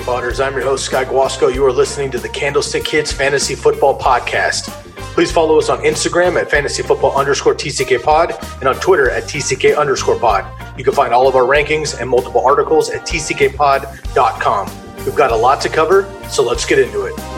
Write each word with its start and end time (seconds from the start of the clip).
TCK 0.00 0.06
Potters? 0.06 0.40
I'm 0.40 0.54
your 0.54 0.62
host, 0.62 0.86
Sky 0.86 1.04
Guasco. 1.04 1.48
You 1.48 1.64
are 1.64 1.72
listening 1.72 2.10
to 2.12 2.18
the 2.18 2.28
Candlestick 2.28 2.84
Kids 2.84 3.12
Fantasy 3.12 3.54
Football 3.54 3.98
Podcast. 3.98 4.68
Please 5.14 5.30
follow 5.30 5.58
us 5.58 5.68
on 5.68 5.78
Instagram 5.78 6.40
at 6.40 6.50
fantasy 6.50 6.82
football 6.82 7.16
underscore 7.16 7.54
TCK 7.54 8.02
pod 8.02 8.32
and 8.60 8.68
on 8.68 8.76
Twitter 8.76 9.10
at 9.10 9.24
TCK 9.24 9.76
underscore 9.76 10.18
pod. 10.18 10.46
You 10.78 10.84
can 10.84 10.94
find 10.94 11.12
all 11.12 11.28
of 11.28 11.36
our 11.36 11.42
rankings 11.42 12.00
and 12.00 12.08
multiple 12.08 12.44
articles 12.44 12.88
at 12.90 13.02
tckpod.com. 13.02 14.70
We've 15.04 15.16
got 15.16 15.32
a 15.32 15.36
lot 15.36 15.60
to 15.62 15.68
cover, 15.68 16.10
so 16.28 16.42
let's 16.42 16.64
get 16.64 16.78
into 16.78 17.04
it. 17.04 17.29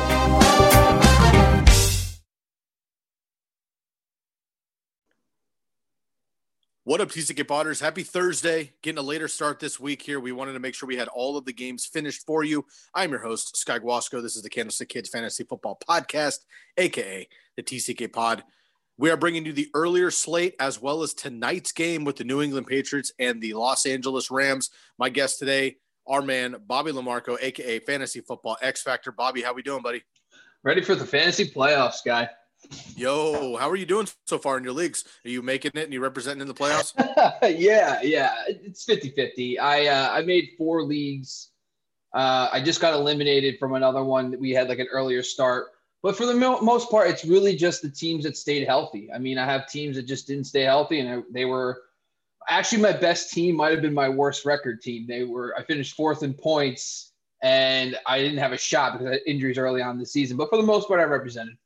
What 6.92 7.01
up, 7.01 7.09
TCK 7.09 7.48
Potters? 7.48 7.80
Happy 7.80 8.02
Thursday. 8.02 8.74
Getting 8.82 8.98
a 8.98 9.02
later 9.02 9.27
start 9.27 9.59
this 9.59 9.80
week 9.80 10.02
here. 10.02 10.20
We 10.20 10.30
wanted 10.30 10.52
to 10.52 10.59
make 10.59 10.74
sure 10.74 10.87
we 10.87 10.98
had 10.98 11.09
all 11.09 11.38
of 11.38 11.46
the 11.46 11.52
games 11.55 11.87
finished 11.87 12.27
for 12.27 12.45
you. 12.45 12.66
I'm 12.95 13.12
your 13.12 13.23
host, 13.23 13.56
Sky 13.56 13.78
Guasco. 13.78 14.20
This 14.20 14.37
is 14.37 14.42
the 14.42 14.50
Candlestick 14.50 14.91
Kids 14.91 15.09
Fantasy 15.09 15.45
Football 15.45 15.80
Podcast, 15.88 16.41
aka 16.77 17.27
the 17.56 17.62
TCK 17.62 18.12
Pod. 18.12 18.44
We 18.98 19.08
are 19.08 19.16
bringing 19.16 19.47
you 19.47 19.55
the 19.55 19.70
earlier 19.72 20.11
slate 20.11 20.55
as 20.61 20.83
well 20.83 21.03
as 21.03 21.14
tonight's 21.14 21.72
game 21.72 22.05
with 22.05 22.16
the 22.16 22.25
New 22.25 22.42
England 22.42 22.66
Patriots 22.66 23.11
and 23.19 23.41
the 23.41 23.55
Los 23.55 23.86
Angeles 23.86 24.31
Rams. 24.31 24.69
My 24.98 25.09
guest 25.09 25.38
today, 25.38 25.78
our 26.06 26.20
man 26.20 26.56
Bobby 26.66 26.92
LaMarco, 26.92 27.38
aka 27.41 27.78
Fantasy 27.78 28.20
Football 28.20 28.59
X 28.61 28.83
Factor. 28.83 29.12
Bobby, 29.12 29.41
how 29.41 29.55
we 29.55 29.62
doing, 29.62 29.81
buddy? 29.81 30.03
Ready 30.62 30.83
for 30.83 30.94
the 30.94 31.06
fantasy 31.06 31.48
playoffs, 31.48 32.05
guy. 32.05 32.28
Yo, 32.96 33.56
how 33.56 33.68
are 33.68 33.77
you 33.77 33.86
doing 33.86 34.06
so 34.27 34.38
far 34.38 34.56
in 34.58 34.64
your 34.64 34.72
leagues? 34.72 35.05
Are 35.24 35.30
you 35.30 35.42
making 35.42 35.72
it 35.74 35.84
and 35.84 35.92
you 35.92 36.00
representing 36.00 36.42
in 36.42 36.48
the 36.48 36.55
playoffs? 36.55 36.92
yeah, 37.58 38.00
yeah. 38.02 38.34
It's 38.48 38.84
50-50. 38.86 39.58
I 39.58 39.86
uh, 39.86 40.10
I 40.12 40.22
made 40.22 40.50
four 40.56 40.82
leagues. 40.82 41.50
Uh, 42.14 42.48
I 42.52 42.60
just 42.60 42.80
got 42.80 42.94
eliminated 42.94 43.58
from 43.58 43.74
another 43.74 44.04
one 44.04 44.30
that 44.30 44.41
we 44.41 44.50
had 44.50 44.69
like 44.69 44.78
an 44.78 44.88
earlier 44.92 45.22
start. 45.22 45.69
But 46.02 46.16
for 46.16 46.27
the 46.27 46.34
mo- 46.34 46.60
most 46.60 46.91
part, 46.91 47.08
it's 47.08 47.24
really 47.24 47.56
just 47.56 47.80
the 47.80 47.88
teams 47.91 48.24
that 48.24 48.36
stayed 48.36 48.66
healthy. 48.66 49.10
I 49.12 49.19
mean, 49.19 49.38
I 49.38 49.47
have 49.47 49.69
teams 49.69 49.97
that 49.97 50.02
just 50.02 50.26
didn't 50.26 50.44
stay 50.44 50.62
healthy, 50.62 51.00
and 51.00 51.08
I, 51.08 51.22
they 51.32 51.44
were 51.44 51.82
actually 52.48 52.82
my 52.82 52.92
best 52.92 53.32
team. 53.32 53.56
Might 53.56 53.70
have 53.70 53.82
been 53.82 53.94
my 53.94 54.08
worst 54.08 54.44
record 54.44 54.82
team. 54.82 55.06
They 55.06 55.24
were. 55.24 55.54
I 55.56 55.62
finished 55.62 55.94
fourth 55.94 56.22
in 56.22 56.34
points, 56.34 57.12
and 57.42 57.97
I 58.06 58.19
didn't 58.19 58.38
have 58.38 58.52
a 58.52 58.58
shot 58.58 58.92
because 58.92 59.06
I 59.06 59.12
had 59.12 59.20
injuries 59.26 59.58
early 59.58 59.80
on 59.80 59.92
in 59.92 59.98
the 59.98 60.06
season. 60.06 60.36
But 60.36 60.50
for 60.50 60.56
the 60.56 60.64
most 60.64 60.88
part, 60.88 61.00
I 61.00 61.04
represented. 61.04 61.56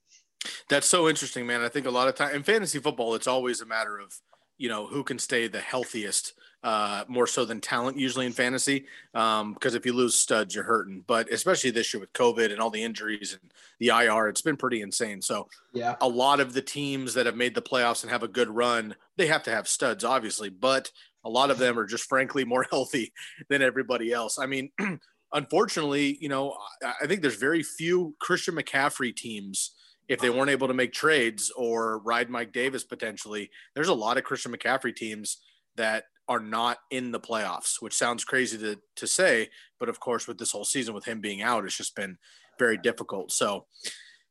That's 0.69 0.87
so 0.87 1.09
interesting, 1.09 1.47
man. 1.47 1.61
I 1.61 1.69
think 1.69 1.87
a 1.87 1.91
lot 1.91 2.09
of 2.09 2.15
time 2.15 2.35
in 2.35 2.43
fantasy 2.43 2.79
football, 2.79 3.15
it's 3.15 3.27
always 3.27 3.61
a 3.61 3.67
matter 3.67 3.99
of 3.99 4.21
you 4.59 4.69
know 4.69 4.87
who 4.87 5.05
can 5.05 5.19
stay 5.19 5.49
the 5.49 5.61
healthiest, 5.61 6.33
uh, 6.63 7.05
more 7.09 7.27
so 7.27 7.45
than 7.45 7.61
talent 7.61 7.99
usually 7.99 8.27
in 8.27 8.33
fantasy. 8.33 8.87
Because 9.13 9.41
um, 9.43 9.57
if 9.63 9.87
you 9.87 9.93
lose 9.93 10.15
studs, 10.15 10.55
you're 10.55 10.65
hurting. 10.65 11.05
But 11.07 11.31
especially 11.31 11.71
this 11.71 11.93
year 11.93 12.01
with 12.01 12.13
COVID 12.13 12.51
and 12.51 12.61
all 12.61 12.71
the 12.71 12.83
injuries 12.83 13.39
and 13.41 13.53
the 13.79 13.89
IR, 13.89 14.29
it's 14.29 14.43
been 14.43 14.57
pretty 14.57 14.81
insane. 14.81 15.23
So 15.23 15.49
yeah, 15.73 15.97
a 16.01 16.09
lot 16.09 16.41
of 16.41 16.53
the 16.53 16.63
teams 16.63 17.15
that 17.15 17.27
have 17.27 17.37
made 17.37 17.55
the 17.55 17.63
playoffs 17.63 18.03
and 18.03 18.11
have 18.11 18.23
a 18.23 18.29
good 18.29 18.49
run, 18.49 18.95
they 19.17 19.27
have 19.27 19.43
to 19.45 19.51
have 19.51 19.69
studs, 19.69 20.05
obviously, 20.05 20.49
but 20.49 20.91
a 21.25 21.31
lot 21.31 21.51
of 21.51 21.59
them 21.59 21.79
are 21.79 21.87
just 21.87 22.09
frankly 22.09 22.45
more 22.45 22.67
healthy 22.71 23.13
than 23.49 23.63
everybody 23.63 24.13
else. 24.13 24.39
I 24.39 24.47
mean. 24.47 24.71
Unfortunately, 25.33 26.17
you 26.21 26.29
know, 26.29 26.57
I 27.03 27.09
think 27.09 27.21
there's 27.21 27.35
very 27.35 27.63
few 27.63 28.15
Christian 28.21 28.55
McCaffrey 28.55 29.15
teams 29.15 29.75
if 30.09 30.21
they 30.21 30.31
weren't 30.31 30.51
able 30.51 30.69
to 30.69 30.75
make 30.75 30.93
trades 30.93 31.51
or 31.57 31.99
ride 31.99 32.31
Mike 32.31 32.53
Davis 32.53 32.85
potentially, 32.85 33.51
there's 33.75 33.89
a 33.89 33.95
lot 33.95 34.17
of 34.17 34.25
Christian 34.25 34.53
McCaffrey 34.53 34.95
teams 34.95 35.39
that 35.77 36.05
are 36.29 36.41
not 36.41 36.79
in 36.91 37.13
the 37.13 37.21
playoffs, 37.21 37.81
which 37.81 37.95
sounds 37.95 38.25
crazy 38.25 38.59
to, 38.59 38.79
to 38.97 39.07
say. 39.07 39.49
But 39.79 39.89
of 39.89 40.01
course, 40.01 40.27
with 40.27 40.39
this 40.39 40.53
whole 40.53 40.65
season, 40.65 40.95
with 40.95 41.05
him 41.05 41.21
being 41.21 41.43
out, 41.43 41.65
it's 41.65 41.77
just 41.77 41.95
been 41.95 42.19
very 42.59 42.77
difficult. 42.77 43.33
So 43.33 43.67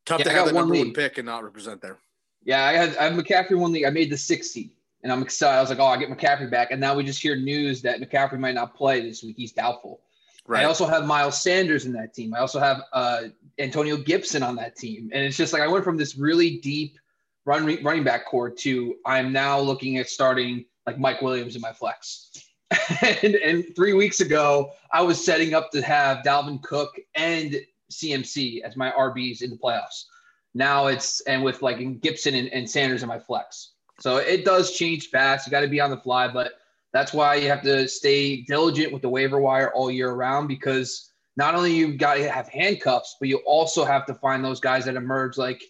tough 0.06 0.20
yeah, 0.20 0.26
to 0.26 0.32
have 0.32 0.48
the 0.48 0.54
number 0.54 0.76
one 0.76 0.94
pick 0.94 1.18
and 1.18 1.26
not 1.26 1.44
represent 1.44 1.82
there. 1.82 2.00
Yeah, 2.44 2.64
I 2.64 2.74
had 2.74 2.96
I 2.98 3.06
have 3.06 3.14
McCaffrey 3.14 3.58
one 3.58 3.72
league. 3.72 3.86
I 3.86 3.90
made 3.90 4.12
the 4.12 4.18
60, 4.18 4.72
and 5.04 5.12
I'm 5.12 5.22
excited. 5.22 5.58
I 5.58 5.62
was 5.62 5.70
like, 5.70 5.80
oh, 5.80 5.86
I 5.86 5.98
get 5.98 6.10
McCaffrey 6.10 6.50
back. 6.50 6.72
And 6.72 6.80
now 6.80 6.96
we 6.96 7.04
just 7.04 7.22
hear 7.22 7.36
news 7.36 7.82
that 7.82 8.00
McCaffrey 8.00 8.40
might 8.40 8.56
not 8.56 8.76
play 8.76 9.02
this 9.02 9.24
week. 9.24 9.36
He's 9.38 9.52
doubtful. 9.52 10.02
Right. 10.48 10.62
I 10.62 10.66
also 10.66 10.86
have 10.86 11.06
Miles 11.06 11.42
Sanders 11.42 11.86
in 11.86 11.94
that 11.94 12.14
team. 12.14 12.34
I 12.36 12.40
also 12.40 12.60
have 12.60 12.84
uh, 12.94 13.24
Antonio 13.58 13.98
Gibson 13.98 14.44
on 14.44 14.56
that 14.58 14.76
team, 14.76 15.10
and 15.12 15.26
it's 15.26 15.38
just 15.38 15.54
like 15.54 15.62
I 15.62 15.68
went 15.68 15.84
from 15.84 15.98
this 15.98 16.18
really 16.18 16.58
deep 16.58 17.00
run 17.46 17.66
running 17.84 18.04
back 18.04 18.26
core 18.26 18.50
to 18.50 18.96
I'm 19.06 19.32
now 19.32 19.60
looking 19.60 19.98
at 19.98 20.08
starting 20.08 20.66
like 20.86 21.00
Mike 21.00 21.22
Williams 21.22 21.56
in 21.56 21.62
my 21.62 21.74
flex. 21.74 22.32
and, 23.02 23.36
and 23.36 23.76
three 23.76 23.94
weeks 23.94 24.20
ago, 24.20 24.72
I 24.92 25.02
was 25.02 25.24
setting 25.24 25.54
up 25.54 25.72
to 25.72 25.82
have 25.82 26.24
Dalvin 26.24 26.62
Cook 26.62 26.96
and 27.16 27.56
CMC 27.92 28.62
as 28.62 28.76
my 28.76 28.92
RBs 28.92 29.42
in 29.42 29.50
the 29.50 29.58
playoffs. 29.58 30.06
Now 30.54 30.88
it's 30.88 31.22
and 31.22 31.44
with 31.44 31.62
like 31.62 32.02
Gibson 32.02 32.36
and, 32.36 32.50
and 32.50 32.70
Sanders 32.70 33.04
in 33.04 33.10
my 33.10 33.20
flex. 33.20 33.72
So 34.00 34.18
it 34.18 34.46
does 34.46 34.76
change 34.76 35.10
fast. 35.10 35.48
You 35.48 35.52
got 35.52 35.62
to 35.62 35.68
be 35.68 35.80
on 35.80 35.90
the 35.90 35.98
fly, 35.98 36.28
but 36.28 36.54
that's 36.96 37.12
why 37.12 37.36
you 37.36 37.50
have 37.50 37.62
to 37.62 37.90
stay 37.90 38.44
diligent 38.44 38.94
with 38.94 39.02
the 39.02 39.10
waiver 39.10 39.38
wire 39.38 39.70
all 39.74 39.92
year 39.92 40.14
round 40.14 40.48
because 40.48 41.12
not 41.36 41.54
only 41.54 41.76
you 41.76 41.98
got 41.98 42.14
to 42.14 42.32
have 42.32 42.48
handcuffs, 42.48 43.18
but 43.20 43.28
you 43.28 43.40
also 43.46 43.84
have 43.84 44.06
to 44.06 44.14
find 44.14 44.46
those 44.46 44.62
guys 44.62 44.86
that 44.86 44.96
emerge 44.96 45.38
like, 45.38 45.62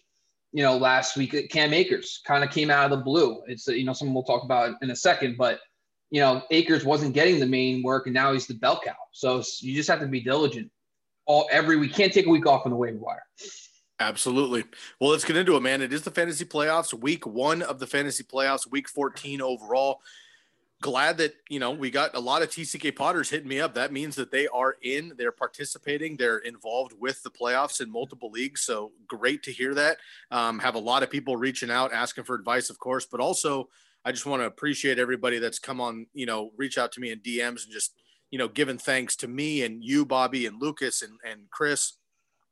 you 0.52 0.62
know, 0.62 0.76
last 0.76 1.16
week 1.16 1.34
uh, 1.34 1.40
Cam 1.50 1.74
Akers 1.74 2.20
kind 2.24 2.44
of 2.44 2.50
came 2.50 2.70
out 2.70 2.92
of 2.92 2.96
the 2.96 3.04
blue. 3.04 3.42
It's, 3.48 3.68
uh, 3.68 3.72
you 3.72 3.84
know, 3.84 3.92
something 3.92 4.14
we'll 4.14 4.22
talk 4.22 4.44
about 4.44 4.76
in 4.82 4.90
a 4.92 4.94
second, 4.94 5.36
but, 5.36 5.58
you 6.10 6.20
know, 6.20 6.44
Akers 6.52 6.84
wasn't 6.84 7.12
getting 7.12 7.40
the 7.40 7.46
main 7.46 7.82
work 7.82 8.06
and 8.06 8.14
now 8.14 8.32
he's 8.32 8.46
the 8.46 8.54
bell 8.54 8.80
cow. 8.84 8.94
So 9.10 9.42
you 9.58 9.74
just 9.74 9.88
have 9.88 9.98
to 9.98 10.06
be 10.06 10.20
diligent 10.20 10.70
all 11.26 11.48
every 11.50 11.76
we 11.76 11.88
Can't 11.88 12.12
take 12.12 12.26
a 12.26 12.30
week 12.30 12.46
off 12.46 12.66
on 12.66 12.70
the 12.70 12.76
waiver 12.76 12.98
wire. 12.98 13.24
Absolutely. 13.98 14.62
Well, 15.00 15.10
let's 15.10 15.24
get 15.24 15.36
into 15.36 15.56
it, 15.56 15.60
man. 15.60 15.82
It 15.82 15.92
is 15.92 16.02
the 16.02 16.12
fantasy 16.12 16.44
playoffs, 16.44 16.94
week 16.94 17.26
one 17.26 17.62
of 17.62 17.80
the 17.80 17.86
fantasy 17.88 18.22
playoffs, 18.22 18.70
week 18.70 18.88
14 18.88 19.42
overall 19.42 20.02
glad 20.82 21.18
that 21.18 21.34
you 21.48 21.58
know 21.58 21.70
we 21.70 21.90
got 21.90 22.14
a 22.14 22.20
lot 22.20 22.42
of 22.42 22.50
TCK 22.50 22.94
Potters 22.94 23.30
hitting 23.30 23.48
me 23.48 23.60
up. 23.60 23.74
That 23.74 23.92
means 23.92 24.14
that 24.16 24.30
they 24.30 24.46
are 24.48 24.76
in, 24.82 25.12
they're 25.16 25.32
participating, 25.32 26.16
they're 26.16 26.38
involved 26.38 26.92
with 26.98 27.22
the 27.22 27.30
playoffs 27.30 27.80
in 27.80 27.90
multiple 27.90 28.30
leagues. 28.30 28.62
So 28.62 28.92
great 29.06 29.42
to 29.44 29.52
hear 29.52 29.74
that. 29.74 29.98
Um, 30.30 30.58
have 30.58 30.74
a 30.74 30.80
lot 30.80 31.02
of 31.02 31.10
people 31.10 31.36
reaching 31.36 31.70
out, 31.70 31.92
asking 31.92 32.24
for 32.24 32.34
advice, 32.34 32.70
of 32.70 32.78
course, 32.78 33.06
but 33.06 33.20
also 33.20 33.68
I 34.04 34.12
just 34.12 34.26
want 34.26 34.42
to 34.42 34.46
appreciate 34.46 34.98
everybody 34.98 35.38
that's 35.38 35.58
come 35.58 35.80
on, 35.80 36.06
you 36.14 36.26
know, 36.26 36.52
reach 36.56 36.78
out 36.78 36.92
to 36.92 37.00
me 37.00 37.10
in 37.10 37.20
DMs 37.20 37.64
and 37.64 37.72
just 37.72 37.94
you 38.30 38.38
know 38.38 38.48
giving 38.48 38.78
thanks 38.78 39.16
to 39.16 39.28
me 39.28 39.62
and 39.62 39.82
you, 39.82 40.04
Bobby 40.04 40.46
and 40.46 40.60
Lukas 40.60 41.02
and 41.02 41.18
and 41.24 41.50
Chris 41.50 41.94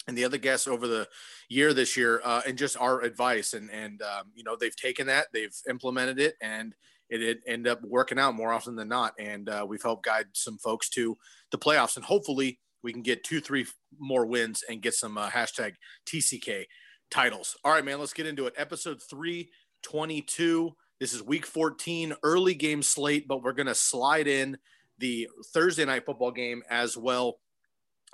and 0.06 0.16
the 0.16 0.24
other 0.24 0.38
guests 0.38 0.66
over 0.66 0.86
the 0.86 1.08
year 1.48 1.72
this 1.72 1.96
year 1.96 2.20
uh, 2.24 2.42
and 2.46 2.58
just 2.58 2.76
our 2.78 3.02
advice 3.02 3.54
and 3.54 3.70
and 3.70 4.02
um, 4.02 4.24
you 4.34 4.44
know 4.44 4.56
they've 4.56 4.76
taken 4.76 5.06
that 5.06 5.26
they've 5.32 5.56
implemented 5.68 6.18
it 6.18 6.36
and 6.40 6.74
it, 7.09 7.41
it 7.44 7.66
up 7.66 7.82
working 7.82 8.19
out 8.19 8.34
more 8.34 8.53
often 8.53 8.76
than 8.76 8.88
not. 8.88 9.15
And 9.19 9.48
uh, 9.48 9.65
we've 9.69 9.82
helped 9.82 10.04
guide 10.04 10.26
some 10.32 10.59
folks 10.59 10.88
to 10.91 11.16
the 11.50 11.59
playoffs. 11.59 11.97
And 11.97 12.04
hopefully 12.04 12.59
we 12.82 12.92
can 12.92 13.03
get 13.03 13.25
two, 13.25 13.41
three 13.41 13.66
more 13.98 14.26
wins 14.26 14.62
and 14.69 14.82
get 14.82 14.94
some 14.94 15.17
uh, 15.19 15.31
hashtag 15.31 15.75
TCK 16.06 16.64
titles. 17.11 17.56
All 17.64 17.73
right, 17.73 17.84
man, 17.84 17.99
let's 17.99 18.12
get 18.12 18.26
into 18.26 18.46
it. 18.46 18.55
Episode 18.56 19.00
322. 19.08 20.73
This 21.00 21.12
is 21.12 21.23
week 21.23 21.46
14, 21.46 22.14
early 22.23 22.55
game 22.55 22.82
slate, 22.82 23.26
but 23.26 23.43
we're 23.43 23.52
going 23.52 23.67
to 23.67 23.75
slide 23.75 24.26
in 24.26 24.56
the 24.99 25.28
Thursday 25.52 25.84
night 25.84 26.06
football 26.06 26.31
game 26.31 26.62
as 26.70 26.96
well 26.96 27.38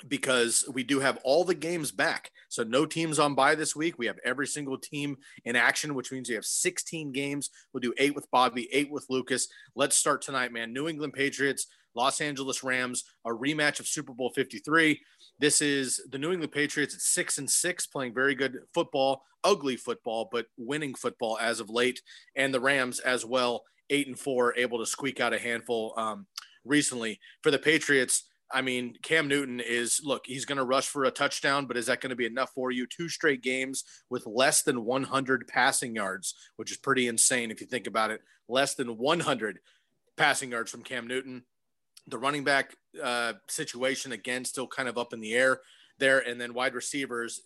because 0.09 0.65
we 0.73 0.83
do 0.83 1.01
have 1.01 1.19
all 1.25 1.45
the 1.45 1.55
games 1.55 1.93
back. 1.93 2.31
So 2.49 2.63
no 2.63 2.87
teams 2.87 3.19
on 3.19 3.35
by 3.35 3.55
this 3.55 3.77
week. 3.77 3.99
We 3.99 4.07
have 4.07 4.19
every 4.25 4.47
single 4.47 4.79
team 4.79 5.19
in 5.45 5.57
action, 5.57 5.95
which 5.95 6.13
means 6.13 6.29
we 6.29 6.35
have 6.35 6.45
16 6.45 7.13
games. 7.13 7.51
We'll 7.73 7.81
do 7.81 7.95
eight 7.99 8.15
with 8.15 8.31
Bobby, 8.31 8.69
eight 8.73 8.91
with 8.91 9.07
Lukas. 9.09 9.49
Let's 9.75 9.97
start 9.97 10.23
tonight, 10.23 10.53
man. 10.53 10.73
New 10.73 10.89
England 10.89 11.13
Patriots, 11.13 11.67
Los 11.95 12.21
Angeles 12.21 12.63
Rams, 12.63 13.05
a 13.25 13.31
rematch 13.31 13.81
of 13.81 13.87
Super 13.87 14.13
Bowl 14.13 14.31
53. 14.35 15.01
This 15.39 15.61
is 15.61 16.01
the 16.11 16.19
New 16.19 16.33
England 16.33 16.53
Patriots 16.53 16.95
at 16.95 17.01
six 17.01 17.39
and 17.39 17.51
six, 17.51 17.87
playing 17.87 18.15
very 18.15 18.35
good 18.35 18.59
football, 18.75 19.25
ugly 19.45 19.77
football, 19.77 20.29
but 20.31 20.47
winning 20.57 20.95
football 20.95 21.39
as 21.41 21.61
of 21.61 21.71
late. 21.71 22.03
And 22.37 22.53
the 22.53 22.61
Rams 22.61 23.01
as 23.01 23.25
well, 23.25 23.65
eight 23.91 24.07
and 24.07 24.19
four, 24.19 24.55
able 24.57 24.79
to 24.79 24.87
squeak 24.87 25.21
out 25.21 25.35
a 25.35 25.39
handful 25.39 25.95
um, 25.97 26.27
recently. 26.65 27.21
For 27.43 27.51
the 27.51 27.59
Patriots, 27.59 28.25
I 28.53 28.63
mean, 28.63 28.97
Cam 29.03 29.29
Newton 29.29 29.61
is 29.61 30.01
look, 30.05 30.27
he's 30.27 30.45
going 30.45 30.59
to 30.59 30.65
rush 30.65 30.87
for 30.89 31.05
a 31.05 31.11
touchdown, 31.11 31.67
but 31.67 31.77
is 31.77 31.87
that 31.87 32.01
going 32.01 32.11
to 32.11 32.17
be 32.17 32.27
enough 32.27 32.51
for 32.55 32.71
you? 32.71 32.87
Two 32.87 33.09
straight 33.09 33.43
games 33.43 33.85
with 34.09 34.27
less 34.27 34.63
than 34.63 34.85
100 34.85 35.47
passing 35.47 35.95
yards, 35.95 36.35
which 36.57 36.71
is 36.71 36.77
pretty 36.77 37.07
insane 37.07 37.51
if 37.51 37.61
you 37.61 37.67
think 37.67 37.87
about 37.87 38.11
it. 38.11 38.21
Less 38.49 38.75
than 38.75 38.99
100 38.99 39.61
passing 40.17 40.51
yards 40.51 40.71
from 40.71 40.83
Cam 40.83 41.07
Newton. 41.07 41.45
The 42.09 42.19
running 42.19 42.45
back 42.45 42.75
uh, 43.03 43.35
situation, 43.49 44.13
again, 44.13 44.45
still 44.45 44.67
kind 44.67 44.89
of 44.89 44.99
up 44.99 45.13
in 45.13 45.21
the 45.21 45.35
air 45.35 45.61
there. 45.99 46.19
And 46.19 46.41
then 46.41 46.55
wide 46.55 46.75
receivers, 46.75 47.43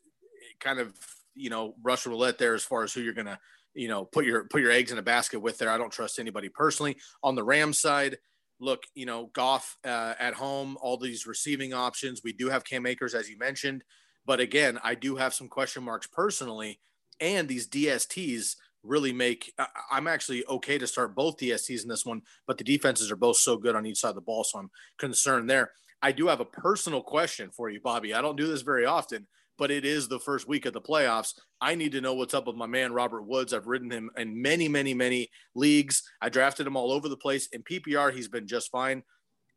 kind 0.60 0.78
of, 0.78 0.94
you 1.34 1.50
know, 1.50 1.74
Russian 1.82 2.12
roulette 2.12 2.38
there 2.38 2.54
as 2.54 2.64
far 2.64 2.82
as 2.82 2.92
who 2.92 3.00
you're 3.00 3.12
going 3.12 3.26
to, 3.26 3.38
you 3.74 3.88
know, 3.88 4.04
put 4.04 4.24
your 4.24 4.44
put 4.44 4.62
your 4.62 4.70
eggs 4.70 4.92
in 4.92 4.98
a 4.98 5.02
basket 5.02 5.40
with 5.40 5.58
there. 5.58 5.70
I 5.70 5.76
don't 5.76 5.92
trust 5.92 6.18
anybody 6.18 6.48
personally. 6.48 6.96
On 7.22 7.34
the 7.34 7.42
Rams 7.42 7.78
side, 7.78 8.18
look, 8.64 8.84
you 8.94 9.06
know, 9.06 9.30
Goff 9.34 9.76
uh, 9.84 10.14
at 10.18 10.34
home, 10.34 10.76
all 10.80 10.96
these 10.96 11.26
receiving 11.26 11.74
options. 11.74 12.22
We 12.24 12.32
do 12.32 12.48
have 12.48 12.64
Cam 12.64 12.86
Akers, 12.86 13.14
as 13.14 13.28
you 13.28 13.38
mentioned. 13.38 13.84
But 14.26 14.40
again, 14.40 14.78
I 14.82 14.94
do 14.94 15.16
have 15.16 15.34
some 15.34 15.48
question 15.48 15.84
marks 15.84 16.06
personally. 16.06 16.80
And 17.20 17.46
these 17.46 17.68
DSTs 17.68 18.56
really 18.82 19.12
make, 19.12 19.52
I'm 19.90 20.06
actually 20.06 20.44
okay 20.46 20.78
to 20.78 20.86
start 20.86 21.14
both 21.14 21.38
DSTs 21.38 21.82
in 21.82 21.88
this 21.88 22.04
one, 22.04 22.22
but 22.46 22.58
the 22.58 22.64
defenses 22.64 23.10
are 23.10 23.16
both 23.16 23.36
so 23.36 23.56
good 23.56 23.74
on 23.74 23.86
each 23.86 23.98
side 23.98 24.10
of 24.10 24.14
the 24.14 24.20
ball. 24.20 24.44
So 24.44 24.58
I'm 24.58 24.70
concerned 24.98 25.48
there. 25.48 25.70
I 26.02 26.12
do 26.12 26.26
have 26.26 26.40
a 26.40 26.44
personal 26.44 27.02
question 27.02 27.50
for 27.50 27.70
you, 27.70 27.80
Bobby. 27.80 28.12
I 28.12 28.20
don't 28.20 28.36
do 28.36 28.46
this 28.46 28.62
very 28.62 28.84
often, 28.84 29.26
but 29.58 29.70
it 29.70 29.84
is 29.84 30.08
the 30.08 30.18
first 30.18 30.48
week 30.48 30.66
of 30.66 30.72
the 30.72 30.80
playoffs. 30.80 31.34
I 31.60 31.74
need 31.74 31.92
to 31.92 32.00
know 32.00 32.14
what's 32.14 32.34
up 32.34 32.46
with 32.46 32.56
my 32.56 32.66
man, 32.66 32.92
Robert 32.92 33.22
Woods. 33.22 33.52
I've 33.52 33.66
ridden 33.66 33.90
him 33.90 34.10
in 34.16 34.40
many, 34.40 34.68
many, 34.68 34.94
many 34.94 35.30
leagues. 35.54 36.02
I 36.20 36.28
drafted 36.28 36.66
him 36.66 36.76
all 36.76 36.92
over 36.92 37.08
the 37.08 37.16
place. 37.16 37.48
In 37.52 37.62
PPR, 37.62 38.12
he's 38.12 38.28
been 38.28 38.46
just 38.46 38.70
fine. 38.70 39.02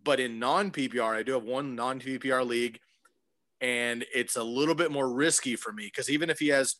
But 0.03 0.19
in 0.19 0.39
non 0.39 0.71
PPR, 0.71 1.15
I 1.15 1.23
do 1.23 1.33
have 1.33 1.43
one 1.43 1.75
non 1.75 1.99
PPR 1.99 2.45
league, 2.45 2.79
and 3.59 4.05
it's 4.13 4.35
a 4.35 4.43
little 4.43 4.75
bit 4.75 4.91
more 4.91 5.11
risky 5.11 5.55
for 5.55 5.71
me 5.71 5.85
because 5.85 6.09
even 6.09 6.29
if 6.29 6.39
he 6.39 6.49
has 6.49 6.75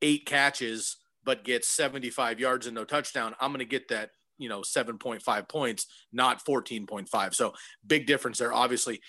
eight 0.00 0.26
catches 0.26 0.96
but 1.24 1.44
gets 1.44 1.68
75 1.68 2.40
yards 2.40 2.66
and 2.66 2.74
no 2.74 2.84
touchdown, 2.84 3.34
I'm 3.40 3.50
going 3.50 3.58
to 3.58 3.64
get 3.64 3.88
that 3.88 4.10
you 4.38 4.48
know 4.48 4.60
7.5 4.60 5.48
points 5.48 5.86
not 6.12 6.44
14.5 6.44 7.34
so 7.34 7.52
big 7.86 8.06
difference 8.06 8.38
there 8.38 8.52
obviously 8.52 9.00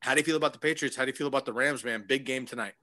how 0.00 0.12
do 0.12 0.20
you 0.20 0.24
feel 0.24 0.36
about 0.36 0.52
the 0.52 0.58
patriots 0.58 0.96
how 0.96 1.04
do 1.04 1.10
you 1.10 1.16
feel 1.16 1.28
about 1.28 1.46
the 1.46 1.52
rams 1.52 1.84
man 1.84 2.04
big 2.06 2.26
game 2.26 2.44
tonight 2.44 2.74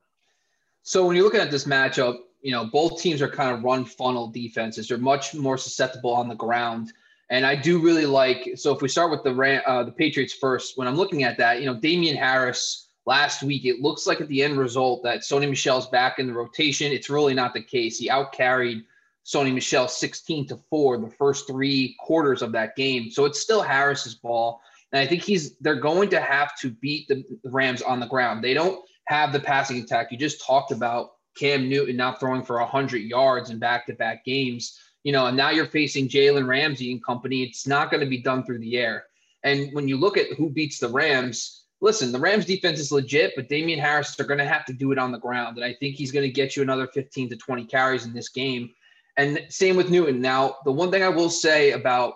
so 0.83 1.05
when 1.05 1.15
you're 1.15 1.25
looking 1.25 1.41
at 1.41 1.51
this 1.51 1.65
matchup, 1.65 2.17
you 2.41 2.51
know, 2.51 2.65
both 2.65 3.01
teams 3.01 3.21
are 3.21 3.29
kind 3.29 3.55
of 3.55 3.63
run 3.63 3.85
funnel 3.85 4.27
defenses. 4.27 4.87
They're 4.87 4.97
much 4.97 5.33
more 5.33 5.57
susceptible 5.57 6.13
on 6.13 6.27
the 6.27 6.35
ground. 6.35 6.91
And 7.29 7.45
I 7.45 7.55
do 7.55 7.79
really 7.79 8.05
like, 8.05 8.51
so 8.55 8.75
if 8.75 8.81
we 8.81 8.89
start 8.89 9.11
with 9.11 9.23
the 9.23 9.63
uh, 9.67 9.83
the 9.83 9.91
Patriots 9.91 10.33
first, 10.33 10.77
when 10.77 10.87
I'm 10.87 10.95
looking 10.95 11.23
at 11.23 11.37
that, 11.37 11.61
you 11.61 11.65
know, 11.65 11.75
Damien 11.75 12.17
Harris 12.17 12.89
last 13.05 13.41
week, 13.43 13.65
it 13.65 13.79
looks 13.79 14.05
like 14.05 14.19
at 14.19 14.27
the 14.27 14.43
end 14.43 14.57
result 14.57 15.03
that 15.03 15.21
Sony 15.21 15.47
Michel's 15.47 15.87
back 15.87 16.19
in 16.19 16.27
the 16.27 16.33
rotation. 16.33 16.91
It's 16.91 17.09
really 17.09 17.33
not 17.33 17.53
the 17.53 17.61
case. 17.61 17.97
He 17.97 18.09
outcarried 18.09 18.83
Sony 19.25 19.53
Michel 19.53 19.87
16 19.87 20.47
to 20.47 20.57
4 20.69 20.97
the 20.97 21.09
first 21.09 21.47
three 21.47 21.95
quarters 21.99 22.41
of 22.41 22.51
that 22.53 22.75
game. 22.75 23.11
So 23.11 23.25
it's 23.25 23.39
still 23.39 23.61
Harris's 23.61 24.15
ball. 24.15 24.61
And 24.91 24.99
I 24.99 25.07
think 25.07 25.21
he's 25.21 25.55
they're 25.57 25.75
going 25.75 26.09
to 26.09 26.19
have 26.19 26.57
to 26.59 26.69
beat 26.69 27.07
the 27.07 27.23
Rams 27.45 27.81
on 27.81 27.99
the 27.99 28.07
ground. 28.07 28.43
They 28.43 28.53
don't 28.53 28.83
have 29.11 29.33
the 29.33 29.39
passing 29.39 29.77
attack. 29.79 30.09
You 30.09 30.17
just 30.17 30.45
talked 30.45 30.71
about 30.71 31.11
Cam 31.37 31.67
Newton 31.67 31.97
not 31.97 32.19
throwing 32.19 32.43
for 32.43 32.59
100 32.59 32.99
yards 32.99 33.49
in 33.49 33.59
back 33.59 33.85
to 33.87 33.93
back 33.93 34.23
games. 34.23 34.79
You 35.03 35.11
know, 35.11 35.25
and 35.25 35.35
now 35.35 35.49
you're 35.49 35.65
facing 35.65 36.07
Jalen 36.07 36.47
Ramsey 36.47 36.91
and 36.93 37.03
company. 37.03 37.43
It's 37.43 37.67
not 37.67 37.91
going 37.91 38.01
to 38.01 38.09
be 38.09 38.21
done 38.21 38.45
through 38.45 38.59
the 38.59 38.77
air. 38.77 39.03
And 39.43 39.69
when 39.73 39.87
you 39.87 39.97
look 39.97 40.15
at 40.15 40.31
who 40.37 40.49
beats 40.49 40.79
the 40.79 40.87
Rams, 40.87 41.65
listen, 41.81 42.11
the 42.11 42.19
Rams 42.19 42.45
defense 42.45 42.79
is 42.79 42.91
legit, 42.91 43.33
but 43.35 43.49
Damien 43.49 43.79
Harris 43.79 44.17
are 44.19 44.23
going 44.23 44.37
to 44.37 44.45
have 44.45 44.63
to 44.65 44.73
do 44.73 44.91
it 44.93 44.99
on 44.99 45.11
the 45.11 45.17
ground. 45.17 45.57
And 45.57 45.65
I 45.65 45.75
think 45.79 45.95
he's 45.95 46.11
going 46.11 46.27
to 46.27 46.31
get 46.31 46.55
you 46.55 46.61
another 46.61 46.87
15 46.87 47.29
to 47.29 47.35
20 47.35 47.65
carries 47.65 48.05
in 48.05 48.13
this 48.13 48.29
game. 48.29 48.69
And 49.17 49.45
same 49.49 49.75
with 49.75 49.89
Newton. 49.89 50.21
Now, 50.21 50.57
the 50.63 50.71
one 50.71 50.89
thing 50.89 51.03
I 51.03 51.09
will 51.09 51.29
say 51.29 51.71
about 51.71 52.13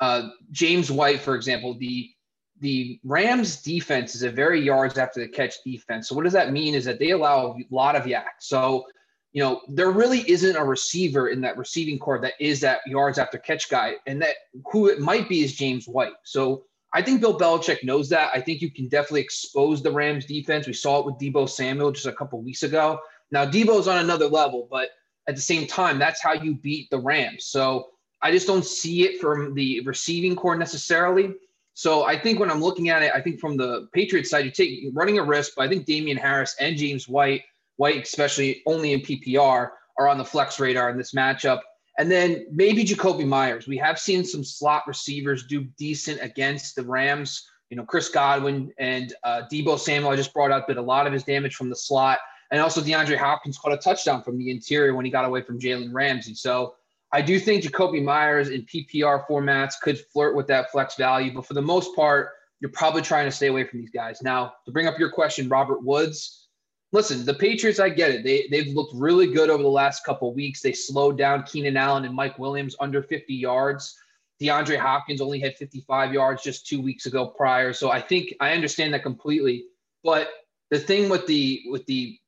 uh, 0.00 0.28
James 0.52 0.90
White, 0.90 1.20
for 1.20 1.34
example, 1.34 1.74
the 1.74 2.08
the 2.60 3.00
Rams 3.04 3.62
defense 3.62 4.14
is 4.14 4.22
a 4.22 4.30
very 4.30 4.60
yards 4.60 4.98
after 4.98 5.20
the 5.20 5.28
catch 5.28 5.62
defense. 5.64 6.08
So 6.08 6.14
what 6.14 6.24
does 6.24 6.32
that 6.34 6.52
mean 6.52 6.74
is 6.74 6.84
that 6.84 6.98
they 6.98 7.10
allow 7.10 7.56
a 7.56 7.74
lot 7.74 7.96
of 7.96 8.04
YAC. 8.04 8.24
So, 8.38 8.84
you 9.32 9.42
know, 9.42 9.62
there 9.68 9.90
really 9.90 10.28
isn't 10.30 10.56
a 10.56 10.64
receiver 10.64 11.28
in 11.28 11.40
that 11.40 11.56
receiving 11.56 11.98
core 11.98 12.20
that 12.20 12.34
is 12.38 12.60
that 12.60 12.80
yards 12.86 13.18
after 13.18 13.38
catch 13.38 13.70
guy. 13.70 13.94
And 14.06 14.20
that 14.22 14.36
who 14.70 14.88
it 14.88 15.00
might 15.00 15.28
be 15.28 15.42
is 15.42 15.54
James 15.54 15.86
White. 15.86 16.12
So 16.24 16.64
I 16.92 17.02
think 17.02 17.20
Bill 17.20 17.38
Belichick 17.38 17.84
knows 17.84 18.08
that. 18.10 18.30
I 18.34 18.40
think 18.40 18.60
you 18.60 18.70
can 18.70 18.88
definitely 18.88 19.22
expose 19.22 19.82
the 19.82 19.92
Rams 19.92 20.26
defense. 20.26 20.66
We 20.66 20.72
saw 20.72 21.00
it 21.00 21.06
with 21.06 21.16
Deebo 21.16 21.48
Samuel 21.48 21.92
just 21.92 22.06
a 22.06 22.12
couple 22.12 22.42
weeks 22.42 22.62
ago. 22.62 23.00
Now 23.30 23.46
Deebo's 23.46 23.88
on 23.88 23.98
another 23.98 24.26
level, 24.26 24.68
but 24.70 24.90
at 25.28 25.36
the 25.36 25.42
same 25.42 25.66
time, 25.66 25.98
that's 25.98 26.22
how 26.22 26.32
you 26.32 26.56
beat 26.56 26.90
the 26.90 26.98
Rams. 26.98 27.44
So 27.44 27.90
I 28.20 28.32
just 28.32 28.46
don't 28.46 28.64
see 28.64 29.04
it 29.04 29.20
from 29.20 29.54
the 29.54 29.80
receiving 29.80 30.34
core 30.34 30.56
necessarily. 30.56 31.34
So 31.74 32.04
I 32.04 32.18
think 32.18 32.38
when 32.40 32.50
I'm 32.50 32.62
looking 32.62 32.88
at 32.88 33.02
it, 33.02 33.12
I 33.14 33.20
think 33.20 33.40
from 33.40 33.56
the 33.56 33.88
Patriots 33.94 34.30
side, 34.30 34.44
you 34.44 34.50
take 34.50 34.90
running 34.92 35.18
a 35.18 35.22
risk, 35.22 35.52
but 35.56 35.64
I 35.64 35.68
think 35.68 35.86
Damien 35.86 36.16
Harris 36.16 36.56
and 36.60 36.76
James 36.76 37.08
White, 37.08 37.42
White 37.76 38.02
especially 38.02 38.62
only 38.66 38.92
in 38.92 39.00
PPR, 39.00 39.70
are 39.98 40.08
on 40.08 40.18
the 40.18 40.24
flex 40.24 40.58
radar 40.60 40.90
in 40.90 40.98
this 40.98 41.14
matchup. 41.14 41.60
And 41.98 42.10
then 42.10 42.46
maybe 42.50 42.84
Jakobi 42.84 43.26
Meyers. 43.26 43.66
We 43.66 43.76
have 43.78 43.98
seen 43.98 44.24
some 44.24 44.42
slot 44.42 44.84
receivers 44.86 45.46
do 45.46 45.64
decent 45.78 46.20
against 46.22 46.74
the 46.74 46.82
Rams. 46.82 47.46
You 47.68 47.76
know, 47.76 47.84
Chris 47.84 48.08
Godwin 48.08 48.72
and 48.78 49.14
uh, 49.22 49.42
Deebo 49.52 49.78
Samuel, 49.78 50.10
I 50.10 50.16
just 50.16 50.32
brought 50.32 50.50
up, 50.50 50.66
did 50.66 50.76
a 50.76 50.82
lot 50.82 51.06
of 51.06 51.12
his 51.12 51.24
damage 51.24 51.54
from 51.54 51.68
the 51.68 51.76
slot. 51.76 52.18
And 52.50 52.60
also 52.60 52.80
DeAndre 52.80 53.16
Hopkins 53.16 53.58
caught 53.58 53.72
a 53.72 53.76
touchdown 53.76 54.22
from 54.22 54.38
the 54.38 54.50
interior 54.50 54.94
when 54.94 55.04
he 55.04 55.10
got 55.10 55.24
away 55.24 55.42
from 55.42 55.60
Jalen 55.60 55.92
Ramsey. 55.92 56.34
So 56.34 56.74
I 57.12 57.20
do 57.20 57.40
think 57.40 57.64
Jakobi 57.64 58.02
Meyers 58.02 58.50
in 58.50 58.62
PPR 58.62 59.26
formats 59.26 59.74
could 59.82 59.98
flirt 60.12 60.36
with 60.36 60.46
that 60.46 60.70
flex 60.70 60.94
value, 60.94 61.32
but 61.34 61.44
for 61.44 61.54
the 61.54 61.62
most 61.62 61.94
part, 61.96 62.30
you're 62.60 62.70
probably 62.70 63.02
trying 63.02 63.24
to 63.24 63.32
stay 63.32 63.48
away 63.48 63.64
from 63.64 63.80
these 63.80 63.90
guys. 63.90 64.22
Now, 64.22 64.54
to 64.64 64.70
bring 64.70 64.86
up 64.86 64.98
your 64.98 65.10
question, 65.10 65.48
Robert 65.48 65.82
Woods, 65.82 66.48
listen, 66.92 67.24
the 67.24 67.34
Patriots, 67.34 67.80
I 67.80 67.88
get 67.88 68.10
it. 68.10 68.22
They, 68.22 68.46
they've 68.50 68.74
looked 68.74 68.94
really 68.94 69.26
good 69.26 69.50
over 69.50 69.62
the 69.62 69.68
last 69.68 70.04
couple 70.04 70.32
weeks. 70.34 70.60
They 70.60 70.72
slowed 70.72 71.18
down 71.18 71.42
Keenan 71.44 71.76
Allen 71.76 72.04
and 72.04 72.14
Mike 72.14 72.38
Williams 72.38 72.76
under 72.78 73.02
50 73.02 73.34
yards. 73.34 73.96
DeAndre 74.40 74.78
Hopkins 74.78 75.20
only 75.20 75.40
had 75.40 75.56
55 75.56 76.12
yards 76.12 76.42
just 76.42 76.66
two 76.66 76.80
weeks 76.80 77.06
ago 77.06 77.26
prior. 77.26 77.72
So 77.72 77.90
I 77.90 78.00
think 78.00 78.34
I 78.40 78.52
understand 78.52 78.94
that 78.94 79.02
completely. 79.02 79.64
But 80.04 80.28
the 80.70 80.78
thing 80.78 81.08
with 81.08 81.26
the 81.26 81.62
with 81.66 81.84
the 81.86 82.18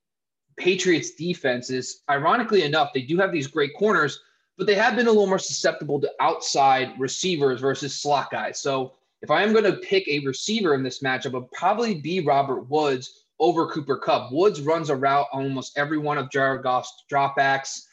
Patriots 0.58 1.12
defense 1.12 1.70
is, 1.70 2.02
ironically 2.10 2.64
enough, 2.64 2.90
they 2.92 3.00
do 3.00 3.16
have 3.18 3.30
these 3.30 3.46
great 3.46 3.76
corners– 3.78 4.18
but 4.62 4.68
they 4.68 4.76
have 4.76 4.94
been 4.94 5.08
a 5.08 5.10
little 5.10 5.26
more 5.26 5.40
susceptible 5.40 6.00
to 6.00 6.08
outside 6.20 6.92
receivers 6.96 7.60
versus 7.60 8.00
slot 8.00 8.30
guys. 8.30 8.60
So 8.60 8.92
if 9.20 9.28
I 9.28 9.42
am 9.42 9.50
going 9.50 9.64
to 9.64 9.72
pick 9.78 10.06
a 10.06 10.20
receiver 10.20 10.76
in 10.76 10.84
this 10.84 11.00
matchup, 11.00 11.26
it 11.26 11.32
would 11.32 11.50
probably 11.50 11.96
be 11.96 12.20
Robert 12.20 12.70
Woods 12.70 13.24
over 13.40 13.66
Cooper 13.66 13.96
Kupp. 13.96 14.30
Woods 14.30 14.60
runs 14.60 14.88
a 14.88 14.94
route 14.94 15.26
on 15.32 15.42
almost 15.42 15.76
every 15.76 15.98
one 15.98 16.16
of 16.16 16.30
Jared 16.30 16.62
Goff's 16.62 16.94
dropbacks. 17.10 17.86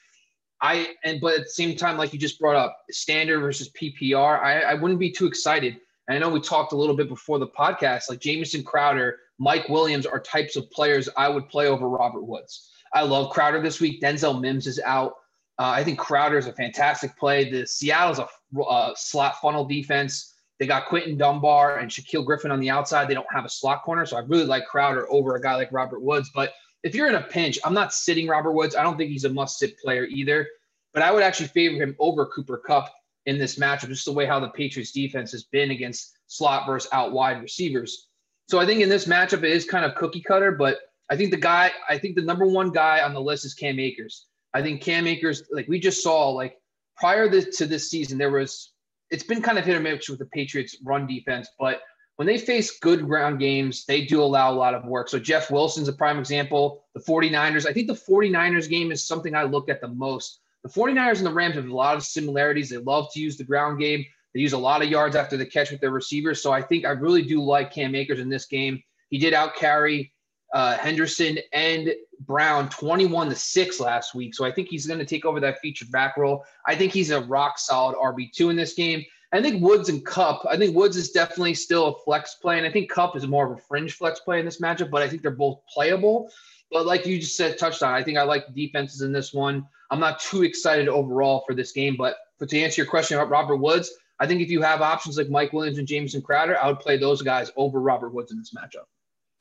I 0.61 0.89
and 1.03 1.19
but 1.19 1.39
at 1.39 1.45
the 1.45 1.49
same 1.49 1.75
time, 1.75 1.97
like 1.97 2.13
you 2.13 2.19
just 2.19 2.39
brought 2.39 2.55
up, 2.55 2.77
standard 2.91 3.39
versus 3.39 3.71
PPR, 3.71 4.39
I, 4.39 4.59
I 4.59 4.75
wouldn't 4.75 4.99
be 4.99 5.09
too 5.09 5.25
excited. 5.25 5.79
And 6.07 6.15
I 6.15 6.19
know 6.19 6.29
we 6.29 6.39
talked 6.39 6.73
a 6.73 6.77
little 6.77 6.95
bit 6.95 7.09
before 7.09 7.39
the 7.39 7.47
podcast, 7.47 8.11
like 8.11 8.19
Jamison 8.19 8.61
Crowder, 8.61 9.17
Mike 9.39 9.67
Williams 9.69 10.05
are 10.05 10.19
types 10.19 10.55
of 10.55 10.69
players 10.69 11.09
I 11.17 11.29
would 11.29 11.49
play 11.49 11.65
over 11.65 11.89
Robert 11.89 12.25
Woods. 12.25 12.69
I 12.93 13.01
love 13.01 13.31
Crowder 13.31 13.59
this 13.59 13.81
week. 13.81 14.03
Denzel 14.03 14.39
Mims 14.39 14.67
is 14.67 14.79
out. 14.85 15.13
Uh, 15.59 15.73
I 15.75 15.83
think 15.83 15.99
Crowder 15.99 16.37
is 16.37 16.47
a 16.47 16.53
fantastic 16.53 17.17
play. 17.17 17.51
The 17.51 17.67
Seattle's 17.67 18.19
a 18.19 18.27
uh, 18.61 18.93
slot 18.95 19.41
funnel 19.41 19.65
defense. 19.65 20.33
They 20.57 20.65
got 20.65 20.87
Quinton 20.87 21.17
Dunbar 21.17 21.79
and 21.79 21.91
Shaquill 21.91 22.25
Griffin 22.25 22.51
on 22.51 22.61
the 22.61 22.69
outside. 22.69 23.09
They 23.09 23.13
don't 23.13 23.27
have 23.33 23.45
a 23.45 23.49
slot 23.49 23.83
corner, 23.83 24.05
so 24.05 24.17
I 24.17 24.21
really 24.21 24.45
like 24.45 24.65
Crowder 24.65 25.05
over 25.11 25.35
a 25.35 25.41
guy 25.41 25.55
like 25.55 25.71
Robert 25.71 26.01
Woods. 26.01 26.31
But 26.33 26.53
if 26.83 26.95
you're 26.95 27.07
in 27.07 27.15
a 27.15 27.21
pinch, 27.21 27.59
I'm 27.65 27.73
not 27.73 27.93
sitting 27.93 28.27
Robert 28.27 28.53
Woods. 28.53 28.75
I 28.75 28.83
don't 28.83 28.97
think 28.97 29.11
he's 29.11 29.25
a 29.25 29.29
must-sit 29.29 29.77
player 29.79 30.05
either. 30.05 30.47
But 30.93 31.03
I 31.03 31.11
would 31.11 31.23
actually 31.23 31.47
favor 31.47 31.81
him 31.81 31.95
over 31.99 32.25
Cooper 32.25 32.57
Kupp 32.57 32.91
in 33.25 33.37
this 33.37 33.59
matchup, 33.59 33.89
just 33.89 34.05
the 34.05 34.13
way 34.13 34.25
how 34.25 34.39
the 34.39 34.49
Patriots 34.49 34.91
defense 34.91 35.31
has 35.33 35.43
been 35.43 35.71
against 35.71 36.17
slot 36.27 36.65
versus 36.65 36.89
out 36.93 37.11
wide 37.11 37.41
receivers. 37.41 38.07
So 38.47 38.59
I 38.59 38.65
think 38.65 38.81
in 38.81 38.89
this 38.89 39.05
matchup 39.05 39.43
it 39.43 39.51
is 39.51 39.65
kind 39.65 39.85
of 39.85 39.93
cookie 39.95 40.21
cutter, 40.21 40.51
but 40.51 40.79
I 41.09 41.17
think 41.17 41.31
the 41.31 41.37
guy, 41.37 41.71
I 41.87 41.97
think 41.97 42.15
the 42.15 42.21
number 42.21 42.47
one 42.47 42.71
guy 42.71 43.01
on 43.01 43.13
the 43.13 43.21
list 43.21 43.45
is 43.45 43.53
Cam 43.53 43.79
Akers. 43.79 44.25
I 44.53 44.61
think 44.61 44.81
Cam 44.81 45.07
Akers, 45.07 45.43
like 45.51 45.67
we 45.67 45.79
just 45.79 46.01
saw, 46.01 46.29
like 46.29 46.57
prior 46.97 47.29
to 47.29 47.65
this 47.65 47.89
season, 47.89 48.17
there 48.17 48.31
was 48.31 48.71
it's 49.09 49.23
been 49.23 49.41
kind 49.41 49.57
of 49.57 49.65
hit 49.65 49.75
or 49.75 49.79
miss 49.79 50.09
with 50.09 50.19
the 50.19 50.25
Patriots 50.25 50.77
run 50.83 51.07
defense, 51.07 51.49
but 51.59 51.81
when 52.17 52.27
they 52.27 52.37
face 52.37 52.79
good 52.79 53.05
ground 53.05 53.39
games, 53.39 53.85
they 53.85 54.05
do 54.05 54.21
allow 54.21 54.51
a 54.51 54.53
lot 54.53 54.75
of 54.75 54.83
work. 54.85 55.07
So 55.07 55.17
Jeff 55.17 55.49
Wilson's 55.49 55.87
a 55.87 55.93
prime 55.93 56.19
example. 56.19 56.83
The 56.93 56.99
49ers, 56.99 57.65
I 57.65 57.71
think 57.71 57.87
the 57.87 57.93
49ers 57.93 58.69
game 58.69 58.91
is 58.91 59.07
something 59.07 59.33
I 59.33 59.43
look 59.43 59.69
at 59.69 59.79
the 59.79 59.87
most. 59.87 60.41
The 60.63 60.69
49ers 60.69 61.19
and 61.19 61.25
the 61.25 61.33
Rams 61.33 61.55
have 61.55 61.69
a 61.69 61.73
lot 61.73 61.95
of 61.95 62.03
similarities. 62.03 62.69
They 62.69 62.77
love 62.77 63.07
to 63.13 63.21
use 63.21 63.37
the 63.37 63.45
ground 63.45 63.79
game. 63.79 64.03
They 64.33 64.41
use 64.41 64.51
a 64.51 64.57
lot 64.57 64.83
of 64.83 64.89
yards 64.89 65.15
after 65.15 65.37
the 65.37 65.45
catch 65.45 65.71
with 65.71 65.79
their 65.79 65.91
receivers. 65.91 66.43
So 66.43 66.51
I 66.51 66.61
think 66.61 66.83
I 66.83 66.89
really 66.89 67.21
do 67.21 67.41
like 67.41 67.71
Cam 67.71 67.95
Akers 67.95 68.19
in 68.19 68.27
this 68.27 68.45
game. 68.45 68.83
He 69.09 69.17
did 69.17 69.33
out 69.33 69.55
carry 69.55 70.11
uh, 70.53 70.77
Henderson 70.77 71.37
and 71.53 71.93
Brown 72.21 72.69
21 72.69 73.29
to 73.29 73.35
6 73.35 73.79
last 73.79 74.15
week. 74.15 74.35
So 74.35 74.45
I 74.45 74.51
think 74.51 74.67
he's 74.69 74.87
going 74.87 74.99
to 74.99 75.05
take 75.05 75.25
over 75.25 75.39
that 75.39 75.59
featured 75.59 75.91
back 75.91 76.17
role. 76.17 76.45
I 76.65 76.75
think 76.75 76.91
he's 76.91 77.11
a 77.11 77.21
rock 77.21 77.59
solid 77.59 77.95
RB2 77.95 78.49
in 78.49 78.55
this 78.55 78.73
game. 78.73 79.03
I 79.31 79.41
think 79.43 79.61
Woods 79.61 79.89
and 79.89 80.03
Kupp, 80.03 80.43
I 80.49 80.57
think 80.57 80.75
Woods 80.75 80.97
is 80.97 81.11
definitely 81.11 81.53
still 81.53 81.87
a 81.87 81.99
flex 81.99 82.35
play. 82.35 82.57
And 82.57 82.65
I 82.65 82.71
think 82.71 82.89
Kupp 82.89 83.15
is 83.15 83.27
more 83.27 83.51
of 83.51 83.57
a 83.57 83.61
fringe 83.61 83.93
flex 83.93 84.19
play 84.21 84.39
in 84.39 84.45
this 84.45 84.59
matchup, 84.59 84.89
but 84.89 85.03
I 85.03 85.07
think 85.07 85.21
they're 85.21 85.31
both 85.31 85.59
playable. 85.71 86.31
But 86.71 86.85
like 86.85 87.05
you 87.05 87.19
just 87.19 87.35
said, 87.35 87.57
touched 87.57 87.83
on, 87.83 87.93
I 87.93 88.03
think 88.03 88.17
I 88.17 88.23
like 88.23 88.47
the 88.47 88.67
defenses 88.67 89.01
in 89.01 89.11
this 89.11 89.33
one. 89.33 89.67
I'm 89.91 89.99
not 89.99 90.19
too 90.19 90.43
excited 90.43 90.87
overall 90.87 91.43
for 91.45 91.53
this 91.53 91.71
game, 91.71 91.95
but, 91.97 92.15
to 92.47 92.57
answer 92.57 92.81
your 92.81 92.89
question 92.89 93.17
about 93.17 93.29
Robert 93.29 93.57
Woods, 93.57 93.91
I 94.21 94.25
think 94.25 94.39
if 94.39 94.49
you 94.49 94.61
have 94.61 94.81
options 94.81 95.17
like 95.17 95.29
Mike 95.29 95.51
Williams 95.51 95.77
and 95.77 95.85
Jamison 95.85 96.21
Crowder, 96.21 96.57
I 96.57 96.67
would 96.67 96.79
play 96.79 96.97
those 96.97 97.21
guys 97.21 97.51
over 97.57 97.81
Robert 97.81 98.13
Woods 98.13 98.31
in 98.31 98.37
this 98.37 98.53
matchup. 98.53 98.85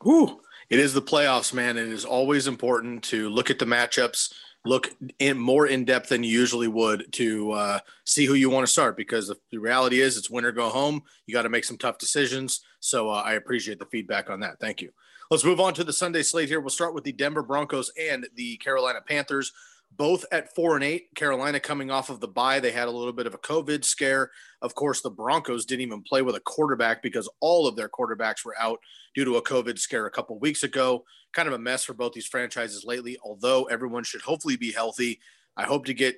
Whew. 0.03 0.41
It 0.71 0.79
is 0.79 0.93
the 0.93 1.03
playoffs, 1.03 1.55
man. 1.55 1.79
It 1.79 1.89
is 1.89 2.05
always 2.05 2.47
important 2.47 3.03
to 3.05 3.31
look 3.31 3.51
at 3.51 3.59
the 3.59 3.65
matchups, 3.65 4.35
look 4.67 4.91
in 5.19 5.39
more 5.39 5.67
in 5.67 5.87
depth 5.87 6.11
than 6.11 6.23
you 6.23 6.31
usually 6.31 6.69
would 6.69 7.11
to 7.13 7.53
uh, 7.53 7.79
see 8.05 8.27
who 8.27 8.35
you 8.35 8.51
want 8.51 8.67
to 8.67 8.73
start 8.73 8.97
because 8.97 9.33
the 9.51 9.59
reality 9.59 10.01
is 10.01 10.19
it's 10.19 10.29
win 10.29 10.45
or 10.45 10.53
go 10.53 10.69
home. 10.69 11.03
You 11.27 11.33
got 11.33 11.43
to 11.43 11.49
make 11.49 11.65
some 11.65 11.79
tough 11.79 11.97
decisions. 11.97 12.61
So 12.81 13.09
uh, 13.09 13.23
I 13.25 13.35
appreciate 13.35 13.79
the 13.79 13.87
feedback 13.87 14.29
on 14.29 14.41
that. 14.41 14.61
Thank 14.61 14.83
you. 14.83 14.91
Let's 15.31 15.45
move 15.45 15.61
on 15.61 15.75
to 15.75 15.85
the 15.85 15.93
Sunday 15.93 16.23
slate 16.23 16.49
here. 16.49 16.61
We'll 16.61 16.71
start 16.71 16.95
with 16.95 17.05
the 17.05 17.13
Denver 17.13 17.43
Broncos 17.43 17.91
and 18.01 18.27
the 18.35 18.57
Carolina 18.59 19.01
Panthers 19.07 19.53
both 19.97 20.25
at 20.31 20.55
four 20.55 20.77
and 20.77 20.85
eight. 20.85 21.15
Carolina 21.15 21.59
coming 21.59 21.91
off 21.91 22.11
of 22.11 22.21
the 22.21 22.29
bye, 22.29 22.61
they 22.61 22.71
had 22.71 22.89
a 22.89 22.93
little 22.93 23.13
bit 23.13 23.27
of 23.27 23.35
a 23.35 23.39
COVID 23.39 23.85
scare. 23.85 24.31
Of 24.63 24.75
course, 24.75 25.01
the 25.01 25.11
Broncos 25.11 25.65
didn't 25.65 25.83
even 25.83 26.03
play 26.03 26.23
with 26.23 26.37
a 26.37 26.41
quarterback 26.41 27.03
because 27.03 27.29
all 27.41 27.67
of 27.67 27.77
their 27.77 27.89
quarterbacks 27.89 28.45
were 28.45 28.57
out 28.59 28.79
due 29.15 29.25
to 29.25 29.37
a 29.37 29.43
COVID 29.43 29.79
scare 29.79 30.07
a 30.07 30.11
couple 30.11 30.39
weeks 30.39 30.63
ago. 30.63 31.05
Kind 31.33 31.49
of 31.49 31.55
a 31.55 31.59
mess 31.59 31.85
for 31.85 31.95
both 31.95 32.13
these 32.13 32.27
franchises 32.27 32.85
lately. 32.85 33.17
Although 33.23 33.65
everyone 33.65 34.05
should 34.05 34.23
hopefully 34.23 34.57
be 34.57 34.73
healthy, 34.73 35.21
I 35.57 35.65
hope 35.65 35.87
to 35.87 35.95
get 35.95 36.17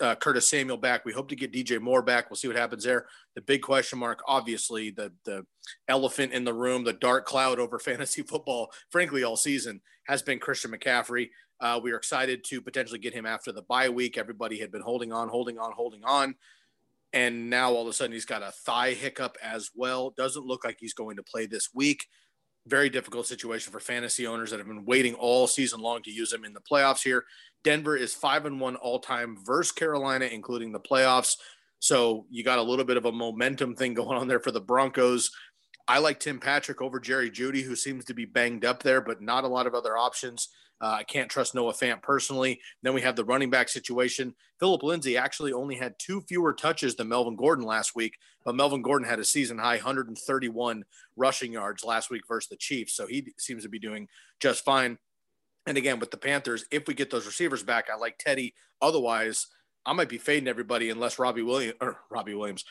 uh, 0.00 0.14
Curtis 0.14 0.48
Samuel 0.48 0.76
back. 0.76 1.04
We 1.04 1.12
hope 1.12 1.28
to 1.30 1.36
get 1.36 1.52
DJ 1.52 1.80
Moore 1.80 2.02
back. 2.02 2.30
We'll 2.30 2.36
see 2.36 2.48
what 2.48 2.56
happens 2.56 2.84
there. 2.84 3.06
The 3.34 3.40
big 3.40 3.62
question 3.62 3.98
mark, 3.98 4.22
obviously, 4.26 4.90
the 4.90 5.12
the 5.24 5.46
elephant 5.88 6.32
in 6.32 6.44
the 6.44 6.54
room, 6.54 6.84
the 6.84 6.92
dark 6.92 7.26
cloud 7.26 7.58
over 7.58 7.78
fantasy 7.78 8.22
football, 8.22 8.72
frankly, 8.90 9.24
all 9.24 9.36
season 9.36 9.80
has 10.04 10.22
been 10.22 10.38
Christian 10.38 10.72
McCaffrey. 10.72 11.30
Uh, 11.62 11.78
we 11.80 11.92
are 11.92 11.96
excited 11.96 12.42
to 12.42 12.60
potentially 12.60 12.98
get 12.98 13.14
him 13.14 13.24
after 13.24 13.52
the 13.52 13.62
bye 13.62 13.88
week. 13.88 14.18
Everybody 14.18 14.58
had 14.58 14.72
been 14.72 14.82
holding 14.82 15.12
on, 15.12 15.28
holding 15.28 15.60
on, 15.60 15.70
holding 15.70 16.04
on. 16.04 16.34
And 17.12 17.48
now 17.48 17.72
all 17.72 17.82
of 17.82 17.88
a 17.88 17.92
sudden 17.92 18.12
he's 18.12 18.24
got 18.24 18.42
a 18.42 18.50
thigh 18.50 18.94
hiccup 18.94 19.36
as 19.40 19.70
well. 19.76 20.10
Doesn't 20.10 20.44
look 20.44 20.64
like 20.64 20.78
he's 20.80 20.92
going 20.92 21.16
to 21.16 21.22
play 21.22 21.46
this 21.46 21.68
week. 21.72 22.06
Very 22.66 22.90
difficult 22.90 23.28
situation 23.28 23.72
for 23.72 23.78
fantasy 23.78 24.26
owners 24.26 24.50
that 24.50 24.58
have 24.58 24.66
been 24.66 24.84
waiting 24.84 25.14
all 25.14 25.46
season 25.46 25.80
long 25.80 26.02
to 26.02 26.10
use 26.10 26.32
him 26.32 26.44
in 26.44 26.52
the 26.52 26.60
playoffs 26.60 27.02
here. 27.02 27.24
Denver 27.62 27.96
is 27.96 28.12
five 28.12 28.44
and 28.44 28.60
one 28.60 28.74
all 28.76 28.98
time 28.98 29.36
versus 29.44 29.70
Carolina, 29.70 30.24
including 30.24 30.72
the 30.72 30.80
playoffs. 30.80 31.36
So 31.78 32.26
you 32.28 32.42
got 32.42 32.58
a 32.58 32.62
little 32.62 32.84
bit 32.84 32.96
of 32.96 33.04
a 33.04 33.12
momentum 33.12 33.76
thing 33.76 33.94
going 33.94 34.18
on 34.18 34.26
there 34.26 34.40
for 34.40 34.50
the 34.50 34.60
Broncos. 34.60 35.30
I 35.86 35.98
like 35.98 36.18
Tim 36.18 36.40
Patrick 36.40 36.82
over 36.82 36.98
Jerry 36.98 37.30
Jeudy, 37.30 37.62
who 37.62 37.76
seems 37.76 38.04
to 38.06 38.14
be 38.14 38.24
banged 38.24 38.64
up 38.64 38.82
there, 38.82 39.00
but 39.00 39.22
not 39.22 39.44
a 39.44 39.48
lot 39.48 39.66
of 39.68 39.74
other 39.74 39.96
options. 39.96 40.48
Uh, 40.82 40.96
I 40.98 41.04
can't 41.04 41.30
trust 41.30 41.54
Noah 41.54 41.72
Fant 41.72 42.02
personally. 42.02 42.60
Then 42.82 42.92
we 42.92 43.00
have 43.02 43.14
the 43.14 43.24
running 43.24 43.50
back 43.50 43.68
situation. 43.68 44.34
Philip 44.58 44.82
Lindsay 44.82 45.16
actually 45.16 45.52
only 45.52 45.76
had 45.76 45.94
two 45.98 46.20
fewer 46.22 46.52
touches 46.52 46.96
than 46.96 47.08
Melvin 47.08 47.36
Gordon 47.36 47.64
last 47.64 47.94
week, 47.94 48.18
but 48.44 48.56
Melvin 48.56 48.82
Gordon 48.82 49.08
had 49.08 49.20
a 49.20 49.24
season 49.24 49.58
high 49.58 49.76
131 49.76 50.84
rushing 51.16 51.52
yards 51.52 51.84
last 51.84 52.10
week 52.10 52.22
versus 52.26 52.48
the 52.48 52.56
Chiefs. 52.56 52.94
So 52.94 53.06
he 53.06 53.32
seems 53.38 53.62
to 53.62 53.68
be 53.68 53.78
doing 53.78 54.08
just 54.40 54.64
fine. 54.64 54.98
And 55.66 55.78
again, 55.78 56.00
with 56.00 56.10
the 56.10 56.16
Panthers, 56.16 56.64
if 56.72 56.88
we 56.88 56.94
get 56.94 57.10
those 57.10 57.26
receivers 57.26 57.62
back, 57.62 57.86
I 57.92 57.96
like 57.96 58.18
Teddy. 58.18 58.52
Otherwise, 58.80 59.46
I 59.86 59.92
might 59.92 60.08
be 60.08 60.18
fading 60.18 60.48
everybody 60.48 60.90
unless 60.90 61.20
Robbie 61.20 61.42
Williams 61.42 61.76
or 61.80 61.98
Robbie 62.10 62.34
Williams, 62.34 62.64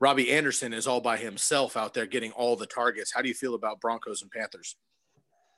Robbie 0.00 0.32
Anderson 0.32 0.72
is 0.72 0.88
all 0.88 1.00
by 1.00 1.16
himself 1.16 1.76
out 1.76 1.94
there 1.94 2.06
getting 2.06 2.32
all 2.32 2.56
the 2.56 2.66
targets. 2.66 3.12
How 3.12 3.22
do 3.22 3.28
you 3.28 3.34
feel 3.34 3.54
about 3.54 3.80
Broncos 3.80 4.22
and 4.22 4.32
Panthers? 4.32 4.74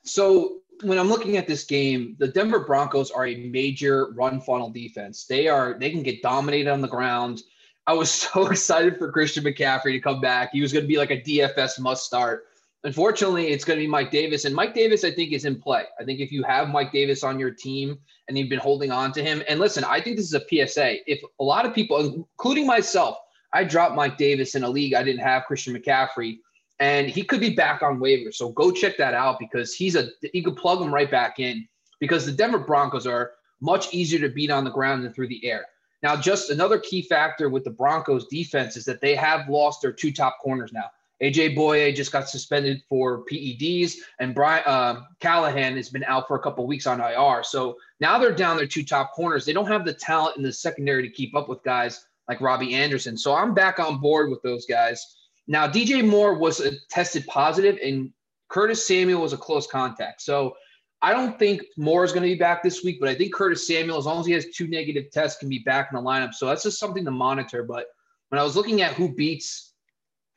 So 0.04 0.58
when 0.84 0.98
I'm 0.98 1.08
looking 1.08 1.36
at 1.36 1.46
this 1.46 1.64
game, 1.64 2.16
the 2.18 2.28
Denver 2.28 2.60
Broncos 2.60 3.10
are 3.10 3.26
a 3.26 3.36
major 3.36 4.12
run 4.12 4.40
funnel 4.40 4.70
defense. 4.70 5.26
They 5.26 5.48
are 5.48 5.76
they 5.78 5.90
can 5.90 6.02
get 6.02 6.22
dominated 6.22 6.70
on 6.70 6.80
the 6.80 6.88
ground. 6.88 7.42
I 7.86 7.92
was 7.92 8.10
so 8.10 8.46
excited 8.46 8.98
for 8.98 9.10
Christian 9.10 9.44
McCaffrey 9.44 9.92
to 9.92 10.00
come 10.00 10.20
back. 10.20 10.50
He 10.52 10.60
was 10.60 10.72
going 10.72 10.84
to 10.84 10.88
be 10.88 10.98
like 10.98 11.10
a 11.10 11.20
DFS 11.20 11.80
must 11.80 12.04
start. 12.04 12.44
Unfortunately, 12.84 13.48
it's 13.48 13.64
going 13.64 13.78
to 13.78 13.82
be 13.82 13.88
Mike 13.88 14.10
Davis, 14.10 14.44
and 14.44 14.54
Mike 14.54 14.74
Davis, 14.74 15.04
I 15.04 15.10
think, 15.10 15.32
is 15.32 15.46
in 15.46 15.58
play. 15.58 15.84
I 15.98 16.04
think 16.04 16.20
if 16.20 16.30
you 16.30 16.42
have 16.42 16.68
Mike 16.68 16.92
Davis 16.92 17.24
on 17.24 17.38
your 17.38 17.50
team 17.50 17.98
and 18.28 18.36
you've 18.36 18.50
been 18.50 18.58
holding 18.58 18.90
on 18.90 19.10
to 19.12 19.22
him, 19.22 19.42
and 19.48 19.58
listen, 19.58 19.84
I 19.84 20.02
think 20.02 20.16
this 20.16 20.26
is 20.26 20.34
a 20.34 20.40
PSA. 20.40 21.10
If 21.10 21.22
a 21.40 21.44
lot 21.44 21.64
of 21.64 21.74
people, 21.74 21.98
including 21.98 22.66
myself, 22.66 23.16
I 23.54 23.64
dropped 23.64 23.94
Mike 23.94 24.18
Davis 24.18 24.54
in 24.54 24.64
a 24.64 24.68
league 24.68 24.92
I 24.92 25.02
didn't 25.02 25.22
have 25.22 25.44
Christian 25.44 25.74
McCaffrey 25.74 26.40
and 26.80 27.08
he 27.08 27.22
could 27.22 27.40
be 27.40 27.54
back 27.54 27.82
on 27.82 27.98
waivers. 28.00 28.34
So 28.34 28.50
go 28.50 28.70
check 28.70 28.96
that 28.98 29.14
out 29.14 29.38
because 29.38 29.74
he's 29.74 29.96
a 29.96 30.08
you 30.32 30.42
could 30.42 30.56
plug 30.56 30.80
him 30.80 30.92
right 30.92 31.10
back 31.10 31.38
in 31.38 31.66
because 32.00 32.26
the 32.26 32.32
Denver 32.32 32.58
Broncos 32.58 33.06
are 33.06 33.32
much 33.60 33.94
easier 33.94 34.20
to 34.20 34.28
beat 34.28 34.50
on 34.50 34.64
the 34.64 34.70
ground 34.70 35.04
than 35.04 35.12
through 35.12 35.28
the 35.28 35.44
air. 35.44 35.66
Now, 36.02 36.16
just 36.16 36.50
another 36.50 36.78
key 36.78 37.00
factor 37.00 37.48
with 37.48 37.64
the 37.64 37.70
Broncos 37.70 38.26
defense 38.26 38.76
is 38.76 38.84
that 38.84 39.00
they 39.00 39.14
have 39.14 39.48
lost 39.48 39.80
their 39.80 39.92
two 39.92 40.12
top 40.12 40.36
corners 40.42 40.70
now. 40.70 40.90
AJ 41.22 41.56
Bouye 41.56 41.94
just 41.94 42.12
got 42.12 42.28
suspended 42.28 42.82
for 42.90 43.24
PEDs, 43.24 43.94
and 44.20 44.34
Brian 44.34 44.62
uh, 44.66 45.00
Callahan 45.20 45.76
has 45.76 45.88
been 45.88 46.04
out 46.04 46.28
for 46.28 46.36
a 46.36 46.40
couple 46.40 46.66
weeks 46.66 46.86
on 46.86 47.00
IR. 47.00 47.42
So 47.42 47.78
now 48.00 48.18
they're 48.18 48.34
down 48.34 48.58
their 48.58 48.66
two 48.66 48.84
top 48.84 49.12
corners. 49.14 49.46
They 49.46 49.54
don't 49.54 49.68
have 49.68 49.86
the 49.86 49.94
talent 49.94 50.36
in 50.36 50.42
the 50.42 50.52
secondary 50.52 51.02
to 51.02 51.08
keep 51.08 51.34
up 51.34 51.48
with 51.48 51.62
guys 51.62 52.04
like 52.28 52.42
Robbie 52.42 52.74
Anderson. 52.74 53.16
So 53.16 53.34
I'm 53.34 53.54
back 53.54 53.78
on 53.78 53.98
board 53.98 54.30
with 54.30 54.42
those 54.42 54.66
guys. 54.66 55.16
Now, 55.46 55.68
DJ 55.68 56.06
Moore 56.06 56.34
was 56.34 56.62
tested 56.90 57.26
positive, 57.26 57.78
and 57.82 58.12
Curtis 58.48 58.86
Samuel 58.86 59.20
was 59.20 59.32
a 59.32 59.36
close 59.36 59.66
contact. 59.66 60.22
So 60.22 60.54
I 61.02 61.12
don't 61.12 61.38
think 61.38 61.62
Moore 61.76 62.04
is 62.04 62.12
going 62.12 62.22
to 62.22 62.28
be 62.28 62.38
back 62.38 62.62
this 62.62 62.82
week, 62.82 62.98
but 62.98 63.08
I 63.08 63.14
think 63.14 63.34
Curtis 63.34 63.66
Samuel, 63.66 63.98
as 63.98 64.06
long 64.06 64.20
as 64.20 64.26
he 64.26 64.32
has 64.32 64.46
two 64.54 64.66
negative 64.68 65.10
tests, 65.10 65.38
can 65.38 65.48
be 65.48 65.58
back 65.58 65.90
in 65.92 65.96
the 65.96 66.02
lineup. 66.02 66.32
So 66.32 66.46
that's 66.46 66.62
just 66.62 66.78
something 66.78 67.04
to 67.04 67.10
monitor. 67.10 67.62
But 67.62 67.88
when 68.30 68.40
I 68.40 68.44
was 68.44 68.56
looking 68.56 68.80
at 68.80 68.94
who 68.94 69.14
beats 69.14 69.72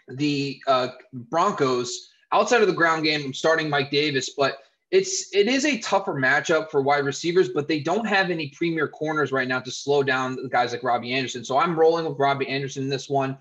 the 0.09 0.61
uh, 0.67 0.89
Broncos 1.13 2.09
outside 2.33 2.61
of 2.61 2.67
the 2.67 2.73
ground 2.73 3.03
game, 3.03 3.21
I'm 3.23 3.33
starting 3.33 3.69
Mike 3.69 3.91
Davis, 3.91 4.31
but 4.31 4.57
it's 4.91 5.33
it 5.33 5.47
is 5.47 5.65
a 5.65 5.79
tougher 5.79 6.13
matchup 6.13 6.69
for 6.69 6.81
wide 6.81 7.05
receivers, 7.05 7.49
but 7.49 7.67
they 7.67 7.79
don't 7.79 8.05
have 8.05 8.29
any 8.29 8.49
premier 8.49 8.87
corners 8.87 9.31
right 9.31 9.47
now 9.47 9.59
to 9.59 9.71
slow 9.71 10.01
down 10.01 10.47
guys 10.49 10.71
like 10.71 10.83
Robbie 10.83 11.13
Anderson. 11.13 11.43
So 11.43 11.57
I'm 11.57 11.77
rolling 11.77 12.05
with 12.05 12.19
Robbie 12.19 12.47
Anderson 12.47 12.83
in 12.83 12.89
this 12.89 13.09
one 13.09 13.37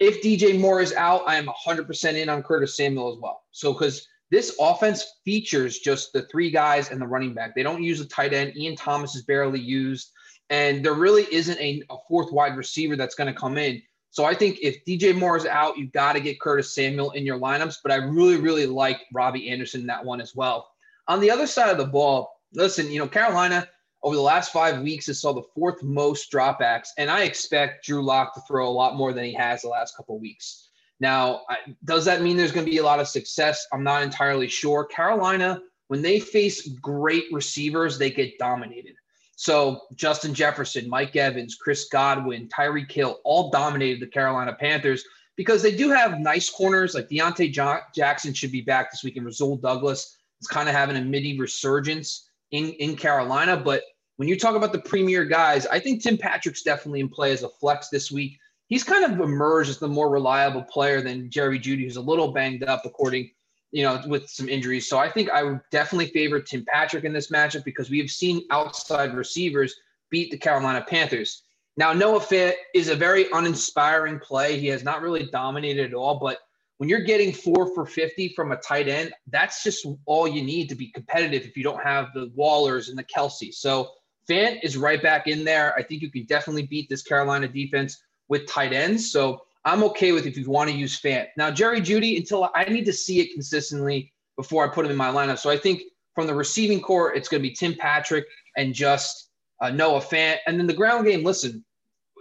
if 0.00 0.22
DJ 0.22 0.58
Moore 0.58 0.80
is 0.80 0.94
out, 0.94 1.22
I 1.26 1.36
am 1.36 1.46
100% 1.46 2.14
in 2.14 2.28
on 2.30 2.42
Curtis 2.42 2.76
Samuel 2.76 3.12
as 3.12 3.18
well. 3.20 3.42
So, 3.52 3.72
because 3.72 4.08
this 4.30 4.56
offense 4.58 5.04
features 5.24 5.78
just 5.78 6.12
the 6.12 6.22
three 6.22 6.50
guys 6.50 6.90
and 6.90 7.00
the 7.00 7.06
running 7.06 7.34
back, 7.34 7.54
they 7.54 7.62
don't 7.62 7.82
use 7.82 8.00
a 8.00 8.06
tight 8.06 8.32
end. 8.32 8.56
Ian 8.56 8.76
Thomas 8.76 9.14
is 9.14 9.22
barely 9.22 9.60
used, 9.60 10.10
and 10.48 10.84
there 10.84 10.94
really 10.94 11.26
isn't 11.30 11.58
a, 11.60 11.82
a 11.90 11.96
fourth 12.08 12.32
wide 12.32 12.56
receiver 12.56 12.96
that's 12.96 13.14
going 13.14 13.32
to 13.32 13.38
come 13.38 13.58
in. 13.58 13.82
So, 14.10 14.24
I 14.24 14.34
think 14.34 14.58
if 14.62 14.82
DJ 14.86 15.14
Moore 15.14 15.36
is 15.36 15.46
out, 15.46 15.76
you've 15.76 15.92
got 15.92 16.14
to 16.14 16.20
get 16.20 16.40
Curtis 16.40 16.74
Samuel 16.74 17.10
in 17.10 17.26
your 17.26 17.38
lineups. 17.38 17.76
But 17.82 17.92
I 17.92 17.96
really, 17.96 18.36
really 18.36 18.66
like 18.66 19.02
Robbie 19.12 19.50
Anderson 19.50 19.82
in 19.82 19.86
that 19.88 20.04
one 20.04 20.22
as 20.22 20.34
well. 20.34 20.70
On 21.08 21.20
the 21.20 21.30
other 21.30 21.46
side 21.46 21.70
of 21.70 21.78
the 21.78 21.86
ball, 21.86 22.30
listen, 22.54 22.90
you 22.90 23.00
know, 23.00 23.08
Carolina 23.08 23.68
over 24.02 24.14
the 24.14 24.22
last 24.22 24.52
five 24.52 24.80
weeks 24.80 25.06
has 25.06 25.20
saw 25.20 25.32
the 25.32 25.46
fourth 25.54 25.82
most 25.82 26.32
dropbacks, 26.32 26.88
and 26.96 27.10
I 27.10 27.24
expect 27.24 27.84
Drew 27.84 28.02
Lock 28.02 28.34
to 28.34 28.40
throw 28.42 28.68
a 28.68 28.70
lot 28.70 28.96
more 28.96 29.12
than 29.12 29.24
he 29.24 29.34
has 29.34 29.62
the 29.62 29.68
last 29.68 29.96
couple 29.96 30.16
of 30.16 30.22
weeks. 30.22 30.68
Now, 31.00 31.42
does 31.84 32.04
that 32.04 32.22
mean 32.22 32.36
there's 32.36 32.52
going 32.52 32.66
to 32.66 32.70
be 32.70 32.78
a 32.78 32.84
lot 32.84 33.00
of 33.00 33.08
success? 33.08 33.66
I'm 33.72 33.84
not 33.84 34.02
entirely 34.02 34.48
sure. 34.48 34.84
Carolina, 34.84 35.60
when 35.88 36.02
they 36.02 36.20
face 36.20 36.68
great 36.68 37.24
receivers, 37.32 37.98
they 37.98 38.10
get 38.10 38.38
dominated. 38.38 38.94
So 39.36 39.80
Justin 39.94 40.34
Jefferson, 40.34 40.88
Mike 40.88 41.16
Evans, 41.16 41.56
Chris 41.56 41.88
Godwin, 41.90 42.48
Tyreek 42.48 42.92
Hill 42.92 43.20
all 43.24 43.50
dominated 43.50 44.00
the 44.00 44.06
Carolina 44.06 44.54
Panthers 44.58 45.02
because 45.36 45.62
they 45.62 45.74
do 45.74 45.88
have 45.88 46.20
nice 46.20 46.50
corners 46.50 46.94
like 46.94 47.08
Donte 47.08 47.50
Jackson 47.94 48.34
should 48.34 48.52
be 48.52 48.60
back 48.60 48.90
this 48.90 49.02
week, 49.02 49.16
and 49.16 49.24
Rasul 49.24 49.56
Douglas 49.56 50.18
is 50.42 50.46
kind 50.46 50.68
of 50.68 50.74
having 50.74 50.96
a 50.96 51.00
mini 51.00 51.38
resurgence 51.38 52.29
in, 52.50 52.70
in 52.74 52.96
Carolina. 52.96 53.56
But 53.56 53.82
when 54.16 54.28
you 54.28 54.38
talk 54.38 54.54
about 54.54 54.72
the 54.72 54.80
premier 54.80 55.24
guys, 55.24 55.66
I 55.66 55.78
think 55.78 56.02
Tim 56.02 56.18
Patrick's 56.18 56.62
definitely 56.62 57.00
in 57.00 57.08
play 57.08 57.32
as 57.32 57.42
a 57.42 57.48
flex 57.48 57.88
this 57.88 58.10
week. 58.10 58.38
He's 58.68 58.84
kind 58.84 59.04
of 59.04 59.18
emerged 59.20 59.70
as 59.70 59.78
the 59.78 59.88
more 59.88 60.10
reliable 60.10 60.62
player 60.62 61.00
than 61.00 61.30
Jerry 61.30 61.58
Jeudy, 61.58 61.84
who's 61.84 61.96
a 61.96 62.00
little 62.00 62.32
banged 62.32 62.62
up, 62.62 62.82
according, 62.84 63.30
you 63.72 63.82
know, 63.82 64.00
with 64.06 64.28
some 64.28 64.48
injuries. 64.48 64.88
So 64.88 64.98
I 64.98 65.10
think 65.10 65.30
I 65.30 65.42
would 65.42 65.60
definitely 65.72 66.08
favor 66.08 66.40
Tim 66.40 66.64
Patrick 66.66 67.04
in 67.04 67.12
this 67.12 67.30
matchup 67.30 67.64
because 67.64 67.90
we 67.90 67.98
have 67.98 68.10
seen 68.10 68.44
outside 68.50 69.14
receivers 69.14 69.74
beat 70.10 70.30
the 70.30 70.38
Carolina 70.38 70.84
Panthers. 70.86 71.42
Now, 71.76 71.92
Noah 71.92 72.20
Fant 72.20 72.54
is 72.74 72.88
a 72.88 72.96
very 72.96 73.26
uninspiring 73.32 74.20
play. 74.20 74.60
He 74.60 74.66
has 74.68 74.84
not 74.84 75.02
really 75.02 75.26
dominated 75.26 75.86
at 75.86 75.94
all, 75.94 76.18
but 76.18 76.38
when 76.80 76.88
you're 76.88 77.02
getting 77.02 77.30
four 77.30 77.74
for 77.74 77.84
50 77.84 78.32
from 78.34 78.52
a 78.52 78.56
tight 78.56 78.88
end, 78.88 79.12
that's 79.26 79.62
just 79.62 79.86
all 80.06 80.26
you 80.26 80.42
need 80.42 80.66
to 80.70 80.74
be 80.74 80.90
competitive 80.92 81.42
if 81.44 81.54
you 81.54 81.62
don't 81.62 81.82
have 81.82 82.08
the 82.14 82.32
Wallers 82.34 82.88
and 82.88 82.96
the 82.96 83.04
Kelce. 83.04 83.52
So 83.52 83.90
Fant 84.26 84.60
is 84.62 84.78
right 84.78 85.02
back 85.02 85.26
in 85.26 85.44
there. 85.44 85.74
I 85.74 85.82
think 85.82 86.00
you 86.00 86.10
can 86.10 86.24
definitely 86.24 86.62
beat 86.62 86.88
this 86.88 87.02
Carolina 87.02 87.48
defense 87.48 88.02
with 88.28 88.46
tight 88.46 88.72
ends. 88.72 89.12
So 89.12 89.42
I'm 89.66 89.84
okay 89.84 90.12
with 90.12 90.24
if 90.24 90.38
you 90.38 90.48
want 90.48 90.70
to 90.70 90.74
use 90.74 90.98
Fant. 90.98 91.26
Now, 91.36 91.50
Jerry 91.50 91.82
Jeudy, 91.82 92.16
until 92.16 92.48
I 92.54 92.64
need 92.64 92.86
to 92.86 92.94
see 92.94 93.20
it 93.20 93.34
consistently 93.34 94.10
before 94.38 94.64
I 94.64 94.72
put 94.72 94.86
him 94.86 94.90
in 94.90 94.96
my 94.96 95.10
lineup. 95.10 95.36
So 95.36 95.50
I 95.50 95.58
think 95.58 95.82
from 96.14 96.26
the 96.26 96.34
receiving 96.34 96.80
core, 96.80 97.14
it's 97.14 97.28
going 97.28 97.42
to 97.42 97.46
be 97.46 97.54
Tim 97.54 97.74
Patrick 97.74 98.24
and 98.56 98.72
just 98.72 99.28
uh, 99.60 99.68
Noah 99.68 100.00
Fant. 100.00 100.38
And 100.46 100.58
then 100.58 100.66
the 100.66 100.72
ground 100.72 101.06
game, 101.06 101.24
listen, 101.24 101.62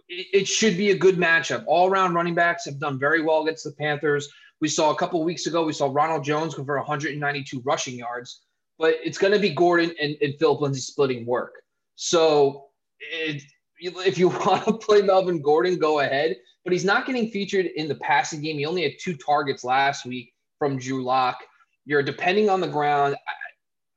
it, 0.09 0.27
it 0.33 0.47
should 0.49 0.75
be 0.75 0.91
a 0.91 0.97
good 0.97 1.15
matchup. 1.15 1.63
All 1.65 1.89
around 1.89 2.13
running 2.13 2.35
backs 2.35 2.65
have 2.65 2.77
done 2.77 2.99
very 2.99 3.21
well 3.21 3.43
against 3.43 3.63
the 3.63 3.71
Panthers. 3.71 4.27
We 4.61 4.67
saw 4.67 4.91
a 4.91 4.95
couple 4.95 5.23
weeks 5.23 5.45
ago, 5.47 5.63
we 5.63 5.73
saw 5.73 5.89
Ronald 5.91 6.23
Jones 6.23 6.53
go 6.53 6.63
for 6.63 6.77
192 6.77 7.61
rushing 7.63 7.97
yards, 7.97 8.41
but 8.77 8.95
it's 9.03 9.17
going 9.17 9.33
to 9.33 9.39
be 9.39 9.51
Gordon 9.51 9.93
and, 10.01 10.15
and 10.21 10.35
Philip 10.37 10.61
Lindsay 10.61 10.81
splitting 10.81 11.25
work. 11.25 11.53
So 11.95 12.65
it, 12.99 13.41
if 13.79 14.17
you 14.17 14.29
want 14.45 14.65
to 14.65 14.73
play 14.73 15.01
Melvin 15.01 15.41
Gordon, 15.41 15.77
go 15.77 15.99
ahead. 15.99 16.35
But 16.63 16.73
he's 16.73 16.85
not 16.85 17.05
getting 17.05 17.29
featured 17.29 17.67
in 17.67 17.87
the 17.87 17.95
passing 17.95 18.41
game. 18.41 18.57
He 18.57 18.65
only 18.65 18.83
had 18.83 18.93
two 18.99 19.15
targets 19.15 19.63
last 19.63 20.05
week 20.05 20.33
from 20.57 20.77
Drew 20.77 21.03
Lock. 21.03 21.37
You're 21.85 22.03
depending 22.03 22.49
on 22.49 22.59
the 22.59 22.67
ground. 22.67 23.15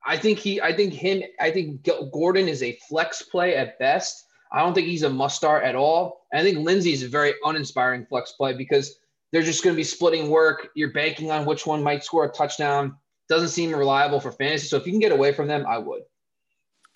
I, 0.05 0.13
I 0.13 0.17
think 0.17 0.39
he, 0.39 0.61
I 0.61 0.73
think 0.73 0.93
him, 0.93 1.23
I 1.39 1.51
think 1.51 1.87
Gordon 2.11 2.47
is 2.47 2.63
a 2.63 2.77
flex 2.87 3.21
play 3.21 3.55
at 3.55 3.77
best. 3.79 4.25
I 4.51 4.59
don't 4.59 4.73
think 4.73 4.87
he's 4.87 5.03
a 5.03 5.09
must 5.09 5.35
start 5.35 5.63
at 5.63 5.75
all. 5.75 6.25
I 6.33 6.41
think 6.41 6.59
Lindsay 6.59 6.93
is 6.93 7.03
a 7.03 7.07
very 7.07 7.33
uninspiring 7.43 8.05
flex 8.05 8.33
play 8.33 8.53
because 8.53 8.95
they're 9.33 9.41
just 9.41 9.63
going 9.63 9.75
to 9.75 9.77
be 9.77 9.83
splitting 9.83 10.29
work. 10.29 10.69
You're 10.75 10.93
banking 10.93 11.31
on 11.31 11.45
which 11.45 11.65
one 11.65 11.83
might 11.83 12.03
score 12.03 12.23
a 12.23 12.29
touchdown. 12.29 12.95
Doesn't 13.27 13.49
seem 13.49 13.73
reliable 13.73 14.19
for 14.19 14.31
fantasy. 14.31 14.67
So 14.67 14.77
if 14.77 14.85
you 14.85 14.93
can 14.93 14.99
get 14.99 15.11
away 15.11 15.33
from 15.33 15.47
them, 15.47 15.65
I 15.67 15.79
would. 15.79 16.03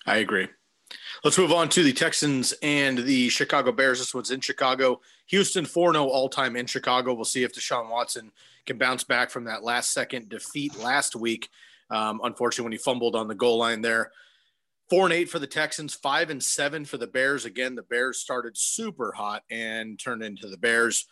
I 0.06 0.18
agree. 0.18 0.46
Let's 1.24 1.36
move 1.36 1.50
on 1.50 1.68
to 1.70 1.82
the 1.82 1.92
Texans 1.92 2.54
and 2.62 2.98
the 2.98 3.28
Chicago 3.28 3.72
Bears. 3.72 3.98
This 3.98 4.14
one's 4.14 4.30
in 4.30 4.40
Chicago. 4.40 5.00
Houston 5.26 5.66
4 5.66 5.92
0 5.92 6.04
all 6.04 6.28
time 6.28 6.54
in 6.54 6.66
Chicago. 6.66 7.12
We'll 7.12 7.24
see 7.24 7.42
if 7.42 7.52
Deshaun 7.52 7.90
Watson 7.90 8.30
can 8.66 8.78
bounce 8.78 9.02
back 9.02 9.30
from 9.30 9.44
that 9.44 9.64
last 9.64 9.92
second 9.92 10.28
defeat 10.28 10.78
last 10.78 11.16
week. 11.16 11.48
Um, 11.90 12.20
unfortunately, 12.22 12.64
when 12.64 12.72
he 12.72 12.78
fumbled 12.78 13.16
on 13.16 13.26
the 13.26 13.34
goal 13.34 13.58
line 13.58 13.82
there. 13.82 14.12
Four 14.88 15.04
and 15.04 15.12
eight 15.12 15.28
for 15.28 15.38
the 15.38 15.46
Texans, 15.46 15.92
five 15.92 16.30
and 16.30 16.42
seven 16.42 16.84
for 16.84 16.96
the 16.96 17.06
Bears. 17.06 17.44
Again, 17.44 17.74
the 17.74 17.82
Bears 17.82 18.20
started 18.20 18.56
super 18.56 19.12
hot 19.12 19.42
and 19.50 19.98
turned 19.98 20.22
into 20.22 20.48
the 20.48 20.56
Bears. 20.56 21.06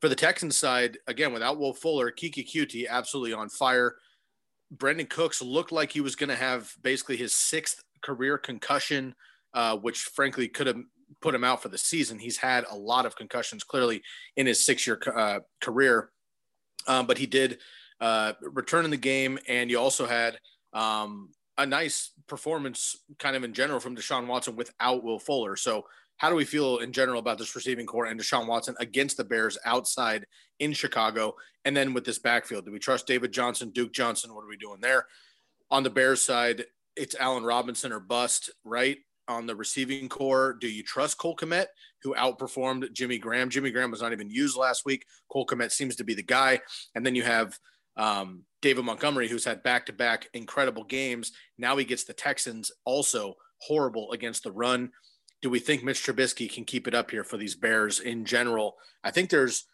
For 0.00 0.08
the 0.08 0.14
Texans 0.14 0.56
side, 0.56 0.98
again, 1.06 1.32
without 1.32 1.58
Will 1.58 1.74
Fuller, 1.74 2.10
Keke 2.10 2.46
Coutee 2.46 2.88
absolutely 2.88 3.32
on 3.32 3.48
fire. 3.48 3.96
Brandin 4.76 5.08
Cooks 5.08 5.40
looked 5.40 5.72
like 5.72 5.92
he 5.92 6.00
was 6.00 6.16
going 6.16 6.28
to 6.30 6.36
have 6.36 6.72
basically 6.82 7.16
his 7.16 7.32
sixth 7.32 7.82
career 8.02 8.38
concussion, 8.38 9.14
uh, 9.54 9.76
which 9.76 10.00
frankly 10.00 10.48
could 10.48 10.66
have 10.66 10.78
put 11.20 11.34
him 11.34 11.44
out 11.44 11.62
for 11.62 11.68
the 11.68 11.78
season. 11.78 12.18
He's 12.18 12.36
had 12.36 12.64
a 12.70 12.76
lot 12.76 13.06
of 13.06 13.16
concussions 13.16 13.64
clearly 13.64 14.02
in 14.36 14.46
his 14.46 14.64
six 14.64 14.86
year 14.86 15.00
uh, 15.14 15.40
career, 15.60 16.10
um, 16.86 17.06
but 17.06 17.18
he 17.18 17.26
did 17.26 17.58
uh, 18.00 18.32
return 18.40 18.84
in 18.84 18.90
the 18.90 18.96
game. 18.96 19.38
And 19.48 19.70
you 19.70 19.78
also 19.78 20.06
had 20.06 20.38
um, 20.72 21.30
a 21.56 21.64
nice 21.64 22.12
performance 22.26 22.96
kind 23.18 23.36
of 23.36 23.44
in 23.44 23.52
general 23.52 23.80
from 23.80 23.96
Deshaun 23.96 24.26
Watson 24.26 24.56
without 24.56 25.04
Will 25.04 25.18
Fuller. 25.18 25.56
So 25.56 25.84
how 26.16 26.30
do 26.30 26.36
we 26.36 26.44
feel 26.44 26.78
in 26.78 26.92
general 26.92 27.18
about 27.18 27.38
this 27.38 27.54
receiving 27.54 27.86
core 27.86 28.06
and 28.06 28.18
Deshaun 28.18 28.46
Watson 28.46 28.74
against 28.78 29.16
the 29.16 29.24
Bears 29.24 29.58
outside 29.64 30.26
in 30.58 30.72
Chicago? 30.72 31.34
And 31.64 31.76
then 31.76 31.92
with 31.92 32.04
this 32.04 32.18
backfield, 32.18 32.66
do 32.66 32.72
we 32.72 32.78
trust 32.78 33.06
David 33.06 33.32
Johnson, 33.32 33.70
Duke 33.70 33.92
Johnson? 33.92 34.34
What 34.34 34.44
are 34.44 34.48
we 34.48 34.56
doing 34.56 34.80
there? 34.80 35.06
On 35.70 35.82
the 35.82 35.90
Bears 35.90 36.22
side, 36.22 36.64
it's 36.96 37.16
Allen 37.18 37.44
Robinson 37.44 37.92
or 37.92 38.00
bust, 38.00 38.50
right? 38.64 38.98
On 39.26 39.46
the 39.46 39.56
receiving 39.56 40.08
core, 40.08 40.56
do 40.60 40.68
you 40.68 40.82
trust 40.82 41.18
Cole 41.18 41.36
Kmet, 41.36 41.66
who 42.02 42.14
outperformed 42.14 42.92
Jimmy 42.92 43.18
Graham? 43.18 43.48
Jimmy 43.48 43.70
Graham 43.70 43.90
was 43.90 44.02
not 44.02 44.12
even 44.12 44.30
used 44.30 44.56
last 44.56 44.84
week. 44.84 45.04
Cole 45.30 45.46
Kmet 45.46 45.72
seems 45.72 45.96
to 45.96 46.04
be 46.04 46.14
the 46.14 46.22
guy. 46.22 46.60
And 46.94 47.04
then 47.04 47.14
you 47.14 47.22
have 47.22 47.58
um, 47.96 48.42
David 48.60 48.84
Montgomery, 48.84 49.28
who's 49.28 49.44
had 49.44 49.62
back 49.62 49.86
to 49.86 49.92
back 49.92 50.28
incredible 50.34 50.84
games. 50.84 51.32
Now 51.58 51.76
he 51.76 51.84
gets 51.84 52.04
the 52.04 52.12
Texans 52.12 52.70
also 52.84 53.34
horrible 53.60 54.12
against 54.12 54.44
the 54.44 54.52
run 54.52 54.90
do 55.44 55.50
we 55.50 55.58
think 55.58 55.84
Mitch 55.84 56.02
Trubisky 56.02 56.50
can 56.50 56.64
keep 56.64 56.88
it 56.88 56.94
up 56.94 57.10
here 57.10 57.22
for 57.22 57.36
these 57.36 57.54
Bears 57.54 58.00
in 58.00 58.24
general? 58.24 58.76
I 59.04 59.10
think 59.10 59.28
there's 59.28 59.66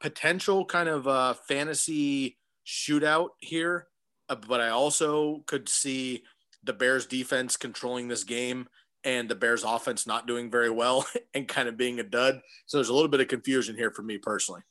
potential 0.00 0.64
kind 0.64 0.88
of 0.88 1.06
a 1.06 1.36
fantasy 1.46 2.38
shootout 2.66 3.28
here, 3.38 3.88
uh, 4.30 4.36
but 4.36 4.62
I 4.62 4.70
also 4.70 5.44
could 5.46 5.68
see 5.68 6.22
the 6.64 6.72
Bears 6.72 7.04
defense 7.04 7.58
controlling 7.58 8.08
this 8.08 8.24
game 8.24 8.68
and 9.04 9.28
the 9.28 9.34
Bears 9.34 9.64
offense 9.64 10.06
not 10.06 10.26
doing 10.26 10.50
very 10.50 10.70
well 10.70 11.06
and 11.34 11.46
kind 11.46 11.68
of 11.68 11.76
being 11.76 12.00
a 12.00 12.04
dud. 12.04 12.40
So 12.64 12.78
there's 12.78 12.88
a 12.88 12.94
little 12.94 13.10
bit 13.10 13.20
of 13.20 13.28
confusion 13.28 13.76
here 13.76 13.90
for 13.90 14.02
me 14.02 14.16
personally. 14.16 14.62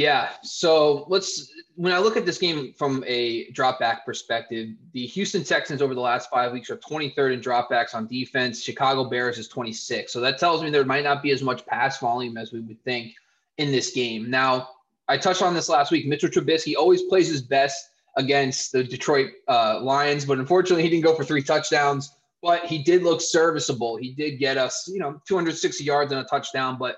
Yeah. 0.00 0.30
So 0.42 1.04
let's 1.08 1.52
when 1.74 1.92
I 1.92 1.98
look 1.98 2.16
at 2.16 2.24
this 2.24 2.38
game 2.38 2.72
from 2.72 3.04
a 3.06 3.50
drop 3.50 3.78
back 3.78 4.06
perspective, 4.06 4.70
the 4.94 5.04
Houston 5.04 5.44
Texans 5.44 5.82
over 5.82 5.94
the 5.94 6.00
last 6.00 6.30
five 6.30 6.52
weeks 6.52 6.70
are 6.70 6.78
23rd 6.78 7.34
in 7.34 7.40
dropbacks 7.42 7.94
on 7.94 8.06
defense. 8.06 8.62
Chicago 8.62 9.04
Bears 9.04 9.36
is 9.36 9.46
26. 9.46 10.10
So 10.10 10.20
that 10.20 10.38
tells 10.38 10.62
me 10.62 10.70
there 10.70 10.86
might 10.86 11.04
not 11.04 11.22
be 11.22 11.32
as 11.32 11.42
much 11.42 11.66
pass 11.66 12.00
volume 12.00 12.38
as 12.38 12.50
we 12.50 12.60
would 12.60 12.82
think 12.82 13.12
in 13.58 13.70
this 13.70 13.92
game. 13.92 14.30
Now, 14.30 14.70
I 15.06 15.18
touched 15.18 15.42
on 15.42 15.52
this 15.52 15.68
last 15.68 15.92
week. 15.92 16.06
Mitchell 16.06 16.30
Trubisky 16.30 16.76
always 16.76 17.02
plays 17.02 17.28
his 17.28 17.42
best 17.42 17.90
against 18.16 18.72
the 18.72 18.82
Detroit 18.82 19.32
uh, 19.48 19.80
Lions, 19.82 20.24
but 20.24 20.38
unfortunately, 20.38 20.82
he 20.82 20.88
didn't 20.88 21.04
go 21.04 21.14
for 21.14 21.24
three 21.24 21.42
touchdowns. 21.42 22.16
But 22.40 22.64
he 22.64 22.82
did 22.82 23.02
look 23.02 23.20
serviceable. 23.20 23.96
He 23.96 24.12
did 24.12 24.38
get 24.38 24.56
us, 24.56 24.88
you 24.90 24.98
know, 24.98 25.20
260 25.28 25.84
yards 25.84 26.10
and 26.10 26.22
a 26.22 26.24
touchdown. 26.24 26.78
But 26.78 26.96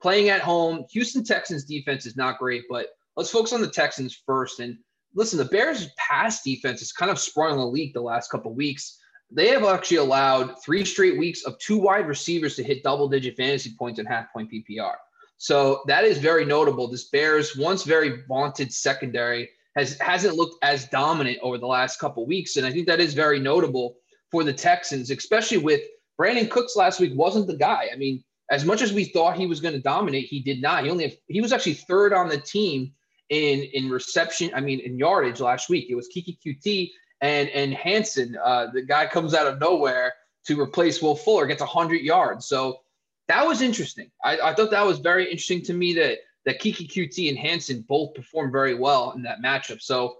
playing 0.00 0.28
at 0.28 0.40
home. 0.40 0.84
Houston 0.92 1.24
Texans 1.24 1.64
defense 1.64 2.06
is 2.06 2.16
not 2.16 2.38
great, 2.38 2.64
but 2.68 2.88
let's 3.16 3.30
focus 3.30 3.52
on 3.52 3.60
the 3.60 3.68
Texans 3.68 4.22
first. 4.26 4.60
And 4.60 4.78
listen, 5.14 5.38
the 5.38 5.44
Bears' 5.44 5.88
pass 5.96 6.42
defense 6.42 6.82
is 6.82 6.92
kind 6.92 7.10
of 7.10 7.18
spoiling 7.18 7.58
the 7.58 7.66
league 7.66 7.94
the 7.94 8.00
last 8.00 8.30
couple 8.30 8.54
weeks. 8.54 8.98
They 9.30 9.48
have 9.48 9.64
actually 9.64 9.98
allowed 9.98 10.62
three 10.64 10.84
straight 10.84 11.18
weeks 11.18 11.44
of 11.44 11.58
two 11.58 11.78
wide 11.78 12.08
receivers 12.08 12.56
to 12.56 12.64
hit 12.64 12.82
double 12.82 13.08
digit 13.08 13.36
fantasy 13.36 13.74
points 13.78 13.98
and 13.98 14.08
half 14.08 14.32
point 14.32 14.50
PPR. 14.50 14.94
So 15.38 15.82
that 15.86 16.04
is 16.04 16.18
very 16.18 16.44
notable. 16.44 16.88
This 16.88 17.08
Bears, 17.08 17.56
once 17.56 17.84
very 17.84 18.22
vaunted 18.28 18.72
secondary, 18.72 19.48
has 19.76 19.98
hasn't 20.00 20.34
looked 20.34 20.56
as 20.62 20.86
dominant 20.88 21.38
over 21.42 21.58
the 21.58 21.66
last 21.66 21.98
couple 21.98 22.26
weeks, 22.26 22.56
and 22.56 22.66
I 22.66 22.72
think 22.72 22.86
that 22.88 23.00
is 23.00 23.14
very 23.14 23.38
notable 23.38 23.96
for 24.30 24.44
the 24.44 24.52
Texans, 24.52 25.10
especially 25.10 25.58
with 25.58 25.80
Brandin 26.20 26.50
Cooks 26.50 26.76
last 26.76 27.00
week 27.00 27.12
wasn't 27.14 27.46
the 27.46 27.56
guy. 27.56 27.88
I 27.92 27.96
mean, 27.96 28.22
as 28.50 28.64
much 28.64 28.82
as 28.82 28.92
we 28.92 29.04
thought 29.04 29.36
he 29.36 29.46
was 29.46 29.60
going 29.60 29.74
to 29.74 29.80
dominate, 29.80 30.26
he 30.26 30.40
did 30.40 30.60
not. 30.60 30.84
He 30.84 30.90
only 30.90 31.18
he 31.28 31.40
was 31.40 31.52
actually 31.52 31.74
third 31.74 32.12
on 32.12 32.28
the 32.28 32.38
team 32.38 32.92
in 33.28 33.60
in 33.72 33.88
reception. 33.88 34.50
I 34.54 34.60
mean, 34.60 34.80
in 34.80 34.98
yardage 34.98 35.40
last 35.40 35.68
week. 35.68 35.88
It 35.88 35.94
was 35.94 36.08
Keke 36.14 36.38
Coutee 36.44 36.90
and 37.20 37.48
and 37.50 37.72
Hansen. 37.72 38.36
Uh, 38.42 38.66
the 38.72 38.82
guy 38.82 39.06
comes 39.06 39.34
out 39.34 39.46
of 39.46 39.60
nowhere 39.60 40.12
to 40.46 40.60
replace 40.60 41.00
Will 41.00 41.14
Fuller, 41.14 41.46
gets 41.46 41.62
hundred 41.62 42.00
yards. 42.00 42.46
So 42.46 42.80
that 43.28 43.46
was 43.46 43.62
interesting. 43.62 44.10
I, 44.24 44.38
I 44.40 44.54
thought 44.54 44.72
that 44.72 44.84
was 44.84 44.98
very 44.98 45.24
interesting 45.24 45.62
to 45.62 45.72
me 45.72 45.94
that 45.94 46.18
that 46.44 46.60
Keke 46.60 46.90
Coutee 46.90 47.28
and 47.28 47.38
Hansen 47.38 47.84
both 47.88 48.14
performed 48.14 48.50
very 48.50 48.74
well 48.74 49.12
in 49.12 49.22
that 49.22 49.42
matchup. 49.44 49.80
So 49.80 50.16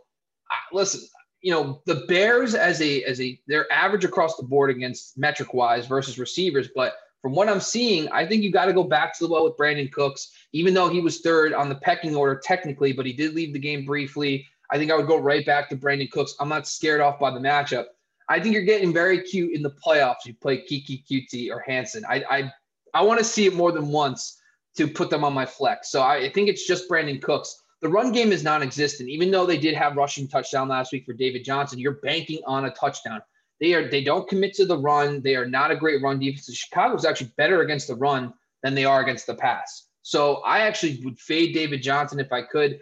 uh, 0.51 0.75
listen, 0.77 1.01
you 1.41 1.51
know 1.51 1.83
the 1.87 2.05
Bears 2.07 2.55
as 2.55 2.81
a 2.81 3.03
as 3.03 3.21
a 3.21 3.41
they're 3.49 3.71
average 3.73 4.05
across 4.05 4.37
the 4.37 4.45
board 4.45 4.71
against 4.71 5.19
metric 5.19 5.53
wise 5.53 5.87
versus 5.87 6.17
receivers, 6.17 6.69
but 6.77 6.95
from 7.23 7.33
what 7.33 7.49
I'm 7.49 7.61
seeing, 7.61 8.09
I 8.11 8.27
think 8.27 8.43
you 8.43 8.51
got 8.51 8.67
to 8.67 8.73
go 8.73 8.85
back 8.85 9.17
to 9.19 9.27
the 9.27 9.33
well 9.33 9.45
with 9.45 9.57
Brandin 9.57 9.93
Cooks, 9.93 10.33
even 10.53 10.73
though 10.73 10.89
he 10.89 11.01
was 11.01 11.21
third 11.21 11.53
on 11.53 11.69
the 11.69 11.75
pecking 11.77 12.15
order 12.17 12.41
technically, 12.43 12.93
but 12.93 13.07
he 13.07 13.13
did 13.13 13.35
leave 13.35 13.53
the 13.53 13.59
game 13.59 13.85
briefly. 13.85 14.47
I 14.71 14.79
think 14.79 14.91
I 14.91 14.97
would 14.97 15.07
go 15.07 15.19
right 15.19 15.45
back 15.45 15.69
to 15.69 15.77
Brandin 15.77 16.11
Cooks. 16.11 16.35
I'm 16.41 16.49
not 16.49 16.67
scared 16.67 17.01
off 17.01 17.19
by 17.19 17.31
the 17.31 17.41
matchup. 17.41 17.87
I 18.29 18.39
think 18.39 18.55
you're 18.55 18.63
getting 18.63 18.93
very 18.93 19.21
cute 19.21 19.55
in 19.55 19.63
the 19.63 19.73
playoffs. 19.85 20.25
You 20.25 20.35
play 20.35 20.59
Keke 20.59 21.05
Coutee 21.05 21.51
or 21.51 21.59
Hansen. 21.67 22.05
I 22.09 22.25
I, 22.31 22.53
I 22.95 23.03
want 23.03 23.19
to 23.19 23.25
see 23.25 23.47
it 23.47 23.55
more 23.55 23.73
than 23.73 23.89
once 23.89 24.41
to 24.77 24.87
put 24.87 25.11
them 25.11 25.25
on 25.25 25.35
my 25.35 25.45
flex. 25.45 25.91
So 25.91 26.01
I, 26.01 26.17
I 26.17 26.31
think 26.31 26.49
it's 26.49 26.67
just 26.67 26.89
Brandin 26.89 27.21
Cooks. 27.21 27.63
The 27.83 27.89
run 27.89 28.13
game 28.13 28.31
is 28.31 28.45
non-existent. 28.45 29.09
Even 29.09 29.31
though 29.31 29.47
they 29.47 29.59
did 29.59 29.75
have 29.75 29.97
rushing 29.97 30.29
touchdown 30.29 30.69
last 30.69 30.93
week 30.93 31.05
for 31.05 31.13
David 31.13 31.45
Johnson, 31.45 31.79
you're 31.79 32.01
banking 32.03 32.41
on 32.47 32.67
a 32.67 32.71
touchdown. 32.71 33.21
They 33.61 33.75
are 33.75 33.89
they 33.89 34.03
don't 34.03 34.29
commit 34.29 34.55
to 34.55 34.67
the 34.67 34.79
run. 34.79 35.21
They 35.21 35.37
are 35.37 35.47
not 35.47 35.71
a 35.71 35.77
great 35.77 36.03
run 36.03 36.19
defense. 36.19 36.53
Chicago 36.55 36.95
is 36.95 37.05
actually 37.05 37.33
better 37.37 37.61
against 37.63 37.89
the 37.89 37.95
run 37.95 38.33
than 38.63 38.75
they 38.75 38.85
are 38.85 39.03
against 39.03 39.27
the 39.27 39.35
pass. 39.35 39.89
So 40.03 40.37
I 40.37 40.61
actually 40.61 41.01
would 41.05 41.19
fade 41.19 41.55
David 41.55 41.83
Johnson 41.83 42.21
if 42.21 42.33
I 42.33 42.43
could, 42.43 42.81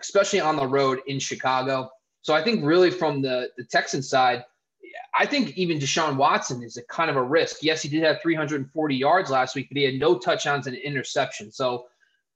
especially 0.00 0.40
on 0.40 0.56
the 0.56 0.66
road 0.66 1.00
in 1.06 1.18
Chicago. 1.18 1.90
So 2.22 2.32
I 2.32 2.42
think 2.42 2.64
really 2.64 2.90
from 2.90 3.20
the 3.20 3.50
the 3.58 3.64
Texan 3.64 4.02
side, 4.02 4.44
I 5.18 5.26
think 5.26 5.56
even 5.56 5.78
Deshaun 5.78 6.16
Watson 6.16 6.62
is 6.62 6.76
a 6.76 6.82
kind 6.84 7.10
of 7.10 7.16
a 7.16 7.22
risk. 7.22 7.58
Yes, 7.62 7.82
he 7.82 7.88
did 7.88 8.02
have 8.02 8.22
340 8.22 8.96
yards 8.96 9.30
last 9.30 9.54
week, 9.54 9.68
but 9.68 9.76
he 9.76 9.84
had 9.84 9.94
no 9.94 10.18
touchdowns 10.18 10.66
and 10.66 10.74
an 10.74 10.82
interception. 10.82 11.52
So 11.52 11.86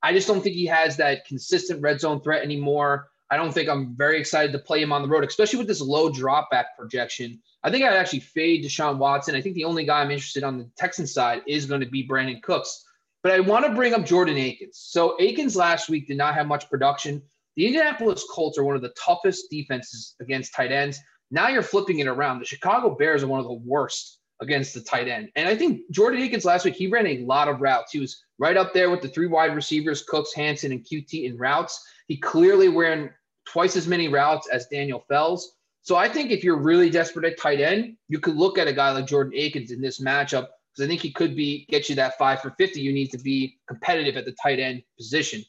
I 0.03 0.13
just 0.13 0.29
don't 0.29 0.43
think 0.43 0.55
he 0.55 0.67
has 0.67 0.97
that 0.99 1.27
consistent 1.27 1.83
red 1.83 2.01
zone 2.01 2.21
threat 2.21 2.43
anymore. 2.43 3.09
I 3.31 3.37
don't 3.37 3.53
think 3.53 3.69
I'm 3.69 3.95
very 3.95 4.19
excited 4.19 4.53
to 4.53 4.59
play 4.59 4.81
him 4.81 4.93
on 4.93 5.03
the 5.03 5.09
road, 5.09 5.25
especially 5.25 5.59
with 5.59 5.69
this 5.69 5.81
low 5.81 6.11
drop 6.11 6.51
back 6.51 6.77
projection. 6.79 7.41
I 7.63 7.71
think 7.71 7.85
I'd 7.85 7.97
actually 7.97 8.21
fade 8.21 8.65
Deshaun 8.65 8.99
Watson. 8.99 9.35
I 9.35 9.43
think 9.43 9.55
the 9.55 9.65
only 9.65 9.85
guy 9.85 10.01
I'm 10.01 10.11
interested 10.11 10.45
on 10.45 10.57
the 10.57 10.71
Texan 10.77 11.07
side 11.07 11.43
is 11.47 11.67
going 11.67 11.81
to 11.81 11.87
be 11.87 12.07
Brandin 12.07 12.43
Cooks. 12.43 12.85
But 13.23 13.33
I 13.33 13.41
want 13.41 13.67
to 13.67 13.75
bring 13.75 13.95
up 13.95 14.07
Jordan 14.07 14.39
Akins. 14.39 14.79
So 14.79 15.21
Akins 15.21 15.57
last 15.57 15.89
week 15.89 16.07
did 16.07 16.17
not 16.17 16.35
have 16.35 16.47
much 16.47 16.71
production. 16.71 17.21
The 17.57 17.67
Indianapolis 17.67 18.25
Colts 18.31 18.57
are 18.57 18.65
one 18.65 18.77
of 18.77 18.83
the 18.83 18.91
toughest 18.91 19.51
defenses 19.51 20.15
against 20.21 20.55
tight 20.55 20.71
ends. 20.71 21.01
Now 21.31 21.49
you're 21.49 21.63
flipping 21.63 21.99
it 21.99 22.07
around. 22.07 22.39
The 22.39 22.47
Chicago 22.47 22.95
Bears 22.95 23.23
are 23.23 23.27
one 23.27 23.41
of 23.41 23.47
the 23.47 23.61
worst 23.65 24.21
against 24.41 24.73
the 24.73 24.81
tight 24.81 25.09
end. 25.09 25.31
And 25.35 25.49
I 25.49 25.57
think 25.57 25.83
Jordan 25.91 26.23
Akins 26.23 26.45
last 26.45 26.65
week, 26.65 26.77
he 26.77 26.87
ran 26.87 27.07
a 27.07 27.25
lot 27.25 27.49
of 27.49 27.61
routes. 27.61 27.93
He 27.93 27.99
was 27.99 28.23
right 28.39 28.57
up 28.57 28.73
there 28.73 28.89
with 28.89 29.03
the 29.03 29.09
three 29.09 29.27
wide 29.27 29.57
receivers, 29.57 30.05
Cooks, 30.05 30.33
Hansen, 30.33 30.71
and 30.71 30.85
Coutee 30.85 31.25
in 31.25 31.37
routes. 31.37 31.85
He 32.07 32.17
clearly 32.17 32.69
ran 32.69 33.11
twice 33.53 33.77
as 33.77 33.87
many 33.87 34.09
routes 34.09 34.49
as 34.49 34.67
Daniel 34.67 35.05
Fells. 35.09 35.55
So 35.83 35.97
I 35.97 36.09
think 36.09 36.31
if 36.31 36.45
you're 36.45 36.61
really 36.61 36.91
desperate 36.91 37.25
at 37.25 37.41
tight 37.41 37.61
end, 37.61 37.97
you 38.09 38.19
could 38.19 38.37
look 38.37 38.59
at 38.59 38.69
a 38.69 38.73
guy 38.73 38.91
like 38.91 39.07
Jordan 39.07 39.33
Akins 39.35 39.71
in 39.71 39.81
this 39.81 40.01
matchup 40.01 40.49
because 40.79 40.85
I 40.85 40.87
think 40.87 41.01
he 41.01 41.11
could 41.11 41.35
be 41.35 41.67
get 41.69 41.89
you 41.89 41.95
that 41.97 42.19
five 42.19 42.41
for 42.41 42.51
50. 42.51 42.81
You 42.81 42.93
need 42.93 43.11
to 43.13 43.19
be 43.19 43.59
competitive 43.67 44.17
at 44.17 44.25
the 44.25 44.35
tight 44.43 44.59
end 44.59 44.83
position. 44.97 45.43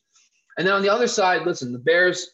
And 0.58 0.66
then 0.66 0.74
on 0.74 0.82
the 0.82 0.90
other 0.90 1.08
side, 1.08 1.46
listen, 1.46 1.72
the 1.72 1.80
Bears, 1.80 2.32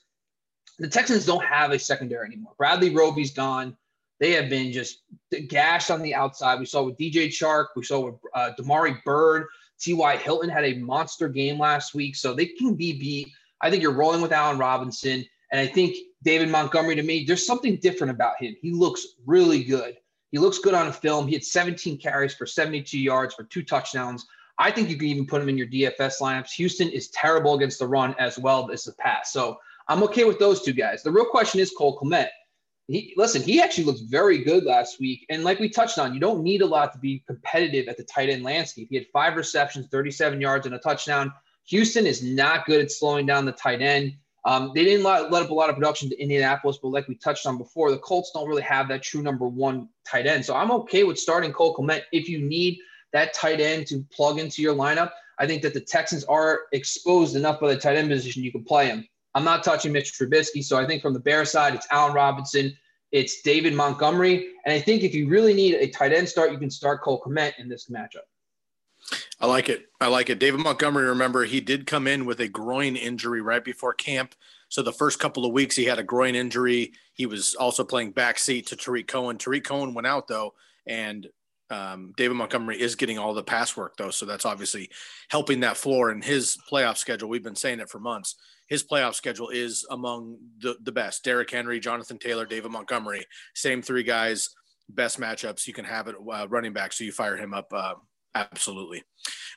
the 0.80 0.88
Texans 0.88 1.26
don't 1.26 1.44
have 1.44 1.72
a 1.72 1.80
secondary 1.80 2.28
anymore. 2.28 2.54
Bradley 2.58 2.96
Roby's 2.96 3.34
gone. 3.34 3.76
They 4.20 4.32
have 4.32 4.50
been 4.50 4.72
just 4.72 5.02
gashed 5.50 5.92
on 5.92 6.02
the 6.02 6.16
outside. 6.16 6.60
We 6.60 6.66
saw 6.66 6.84
with 6.84 6.98
DJ 6.98 7.28
Chark, 7.28 7.68
we 7.76 7.84
saw 7.84 8.06
with 8.06 8.16
uh, 8.34 8.52
Damiere 8.58 9.02
Byrd, 9.04 9.48
T.Y. 9.80 10.18
Hilton 10.18 10.50
had 10.50 10.64
a 10.64 10.76
monster 10.76 11.28
game 11.28 11.60
last 11.60 11.94
week. 11.94 12.16
So 12.16 12.34
they 12.34 12.46
can 12.46 12.76
be 12.76 12.94
beat. 12.94 13.28
I 13.62 13.70
think 13.70 13.82
you're 13.82 13.94
rolling 13.94 14.22
with 14.22 14.32
Allen 14.32 14.58
Robinson. 14.58 15.26
And 15.56 15.70
I 15.70 15.72
think 15.72 15.96
David 16.22 16.50
Montgomery, 16.50 16.96
to 16.96 17.02
me, 17.02 17.24
there's 17.24 17.46
something 17.46 17.78
different 17.78 18.12
about 18.12 18.36
him. 18.42 18.58
He 18.62 18.72
looks 18.72 19.08
really 19.26 19.64
good. 19.64 19.96
He 20.34 20.38
looks 20.38 20.60
good 20.60 20.74
on 20.74 20.88
a 20.88 20.92
film. 20.92 21.28
He 21.28 21.34
had 21.34 21.46
17 21.46 21.98
carries 21.98 22.36
for 22.36 22.46
72 22.46 23.00
yards 23.00 23.34
for 23.34 23.46
two 23.46 23.64
touchdowns. 23.64 24.26
I 24.60 24.70
think 24.70 24.90
you 24.90 24.98
can 24.98 25.08
even 25.08 25.26
put 25.26 25.42
him 25.42 25.48
in 25.48 25.58
your 25.58 25.68
DFS 25.68 26.20
lineups. 26.20 26.52
Houston 26.52 26.90
is 26.90 27.08
terrible 27.12 27.56
against 27.56 27.80
the 27.80 27.88
run 27.88 28.14
as 28.20 28.38
well 28.38 28.70
as 28.70 28.84
the 28.84 28.92
pass. 29.00 29.32
So 29.32 29.58
I'm 29.88 30.04
okay 30.04 30.26
with 30.26 30.40
those 30.40 30.62
two 30.62 30.74
guys. 30.74 31.04
The 31.04 31.12
real 31.12 31.24
question 31.24 31.62
is 31.62 31.72
Cole 31.72 31.98
Kmet. 32.00 32.28
He 32.90 33.14
listen, 33.16 33.42
he 33.42 33.62
actually 33.62 33.86
looked 33.86 34.02
very 34.10 34.44
good 34.44 34.66
last 34.66 35.00
week. 35.00 35.26
And 35.30 35.46
like 35.46 35.62
we 35.62 35.70
touched 35.70 36.00
on, 36.00 36.14
you 36.14 36.20
don't 36.20 36.44
need 36.44 36.64
a 36.64 36.68
lot 36.68 36.92
to 36.92 37.00
be 37.00 37.24
competitive 37.28 37.88
at 37.88 37.96
the 37.96 38.04
tight 38.04 38.30
end 38.30 38.44
landscape. 38.44 38.90
He 38.90 38.98
had 38.98 39.08
five 39.14 39.38
receptions, 39.38 39.88
37 39.90 40.42
yards, 40.42 40.66
and 40.66 40.76
a 40.76 40.80
touchdown. 40.80 41.32
Houston 41.68 42.06
is 42.06 42.22
not 42.22 42.66
good 42.66 42.82
at 42.82 42.92
slowing 42.92 43.26
down 43.26 43.46
the 43.46 43.54
tight 43.54 43.82
end. 43.82 44.18
Um, 44.46 44.72
they 44.76 44.84
didn't 44.84 45.04
let, 45.04 45.32
let, 45.32 45.44
up 45.44 45.50
a 45.50 45.54
lot 45.54 45.72
of 45.72 45.76
production 45.76 46.08
to 46.10 46.22
Indianapolis, 46.22 46.78
but 46.82 46.90
like 46.90 47.08
we 47.08 47.16
touched 47.16 47.48
on 47.48 47.58
before, 47.58 47.90
the 47.90 47.98
Colts 47.98 48.32
don't 48.32 48.48
really 48.48 48.62
have 48.62 48.88
that 48.90 49.02
true 49.02 49.24
number 49.24 49.48
one 49.48 49.90
tight 50.08 50.28
end. 50.28 50.46
So 50.46 50.56
I'm 50.56 50.72
okay 50.72 51.04
with 51.04 51.18
starting 51.18 51.52
Cole 51.52 51.76
Kmet 51.76 52.04
if 52.12 52.30
you 52.30 52.40
need 52.40 52.78
that 53.12 53.34
tight 53.34 53.60
end 53.60 53.88
to 53.88 54.06
plug 54.12 54.38
into 54.38 54.62
your 54.62 54.76
lineup. 54.76 55.12
I 55.40 55.48
think 55.48 55.64
that 55.64 55.74
the 55.74 55.82
Texans 55.82 56.24
are 56.26 56.62
exposed 56.74 57.36
enough 57.36 57.60
by 57.60 57.74
the 57.74 57.80
tight 57.80 57.98
end 57.98 58.10
position 58.10 58.44
you 58.44 58.52
can 58.52 58.64
play 58.64 58.88
him. 58.88 59.08
I'm 59.34 59.44
not 59.44 59.64
touching 59.64 59.92
Mitch 59.92 60.14
Trubisky. 60.14 60.64
So 60.64 60.78
I 60.78 60.86
think 60.86 61.02
from 61.02 61.14
the 61.14 61.20
Bear 61.20 61.44
side, 61.44 61.74
it's 61.74 61.88
Allen 61.92 62.14
Robinson, 62.14 62.78
it's 63.12 63.42
David 63.42 63.74
Montgomery. 63.74 64.50
And 64.66 64.74
I 64.74 64.80
think 64.80 65.04
if 65.04 65.14
you 65.16 65.28
really 65.28 65.54
need 65.54 65.74
a 65.76 65.88
tight 65.88 66.14
end 66.14 66.30
start, 66.30 66.52
you 66.52 66.60
can 66.60 66.70
start 66.70 67.02
Cole 67.02 67.22
Kmet 67.26 67.54
in 67.58 67.68
this 67.68 67.90
matchup. 67.90 68.28
I 69.40 69.48
like 69.48 69.70
it. 69.70 69.86
I 70.02 70.08
like 70.08 70.30
it. 70.30 70.40
David 70.40 70.62
Montgomery, 70.62 71.08
remember, 71.08 71.44
he 71.44 71.62
did 71.62 71.86
come 71.86 72.08
in 72.08 72.26
with 72.26 72.40
a 72.40 72.48
groin 72.48 72.96
injury 72.96 73.42
right 73.42 73.64
before 73.64 73.94
camp. 73.94 74.36
So 74.70 74.82
the 74.82 74.92
first 74.92 75.20
couple 75.20 75.46
of 75.46 75.54
weeks, 75.54 75.76
he 75.76 75.86
had 75.86 76.00
a 76.00 76.04
groin 76.04 76.36
injury. 76.36 76.94
He 77.14 77.26
was 77.26 77.56
also 77.56 77.84
playing 77.84 78.14
backseat 78.14 78.66
to 78.68 78.76
Tarik 78.76 79.08
Cohen. 79.08 79.38
Tarik 79.38 79.64
Cohen 79.64 79.94
went 79.94 80.08
out, 80.08 80.28
though, 80.28 80.54
and 80.88 81.28
um, 81.70 82.14
David 82.18 82.36
Montgomery 82.36 82.80
is 82.80 82.96
getting 82.96 83.18
all 83.18 83.34
the 83.34 83.44
pass 83.44 83.78
work, 83.78 83.96
though. 83.98 84.10
So 84.10 84.26
that's 84.26 84.46
obviously 84.46 84.90
helping 85.30 85.62
that 85.62 85.78
floor 85.78 86.10
and 86.10 86.24
his 86.24 86.58
playoff 86.72 86.98
schedule. 86.98 87.30
We've 87.30 87.44
been 87.44 87.56
saying 87.56 87.80
it 87.80 87.90
for 87.90 88.00
months. 88.00 88.36
His 88.68 88.84
playoff 88.84 89.14
schedule 89.14 89.50
is 89.50 89.86
among 89.92 90.38
the, 90.60 90.76
the 90.82 90.92
best. 90.92 91.24
Derrick 91.24 91.52
Henry, 91.52 91.80
Jonathan 91.80 92.18
Taylor, 92.18 92.46
David 92.46 92.72
Montgomery, 92.72 93.26
same 93.54 93.82
three 93.82 94.04
guys, 94.04 94.50
best 94.90 95.20
matchups 95.20 95.68
you 95.68 95.74
can 95.74 95.86
have 95.86 96.08
at 96.08 96.16
uh, 96.16 96.48
running 96.50 96.74
back. 96.74 96.92
So 96.94 97.04
you 97.04 97.12
fire 97.12 97.38
him 97.38 97.54
up 97.54 97.72
uh, 97.72 97.94
Absolutely. 98.36 99.02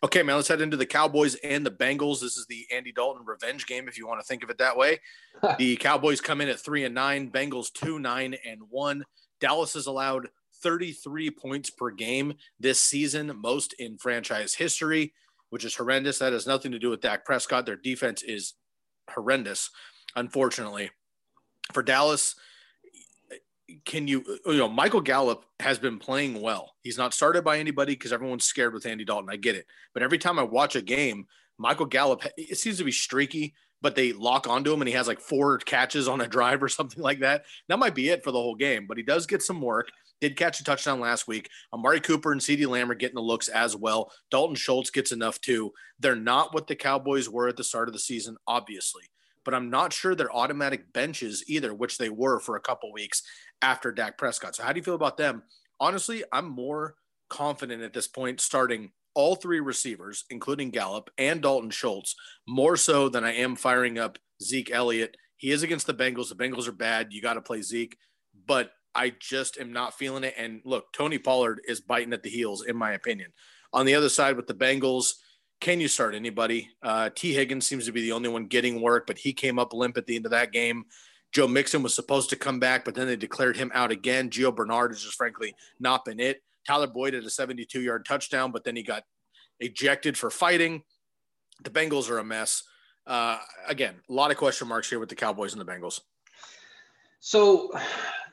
Okay, 0.05 0.23
man, 0.23 0.37
let's 0.37 0.47
head 0.47 0.61
into 0.61 0.77
the 0.77 0.87
Cowboys 0.87 1.35
and 1.43 1.67
the 1.67 1.71
Bengals. 1.71 2.21
This 2.21 2.37
is 2.37 2.47
the 2.49 2.65
Andy 2.73 2.93
Dalton 2.93 3.27
revenge 3.27 3.67
game, 3.67 3.89
if 3.89 3.99
you 3.99 4.07
want 4.07 4.21
to 4.21 4.27
think 4.27 4.45
of 4.45 4.51
it 4.51 4.59
that 4.59 4.77
way. 4.77 5.01
the 5.59 5.77
Cowboys 5.77 6.21
come 6.21 6.41
in 6.41 6.49
at 6.49 6.61
three 6.61 6.85
and 6.85 6.95
nine, 6.95 7.31
Bengals 7.31 7.73
two, 7.73 7.99
nine, 7.99 8.37
and 8.47 8.61
one. 8.71 9.05
Dallas 9.41 9.75
has 9.75 9.87
allowed 9.87 10.29
33 10.63 11.31
points 11.31 11.71
per 11.71 11.91
game 11.91 12.35
this 12.61 12.81
season, 12.81 13.33
most 13.37 13.73
in 13.75 13.99
franchise 13.99 14.55
history, 14.55 15.13
which 15.51 15.65
is 15.65 15.75
horrendous. 15.75 16.21
That 16.21 16.33
has 16.33 16.47
nothing 16.47 16.71
to 16.71 16.79
do 16.79 16.91
with 16.91 17.01
Dak 17.01 17.25
Prescott. 17.25 17.67
Their 17.67 17.77
defense 17.77 18.23
is 18.23 18.55
horrendous, 19.11 19.71
unfortunately. 20.15 20.91
For 21.73 21.83
Dallas, 21.83 22.37
can 23.85 24.09
you 24.09 24.25
you 24.47 24.57
know 24.57 24.69
Michael 24.69 25.01
Gallup 25.01 25.45
has 25.61 25.79
been 25.79 25.99
playing 25.99 26.41
well. 26.41 26.75
He's 26.83 26.99
not 26.99 27.15
started 27.15 27.45
by 27.45 27.59
anybody 27.59 27.95
because 27.95 28.13
everyone's 28.13 28.45
scared 28.45 28.75
with 28.75 28.87
Andy 28.87 29.05
Dalton. 29.05 29.31
I 29.31 29.37
get 29.37 29.57
it, 29.57 29.67
but 29.95 30.03
every 30.03 30.19
time 30.19 30.39
I 30.39 30.43
watch 30.43 30.77
a 30.77 30.83
game, 30.83 31.27
Michael 31.59 31.87
Gallup 31.87 32.23
it 32.37 32.59
seems 32.59 32.79
to 32.79 32.85
be 32.85 32.93
streaky, 32.93 33.55
but 33.83 33.95
they 33.95 34.13
lock 34.13 34.49
onto 34.49 34.73
him 34.73 34.81
and 34.81 34.89
he 34.89 34.95
has 34.95 35.09
like 35.09 35.21
four 35.21 35.59
catches 35.59 36.09
on 36.09 36.21
a 36.21 36.29
drive 36.29 36.63
or 36.63 36.69
something 36.69 37.03
like 37.03 37.21
that. 37.21 37.45
That 37.69 37.79
might 37.79 37.95
be 37.95 38.09
it 38.09 38.25
for 38.25 38.31
the 38.31 38.39
whole 38.39 38.55
game, 38.55 38.87
but 38.87 38.97
he 38.97 39.03
does 39.03 39.27
get 39.27 39.43
some 39.43 39.61
work. 39.61 39.89
Did 40.21 40.37
catch 40.37 40.59
a 40.59 40.65
touchdown 40.65 40.99
last 40.99 41.29
week. 41.29 41.49
Amari 41.73 42.01
Cooper 42.01 42.33
and 42.33 42.41
CeeDee 42.41 42.67
Lamb 42.67 42.91
are 42.91 42.97
getting 42.97 43.15
the 43.15 43.21
looks 43.21 43.49
as 43.49 43.77
well. 43.77 44.11
Dalton 44.33 44.57
Schultz 44.57 44.91
gets 44.91 45.13
enough 45.13 45.41
too. 45.41 45.73
They're 46.01 46.17
not 46.17 46.53
what 46.53 46.67
the 46.67 46.75
Cowboys 46.75 47.29
were 47.29 47.47
at 47.49 47.57
the 47.57 47.63
start 47.63 47.89
of 47.89 47.93
the 47.93 48.01
season, 48.01 48.37
obviously 48.47 49.05
but 49.49 49.55
I'm 49.55 49.71
not 49.71 49.95
sure 49.95 50.15
they're 50.15 50.31
automatic 50.31 50.93
benches 50.93 51.43
either, 51.49 51.73
which 51.73 51.97
they 51.97 52.11
were 52.11 52.39
for 52.39 52.57
a 52.57 52.61
couple 52.61 52.93
weeks 52.93 53.23
after 53.63 53.91
Dak 53.91 54.19
Prescott. 54.19 54.55
So 54.55 54.63
how 54.63 54.75
do 54.75 54.79
you 54.79 54.85
feel 54.85 54.95
about 54.95 55.17
them? 55.17 55.43
Honestly, 55.81 56.23
I'm 56.31 56.51
more 56.51 56.97
confident 57.31 57.83
at 57.83 57.95
this 57.95 58.07
point 58.07 58.43
starting 58.43 58.91
all 59.15 59.37
three 59.37 59.61
receivers, 59.61 60.27
including 60.29 60.69
Gallup 60.69 61.09
and 61.17 61.41
Dalton 61.41 61.71
Schultz, 61.71 62.15
more 62.47 62.77
so 62.77 63.09
than 63.09 63.25
I 63.25 63.37
am 63.37 63.57
firing 63.57 63.99
up 63.99 64.19
Zeke 64.43 64.71
Elliott. 64.71 65.17
He 65.39 65.51
is 65.51 65.63
against 65.63 65.87
the 65.87 65.95
Bengals. 65.95 66.29
The 66.29 66.35
Bengals 66.35 66.69
are 66.69 66.73
bad. 66.73 67.15
You 67.15 67.23
got 67.23 67.35
to 67.35 67.41
play 67.41 67.63
Zeke, 67.63 67.97
but 68.47 68.73
I 68.95 69.15
just 69.19 69.57
am 69.57 69.73
not 69.73 69.97
feeling 69.97 70.25
it. 70.25 70.35
And 70.37 70.61
look, 70.67 70.93
Tony 70.93 71.17
Pollard 71.17 71.63
is 71.67 71.81
biting 71.81 72.13
at 72.13 72.23
the 72.23 72.29
heels, 72.29 72.67
in 72.67 72.77
my 72.77 72.93
opinion. 72.93 73.33
On 73.73 73.87
the 73.87 73.95
other 73.95 74.11
side 74.11 74.37
with 74.37 74.47
the 74.47 74.53
Bengals, 74.53 75.15
can 75.61 75.81
you 75.81 75.89
start 75.89 76.15
anybody? 76.15 76.71
Uh, 76.83 77.11
Tee 77.15 77.33
Higgins 77.33 77.67
seems 77.67 77.87
to 77.87 77.93
be 77.93 78.03
the 78.03 78.13
only 78.13 78.29
one 78.29 78.47
getting 78.47 78.81
work, 78.81 79.07
but 79.07 79.19
he 79.19 79.33
came 79.33 79.59
up 79.59 79.73
limp 79.73 79.97
at 79.97 80.07
the 80.07 80.17
end 80.17 80.25
of 80.25 80.31
that 80.31 80.53
game. 80.53 80.85
Joe 81.33 81.49
Mixon 81.49 81.83
was 81.83 81.95
supposed 81.95 82.31
to 82.31 82.37
come 82.37 82.59
back, 82.59 82.85
but 82.85 82.95
then 82.95 83.07
they 83.07 83.17
declared 83.17 83.57
him 83.57 83.71
out 83.75 83.91
again. 83.91 84.31
Gio 84.31 84.55
Bernard 84.55 84.93
has 84.93 85.03
just 85.03 85.17
frankly 85.17 85.55
not 85.79 86.05
been 86.05 86.21
it. 86.21 86.43
Tyler 86.67 86.87
Boyd 86.87 87.15
had 87.15 87.25
a 87.25 87.31
72 87.31 87.81
yard 87.81 88.05
touchdown, 88.05 88.53
but 88.53 88.65
then 88.65 88.77
he 88.77 88.83
got 88.83 89.03
ejected 89.61 90.17
for 90.17 90.31
fighting. 90.31 90.83
The 91.65 91.71
Bengals 91.71 92.09
are 92.09 92.19
a 92.19 92.25
mess. 92.25 92.63
Uh, 93.07 93.39
again, 93.67 93.95
a 94.09 94.13
lot 94.13 94.31
of 94.31 94.37
question 94.37 94.69
marks 94.69 94.89
here 94.89 94.99
with 94.99 95.09
the 95.09 95.15
Cowboys 95.15 95.55
and 95.55 95.61
the 95.61 95.71
Bengals. 95.71 96.01
So 97.21 97.73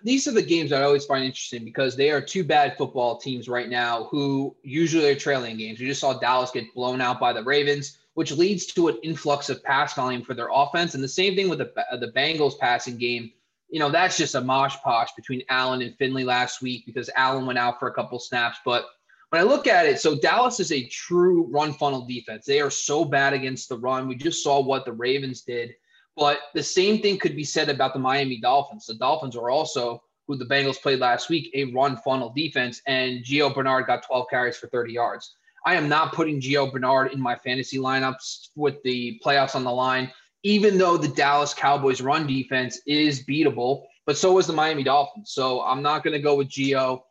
these 0.03 0.27
are 0.27 0.31
the 0.31 0.41
games 0.41 0.69
that 0.69 0.81
I 0.81 0.85
always 0.85 1.05
find 1.05 1.23
interesting 1.23 1.65
because 1.65 1.95
they 1.95 2.11
are 2.11 2.21
two 2.21 2.43
bad 2.43 2.77
football 2.77 3.17
teams 3.17 3.47
right 3.47 3.69
now 3.69 4.05
who 4.05 4.55
usually 4.63 5.09
are 5.09 5.15
trailing 5.15 5.57
games. 5.57 5.79
We 5.79 5.87
just 5.87 6.01
saw 6.01 6.13
Dallas 6.13 6.51
get 6.51 6.73
blown 6.73 7.01
out 7.01 7.19
by 7.19 7.33
the 7.33 7.43
Ravens 7.43 7.97
which 8.15 8.31
leads 8.31 8.65
to 8.65 8.87
an 8.87 8.97
influx 9.03 9.49
of 9.49 9.63
pass 9.63 9.93
volume 9.93 10.23
for 10.23 10.33
their 10.33 10.49
offense. 10.51 10.95
And 10.95 11.03
the 11.03 11.07
same 11.07 11.35
thing 11.35 11.49
with 11.49 11.59
the, 11.59 11.71
uh, 11.91 11.97
the 11.97 12.11
Bengals 12.13 12.57
passing 12.57 12.97
game. 12.97 13.31
You 13.69 13.79
know, 13.79 13.89
that's 13.89 14.17
just 14.17 14.35
a 14.35 14.41
mosh 14.41 14.75
posh 14.77 15.09
between 15.15 15.43
Allen 15.49 15.81
and 15.81 15.95
Finley 15.97 16.23
last 16.23 16.61
week 16.61 16.85
because 16.85 17.09
Allen 17.15 17.45
went 17.45 17.59
out 17.59 17.77
for 17.79 17.89
a 17.89 17.93
couple 17.93 18.17
snaps. 18.19 18.57
But 18.63 18.85
when 19.29 19.41
I 19.41 19.43
look 19.43 19.67
at 19.67 19.85
it, 19.85 19.99
so 19.99 20.17
Dallas 20.17 20.61
is 20.61 20.71
a 20.71 20.87
true 20.87 21.49
run 21.51 21.73
funnel 21.73 22.05
defense. 22.05 22.45
They 22.45 22.61
are 22.61 22.69
so 22.69 23.03
bad 23.03 23.33
against 23.33 23.67
the 23.67 23.77
run. 23.77 24.07
We 24.07 24.15
just 24.15 24.43
saw 24.43 24.61
what 24.61 24.85
the 24.85 24.93
Ravens 24.93 25.41
did. 25.41 25.75
But 26.15 26.39
the 26.53 26.63
same 26.63 27.01
thing 27.01 27.17
could 27.17 27.35
be 27.35 27.43
said 27.43 27.69
about 27.69 27.93
the 27.93 27.99
Miami 27.99 28.39
Dolphins. 28.39 28.85
The 28.85 28.95
Dolphins 28.95 29.35
are 29.35 29.49
also, 29.49 30.01
who 30.27 30.37
the 30.37 30.45
Bengals 30.45 30.81
played 30.81 30.99
last 30.99 31.29
week, 31.29 31.51
a 31.53 31.65
run 31.73 31.97
funnel 31.97 32.31
defense. 32.35 32.81
And 32.87 33.23
Gio 33.23 33.53
Bernard 33.53 33.87
got 33.87 34.03
12 34.03 34.27
carries 34.29 34.57
for 34.57 34.67
30 34.67 34.93
yards. 34.93 35.35
I 35.65 35.75
am 35.75 35.89
not 35.89 36.13
putting 36.13 36.39
Gio 36.39 36.71
Bernard 36.71 37.11
in 37.11 37.19
my 37.19 37.35
fantasy 37.35 37.77
lineups 37.77 38.49
with 38.55 38.81
the 38.83 39.19
playoffs 39.25 39.55
on 39.55 39.63
the 39.63 39.71
line, 39.71 40.11
even 40.43 40.77
though 40.77 40.95
the 40.95 41.07
Dallas 41.07 41.53
Cowboys 41.53 42.01
run 42.01 42.27
defense 42.27 42.79
is 42.85 43.25
beatable. 43.25 43.85
but 44.05 44.15
so 44.15 44.31
was 44.33 44.45
the 44.45 44.53
Miami 44.53 44.83
Dolphins. 44.83 45.31
So 45.31 45.63
I'm 45.63 45.81
not 45.81 46.03
going 46.03 46.13
to 46.13 46.21
go 46.21 46.35
with 46.35 46.47
Gio. 46.47 47.01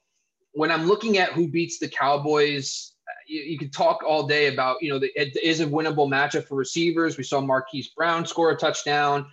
When 0.53 0.71
I'm 0.71 0.87
looking 0.87 1.19
at 1.19 1.33
who 1.33 1.49
beats 1.49 1.79
the 1.79 1.89
Cowboys, 1.89 2.94
you, 3.27 3.43
you 3.43 3.59
could 3.59 3.73
talk 3.73 4.03
all 4.03 4.27
day 4.27 4.53
about, 4.53 4.83
you 4.83 4.91
know, 4.91 4.99
the, 4.99 5.11
it 5.15 5.37
is 5.43 5.61
a 5.61 5.67
winnable 5.67 6.09
matchup 6.09 6.47
for 6.47 6.55
receivers. 6.57 7.17
We 7.17 7.25
saw 7.25 7.41
Marquise 7.41 7.89
Brown 7.89 8.27
score 8.27 8.51
a 8.51 8.57
touchdown. 8.57 9.27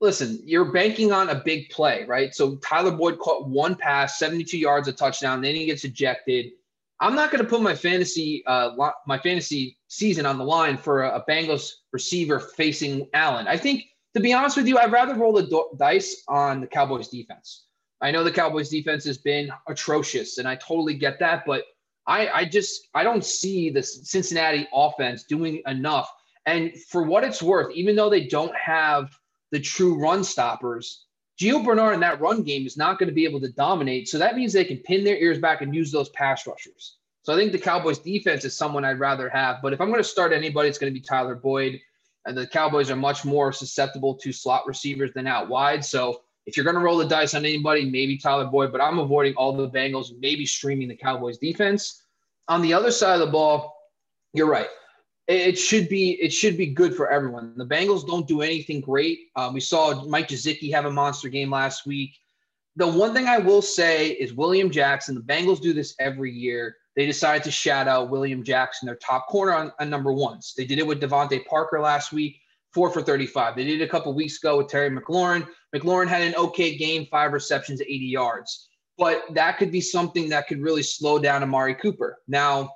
listen, 0.00 0.40
you're 0.44 0.72
banking 0.72 1.12
on 1.12 1.30
a 1.30 1.34
big 1.34 1.70
play, 1.70 2.04
right? 2.06 2.34
So 2.34 2.56
Tyler 2.56 2.92
Boyd 2.92 3.18
caught 3.18 3.48
one 3.48 3.74
pass, 3.74 4.18
72 4.18 4.58
yards, 4.58 4.88
a 4.88 4.92
touchdown, 4.92 5.40
then 5.40 5.54
he 5.54 5.66
gets 5.66 5.84
ejected. 5.84 6.52
I'm 7.00 7.16
not 7.16 7.32
going 7.32 7.42
to 7.42 7.50
put 7.50 7.60
my 7.60 7.74
fantasy 7.74 8.44
uh, 8.46 8.76
my 9.06 9.18
fantasy 9.18 9.76
season 9.88 10.24
on 10.24 10.38
the 10.38 10.44
line 10.44 10.76
for 10.76 11.02
a, 11.02 11.16
a 11.16 11.24
Bengals 11.28 11.72
receiver 11.92 12.38
facing 12.38 13.08
Allen. 13.12 13.48
I 13.48 13.56
think, 13.56 13.84
to 14.14 14.20
be 14.20 14.32
honest 14.32 14.56
with 14.56 14.68
you, 14.68 14.78
I'd 14.78 14.92
rather 14.92 15.14
roll 15.14 15.32
the 15.32 15.42
do- 15.42 15.76
dice 15.76 16.22
on 16.28 16.60
the 16.60 16.66
Cowboys 16.68 17.08
defense. 17.08 17.64
I 18.00 18.10
know 18.10 18.24
the 18.24 18.32
Cowboys 18.32 18.68
defense 18.68 19.04
has 19.04 19.18
been 19.18 19.52
atrocious, 19.68 20.38
and 20.38 20.46
I 20.46 20.56
totally 20.56 20.94
get 20.94 21.18
that, 21.20 21.44
but 21.46 21.64
I, 22.06 22.28
I 22.28 22.44
just 22.44 22.88
I 22.94 23.04
don't 23.04 23.24
see 23.24 23.70
the 23.70 23.82
Cincinnati 23.82 24.68
offense 24.72 25.24
doing 25.24 25.62
enough. 25.66 26.12
And 26.46 26.72
for 26.88 27.04
what 27.04 27.24
it's 27.24 27.42
worth, 27.42 27.72
even 27.74 27.94
though 27.94 28.10
they 28.10 28.26
don't 28.26 28.54
have 28.56 29.10
the 29.52 29.60
true 29.60 30.00
run 30.00 30.24
stoppers, 30.24 31.04
Gio 31.40 31.64
Bernard 31.64 31.94
in 31.94 32.00
that 32.00 32.20
run 32.20 32.42
game 32.42 32.66
is 32.66 32.76
not 32.76 32.98
going 32.98 33.08
to 33.08 33.14
be 33.14 33.24
able 33.24 33.40
to 33.40 33.52
dominate. 33.52 34.08
So 34.08 34.18
that 34.18 34.36
means 34.36 34.52
they 34.52 34.64
can 34.64 34.78
pin 34.78 35.04
their 35.04 35.16
ears 35.16 35.38
back 35.38 35.60
and 35.60 35.74
use 35.74 35.92
those 35.92 36.08
pass 36.10 36.46
rushers. 36.46 36.96
So 37.22 37.32
I 37.32 37.36
think 37.36 37.52
the 37.52 37.58
Cowboys 37.58 37.98
defense 37.98 38.44
is 38.44 38.56
someone 38.56 38.84
I'd 38.84 38.98
rather 38.98 39.28
have. 39.28 39.62
But 39.62 39.72
if 39.72 39.80
I'm 39.80 39.88
going 39.88 40.02
to 40.02 40.08
start 40.08 40.32
anybody, 40.32 40.68
it's 40.68 40.78
going 40.78 40.92
to 40.92 40.98
be 40.98 41.04
Tyler 41.04 41.36
Boyd. 41.36 41.80
And 42.26 42.36
the 42.36 42.46
Cowboys 42.46 42.90
are 42.90 42.96
much 42.96 43.24
more 43.24 43.52
susceptible 43.52 44.14
to 44.16 44.32
slot 44.32 44.66
receivers 44.66 45.12
than 45.12 45.26
out 45.26 45.48
wide. 45.48 45.84
So 45.84 46.22
if 46.46 46.56
you're 46.56 46.64
going 46.64 46.76
to 46.76 46.82
roll 46.82 46.98
the 46.98 47.06
dice 47.06 47.34
on 47.34 47.44
anybody, 47.44 47.84
maybe 47.84 48.16
Tyler 48.16 48.46
Boyd, 48.46 48.72
but 48.72 48.80
I'm 48.80 48.98
avoiding 48.98 49.34
all 49.34 49.56
the 49.56 49.68
Bengals, 49.68 50.10
maybe 50.18 50.44
streaming 50.44 50.88
the 50.88 50.96
Cowboys 50.96 51.38
defense. 51.38 52.02
On 52.48 52.60
the 52.62 52.74
other 52.74 52.90
side 52.90 53.14
of 53.14 53.20
the 53.20 53.32
ball, 53.32 53.76
you're 54.32 54.48
right 54.48 54.68
it 55.28 55.58
should 55.58 55.88
be 55.88 56.12
it 56.20 56.32
should 56.32 56.56
be 56.56 56.66
good 56.66 56.94
for 56.94 57.10
everyone. 57.10 57.54
The 57.56 57.66
Bengals 57.66 58.06
don't 58.06 58.26
do 58.26 58.42
anything 58.42 58.80
great. 58.80 59.30
Um, 59.36 59.54
we 59.54 59.60
saw 59.60 60.04
Mike 60.04 60.28
Gesicki 60.28 60.72
have 60.72 60.84
a 60.84 60.90
monster 60.90 61.28
game 61.28 61.50
last 61.50 61.86
week. 61.86 62.16
The 62.76 62.86
one 62.86 63.14
thing 63.14 63.26
I 63.26 63.38
will 63.38 63.62
say 63.62 64.08
is 64.08 64.32
William 64.32 64.70
Jackson. 64.70 65.14
The 65.14 65.20
Bengals 65.20 65.60
do 65.60 65.72
this 65.72 65.94
every 66.00 66.32
year. 66.32 66.76
They 66.96 67.06
decided 67.06 67.44
to 67.44 67.50
shout 67.50 67.86
out 67.86 68.10
William 68.10 68.42
Jackson, 68.42 68.86
their 68.86 68.96
top 68.96 69.26
corner 69.26 69.52
on, 69.52 69.72
on 69.78 69.90
number 69.90 70.12
ones. 70.12 70.54
They 70.56 70.64
did 70.64 70.78
it 70.78 70.86
with 70.86 71.00
DeVante 71.00 71.44
Parker 71.46 71.80
last 71.80 72.12
week, 72.12 72.40
four 72.72 72.90
for 72.90 73.02
35. 73.02 73.56
They 73.56 73.64
did 73.64 73.82
a 73.82 73.88
couple 73.88 74.12
weeks 74.14 74.38
ago 74.38 74.58
with 74.58 74.68
Terry 74.68 74.90
McLaurin. 74.90 75.46
McLaurin 75.74 76.08
had 76.08 76.22
an 76.22 76.34
okay 76.36 76.76
game, 76.76 77.06
five 77.10 77.32
receptions, 77.32 77.80
80 77.80 77.96
yards. 77.96 78.68
But 78.98 79.22
that 79.30 79.58
could 79.58 79.72
be 79.72 79.80
something 79.80 80.28
that 80.28 80.46
could 80.46 80.60
really 80.60 80.82
slow 80.82 81.18
down 81.18 81.42
Amari 81.42 81.74
Cooper. 81.74 82.18
Now, 82.28 82.70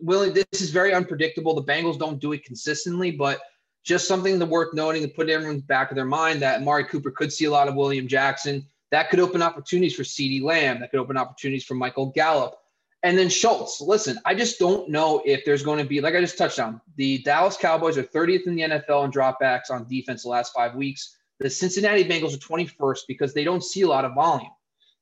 Willie, 0.00 0.30
this 0.30 0.60
is 0.60 0.70
very 0.70 0.92
unpredictable. 0.92 1.54
The 1.54 1.62
Bengals 1.62 1.98
don't 1.98 2.20
do 2.20 2.32
it 2.32 2.44
consistently, 2.44 3.10
but 3.10 3.40
just 3.84 4.06
something 4.06 4.38
that 4.38 4.46
worth 4.46 4.74
noting 4.74 5.02
to 5.02 5.08
put 5.08 5.28
in 5.28 5.34
everyone's 5.34 5.62
back 5.62 5.90
of 5.90 5.96
their 5.96 6.04
mind 6.04 6.40
that 6.42 6.60
Amari 6.60 6.84
Cooper 6.84 7.10
could 7.10 7.32
see 7.32 7.46
a 7.46 7.50
lot 7.50 7.68
of 7.68 7.74
William 7.74 8.06
Jackson. 8.06 8.64
That 8.90 9.10
could 9.10 9.20
open 9.20 9.42
opportunities 9.42 9.94
for 9.94 10.02
CeeDee 10.02 10.42
Lamb. 10.42 10.80
That 10.80 10.90
could 10.90 11.00
open 11.00 11.16
opportunities 11.16 11.64
for 11.64 11.74
Michael 11.74 12.06
Gallup. 12.06 12.56
And 13.04 13.18
then 13.18 13.30
Schultz. 13.30 13.80
Listen, 13.80 14.18
I 14.26 14.34
just 14.34 14.58
don't 14.58 14.90
know 14.90 15.22
if 15.26 15.44
there's 15.44 15.62
going 15.64 15.78
to 15.78 15.84
be, 15.84 16.00
like 16.00 16.14
I 16.14 16.20
just 16.20 16.38
touched 16.38 16.60
on, 16.60 16.80
the 16.96 17.18
Dallas 17.20 17.56
Cowboys 17.56 17.98
are 17.98 18.04
30th 18.04 18.46
in 18.46 18.56
the 18.56 18.62
NFL 18.62 19.06
in 19.06 19.12
dropbacks 19.12 19.70
on 19.70 19.88
defense 19.88 20.24
the 20.24 20.30
last 20.30 20.52
five 20.54 20.74
weeks. 20.76 21.16
The 21.40 21.50
Cincinnati 21.50 22.04
Bengals 22.04 22.34
are 22.34 22.38
21st 22.38 23.00
because 23.08 23.34
they 23.34 23.44
don't 23.44 23.64
see 23.64 23.82
a 23.82 23.88
lot 23.88 24.04
of 24.04 24.14
volume 24.14 24.50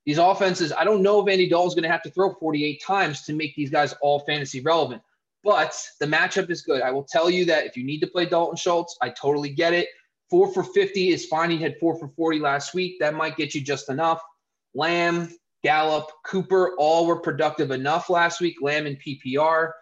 these 0.07 0.19
offenses, 0.19 0.75
I 0.77 0.85
don't 0.85 1.03
know 1.05 1.23
if 1.23 1.31
Andy 1.31 1.49
Dalton's 1.49 1.77
going 1.77 1.85
to 1.85 1.91
have 1.91 2.03
to 2.05 2.11
throw 2.11 2.35
48 2.35 2.83
times 2.85 3.25
to 3.25 3.35
make 3.35 3.57
these 3.57 3.71
guys 3.71 3.95
all 4.03 4.21
fantasy 4.21 4.61
relevant. 4.63 5.03
But 5.45 5.77
the 6.01 6.07
matchup 6.07 6.51
is 6.51 6.63
good. 6.63 6.83
I 6.83 6.93
will 6.93 7.05
tell 7.05 7.31
you 7.31 7.47
that 7.47 7.67
if 7.67 7.77
you 7.77 7.85
need 7.85 8.01
to 8.01 8.09
play 8.09 8.27
Dalton 8.27 8.57
Schultz, 8.57 8.97
I 9.03 9.11
totally 9.11 9.51
get 9.51 9.75
it. 9.75 9.89
Four 10.31 10.53
for 10.55 10.65
50 10.65 11.11
is 11.11 11.27
fine. 11.27 11.51
He 11.53 11.59
had 11.59 11.77
four 11.81 11.99
for 11.99 12.09
40 12.09 12.41
last 12.41 12.75
week. 12.75 12.99
That 13.01 13.15
might 13.15 13.37
get 13.37 13.55
you 13.55 13.63
just 13.63 13.91
enough. 13.91 14.23
Lamb, 14.75 15.31
Gallup, 15.63 16.11
Cooper, 16.25 16.75
all 16.79 17.07
were 17.07 17.21
productive 17.21 17.71
enough 17.71 18.11
last 18.11 18.41
week. 18.41 18.57
Lamb 18.63 18.87
and 18.87 18.99
PPR. 19.01 19.73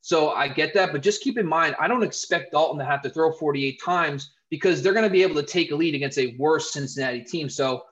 So 0.00 0.30
I 0.30 0.48
get 0.48 0.72
that. 0.74 0.92
But 0.92 1.02
just 1.02 1.22
keep 1.22 1.36
in 1.38 1.46
mind, 1.46 1.76
I 1.80 1.88
don't 1.88 2.02
expect 2.02 2.52
Dalton 2.52 2.78
to 2.78 2.84
have 2.84 3.02
to 3.02 3.10
throw 3.10 3.32
48 3.32 3.80
times 3.84 4.32
because 4.50 4.82
they're 4.82 4.92
going 4.92 5.04
to 5.04 5.10
be 5.10 5.22
able 5.22 5.34
to 5.34 5.42
take 5.42 5.72
a 5.72 5.74
lead 5.74 5.94
against 5.94 6.18
a 6.18 6.36
worse 6.38 6.72
Cincinnati 6.72 7.22
team. 7.22 7.48
So 7.48 7.82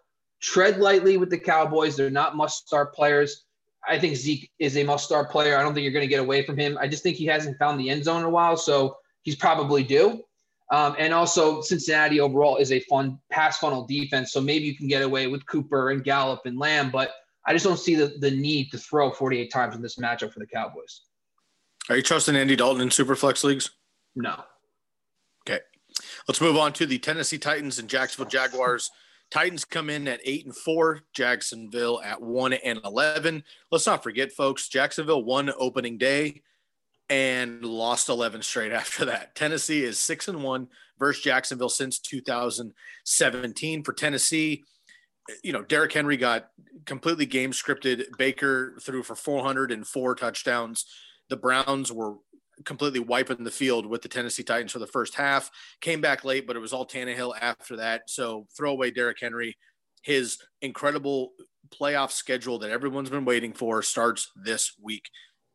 tread 0.40 0.78
lightly 0.78 1.16
with 1.16 1.30
the 1.30 1.38
Cowboys. 1.38 1.96
They're 1.96 2.11
not 2.11 2.37
must 2.37 2.66
start 2.66 2.94
players. 2.94 3.44
I 3.87 3.98
think 3.98 4.16
Zeke 4.16 4.50
is 4.59 4.76
a 4.76 4.85
must 4.85 5.04
start 5.04 5.30
player. 5.30 5.59
I 5.59 5.62
don't 5.62 5.74
think 5.74 5.85
you're 5.85 5.92
going 5.92 6.04
to 6.04 6.09
get 6.09 6.20
away 6.20 6.44
from 6.44 6.57
him. 6.57 6.78
I 6.80 6.88
just 6.88 7.02
think 7.02 7.16
he 7.16 7.26
hasn't 7.26 7.59
found 7.59 7.78
the 7.78 7.90
end 7.90 8.04
zone 8.04 8.20
in 8.20 8.26
a 8.26 8.30
while, 8.30 8.57
so 8.57 8.96
he's 9.22 9.37
probably 9.37 9.83
due. 9.83 10.22
Um, 10.72 10.96
and 10.98 11.12
also, 11.12 11.61
Cincinnati 11.61 12.20
overall 12.20 12.57
is 12.57 12.72
a 12.72 12.80
fun 12.80 13.18
pass 13.30 13.59
funnel 13.59 13.87
defense, 13.87 14.33
so 14.33 14.40
maybe 14.40 14.64
you 14.64 14.74
can 14.74 14.88
get 14.88 15.02
away 15.02 15.26
with 15.26 15.44
Cooper 15.46 15.90
and 15.90 16.02
Gallup 16.02 16.46
and 16.46 16.59
Lamb, 16.59 16.90
but 16.90 17.12
I 17.46 17.52
just 17.52 17.64
don't 17.64 17.78
see 17.78 17.94
the, 17.94 18.14
the 18.18 18.30
need 18.30 18.70
to 18.70 18.78
throw 18.78 19.11
48 19.11 19.50
times 19.52 19.76
in 19.76 19.83
this 19.83 19.96
matchup 19.96 20.33
for 20.33 20.40
the 20.40 20.46
Cowboys. 20.46 21.02
Are 21.90 21.96
you 21.96 22.02
trusting 22.02 22.37
Andy 22.37 22.57
Dalton 22.57 22.80
in 22.80 22.88
Superflex 22.88 23.44
leagues? 23.44 23.70
No. 24.16 24.42
Okay. 25.46 25.61
Let's 26.26 26.40
move 26.40 26.57
on 26.57 26.72
to 26.74 26.87
the 26.87 26.98
Tennessee 26.98 27.38
Titans 27.38 27.78
and 27.78 27.88
Jacksonville 27.88 28.30
Jaguars. 28.30 28.90
Titans 29.30 29.64
come 29.64 29.90
in 29.90 30.09
at 30.09 30.20
eight 30.24 30.46
and 30.46 30.57
four, 30.57 31.00
Jacksonville 31.12 32.00
at 32.02 32.22
one 32.22 32.52
and 32.52 32.80
11. 32.85 33.44
Let's 33.70 33.87
not 33.87 34.02
forget, 34.02 34.33
folks, 34.33 34.68
Jacksonville 34.68 35.24
won 35.24 35.50
opening 35.59 35.98
day 35.98 36.42
and 37.11 37.64
lost 37.64 38.09
11 38.09 38.42
straight 38.42 38.72
after 38.72 39.04
that. 39.07 39.35
Tennessee 39.35 39.85
is 39.85 39.98
six 39.98 40.28
and 40.28 40.42
one 40.42 40.68
versus 40.98 41.22
Jacksonville 41.22 41.68
since 41.68 41.98
2017. 41.98 43.83
For 43.83 43.92
Tennessee, 43.92 44.64
you 45.43 45.53
know, 45.53 45.63
Derrick 45.63 45.93
Henry 45.93 46.17
got 46.17 46.49
completely 46.85 47.27
game 47.27 47.53
scripted. 47.53 48.05
Baker 48.19 48.77
threw 48.81 49.03
for 49.03 49.15
404 49.15 50.15
touchdowns. 50.15 50.87
The 51.29 51.37
Browns 51.37 51.91
were 51.91 52.17
completely 52.65 53.01
wiping 53.01 53.43
the 53.43 53.51
field 53.51 53.87
with 53.87 54.03
the 54.03 54.09
Tennessee 54.09 54.43
Titans 54.43 54.73
for 54.73 54.79
the 54.79 54.87
first 54.87 55.15
half. 55.15 55.51
Came 55.81 56.01
back 56.01 56.25
late, 56.25 56.47
but 56.47 56.57
it 56.57 56.61
was 56.61 56.73
all 56.73 56.87
Tannehill 56.87 57.35
after 57.41 57.77
that. 57.77 58.03
So 58.09 58.47
throw 58.57 58.73
away 58.73 58.91
Derrick 58.91 59.19
Henry. 59.21 59.57
His 60.03 60.39
incredible 60.61 61.33
playoff 61.71 62.11
schedule 62.11 62.59
that 62.59 62.71
everyone's 62.71 63.11
been 63.11 63.25
waiting 63.25 63.53
for 63.53 63.83
starts 63.83 64.31
this 64.45 64.73
week. 64.81 65.09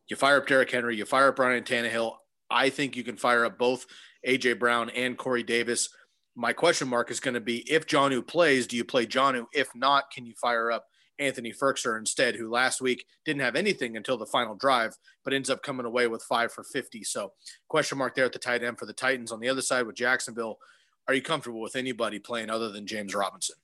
You 0.08 0.16
fire 0.16 0.38
up 0.38 0.48
Derrick 0.48 0.72
Henry, 0.72 0.98
you 0.98 1.06
fire 1.06 1.30
up 1.30 1.40
Ryan 1.40 1.64
Tannehill. 1.64 2.16
I 2.50 2.70
think 2.70 2.96
you 2.96 3.04
can 3.04 3.16
fire 3.16 3.46
up 3.46 3.60
both 3.60 3.86
AJ 4.28 4.58
Brown 4.58 4.90
and 4.90 5.18
Corey 5.18 5.44
Davis. 5.44 5.90
My 6.36 6.54
question 6.54 6.88
mark 6.88 7.12
is 7.12 7.20
going 7.20 7.34
to 7.34 7.42
be 7.42 7.70
if 7.72 7.86
Jonnu 7.86 8.26
plays, 8.26 8.68
do 8.68 8.78
you 8.78 8.86
play 8.86 9.06
Jonnu? 9.06 9.46
If 9.54 9.70
not, 9.76 10.12
can 10.12 10.26
you 10.26 10.34
fire 10.36 10.72
up 10.72 10.86
Anthony 11.20 11.52
Firkser 11.52 11.98
instead, 12.00 12.36
who 12.36 12.50
last 12.50 12.82
week 12.82 13.06
didn't 13.26 13.42
have 13.42 13.56
anything 13.56 13.98
until 13.98 14.18
the 14.18 14.26
final 14.26 14.56
drive, 14.56 14.98
but 15.24 15.34
ends 15.34 15.50
up 15.50 15.62
coming 15.62 15.86
away 15.86 16.08
with 16.08 16.24
five 16.24 16.52
for 16.52 16.63
50. 16.63 17.04
So, 17.04 17.34
question 17.68 17.98
mark 17.98 18.15
there 18.15 18.26
at 18.26 18.34
the 18.34 18.39
tight 18.39 18.63
end 18.63 18.80
for 18.80 18.86
the 18.86 18.94
Titans. 18.94 19.32
On 19.32 19.39
the 19.39 19.50
other 19.50 19.62
side 19.62 19.86
with 19.86 19.96
Jacksonville, 19.96 20.58
are 21.08 21.13
you 21.13 21.22
comfortable 21.22 21.62
with 21.62 21.76
anybody 21.76 22.20
playing 22.20 22.50
other 22.50 22.72
than 22.72 22.88
James 22.88 23.13
Robinson? 23.13 23.58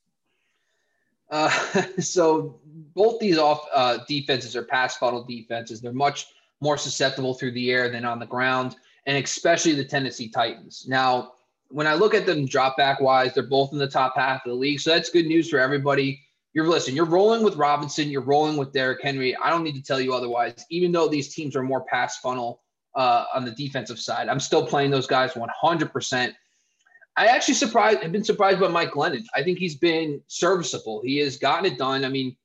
Uh, 1.32 1.49
so, 1.99 2.60
both 2.93 3.19
these 3.19 3.38
off 3.38 3.65
uh, 3.73 3.99
defenses 4.08 4.56
are 4.56 4.63
pass 4.63 4.97
funnel 4.97 5.23
defenses. 5.23 5.82
They're 5.82 5.93
much 5.93 6.28
more 6.62 6.78
susceptible 6.78 7.34
through 7.34 7.51
the 7.51 7.71
air 7.71 7.89
than 7.89 8.06
on 8.06 8.19
the 8.19 8.25
ground, 8.25 8.75
and 9.06 9.23
especially 9.23 9.73
the 9.73 9.86
Tennessee 9.86 10.30
Titans. 10.30 10.86
Now, 10.88 11.34
when 11.69 11.88
I 11.88 11.93
look 11.93 12.13
at 12.13 12.25
them 12.25 12.45
drop 12.45 12.78
back 12.78 13.01
wise, 13.01 13.34
they're 13.34 13.43
both 13.43 13.73
in 13.73 13.80
the 13.80 13.88
top 13.88 14.15
half 14.15 14.45
of 14.45 14.51
the 14.51 14.56
league. 14.56 14.80
So 14.80 14.91
that's 14.91 15.10
good 15.10 15.25
news 15.25 15.49
for 15.49 15.60
everybody 15.60 16.21
you're 16.56 16.67
listen, 16.67 16.95
you're 16.95 17.06
rolling 17.06 17.43
with 17.43 17.58
Robinson, 17.58 18.10
you're 18.10 18.21
rolling 18.21 18.56
with 18.56 18.71
Derrick 18.71 19.04
Henry. 19.04 19.36
I 19.36 19.49
don't 19.49 19.62
need 19.62 19.75
to 19.75 19.84
tell 19.84 19.99
you 19.99 20.13
otherwise. 20.13 20.65
Even 20.69 20.93
though 20.93 21.10
these 21.10 21.36
teams 21.36 21.54
are 21.54 21.62
more 21.62 21.84
pass 21.84 22.17
funnel 22.19 22.62
uh, 22.95 23.25
on 23.36 23.43
the 23.43 23.51
defensive 23.51 23.99
side, 23.99 24.30
I'm 24.30 24.39
still 24.39 24.65
playing 24.65 24.89
those 24.89 25.06
guys 25.06 25.34
100%. 25.34 26.34
I 27.17 27.28
actually 27.28 27.54
surprised 27.56 28.01
have 28.01 28.13
been 28.13 28.23
surprised 28.23 28.62
by 28.62 28.69
Mike 28.69 28.91
Glennon. 28.91 29.25
I 29.36 29.43
think 29.43 29.60
he's 29.60 29.75
been 29.75 30.21
serviceable. 30.28 31.01
He 31.04 31.17
has 31.17 31.36
gotten 31.36 31.65
it 31.65 31.78
done. 31.78 32.06
I 32.06 32.10
mean, 32.10 32.38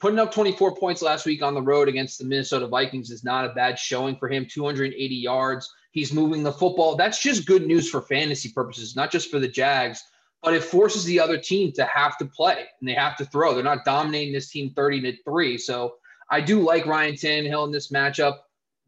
putting 0.00 0.18
up 0.18 0.32
24 0.32 0.74
points 0.74 1.00
last 1.00 1.24
week 1.24 1.40
on 1.40 1.54
the 1.54 1.62
road 1.62 1.88
against 1.88 2.18
the 2.18 2.24
Minnesota 2.24 2.66
Vikings 2.66 3.10
is 3.12 3.22
not 3.22 3.44
a 3.44 3.54
bad 3.54 3.78
showing 3.78 4.16
for 4.16 4.28
him. 4.28 4.46
280 4.50 5.14
yards. 5.14 5.72
He's 5.94 6.12
moving 6.12 6.42
the 6.42 6.52
football. 6.52 6.94
That's 6.94 7.22
just 7.22 7.46
good 7.46 7.66
news 7.66 7.88
for 7.88 8.02
fantasy 8.02 8.50
purposes, 8.50 8.94
not 8.94 9.10
just 9.10 9.30
for 9.30 9.38
the 9.38 9.48
Jags 9.48 10.04
but 10.44 10.52
it 10.52 10.62
forces 10.62 11.04
the 11.04 11.18
other 11.18 11.38
team 11.38 11.72
to 11.72 11.84
have 11.86 12.18
to 12.18 12.26
play 12.26 12.66
and 12.78 12.88
they 12.88 12.92
have 12.92 13.16
to 13.16 13.24
throw. 13.24 13.54
They're 13.54 13.64
not 13.64 13.84
dominating 13.84 14.34
this 14.34 14.50
team 14.50 14.70
30 14.76 15.00
to 15.00 15.22
3. 15.24 15.56
So 15.56 15.94
I 16.30 16.42
do 16.42 16.60
like 16.60 16.84
Ryan 16.84 17.14
Tannehill 17.14 17.64
in 17.64 17.72
this 17.72 17.90
matchup. 17.90 18.40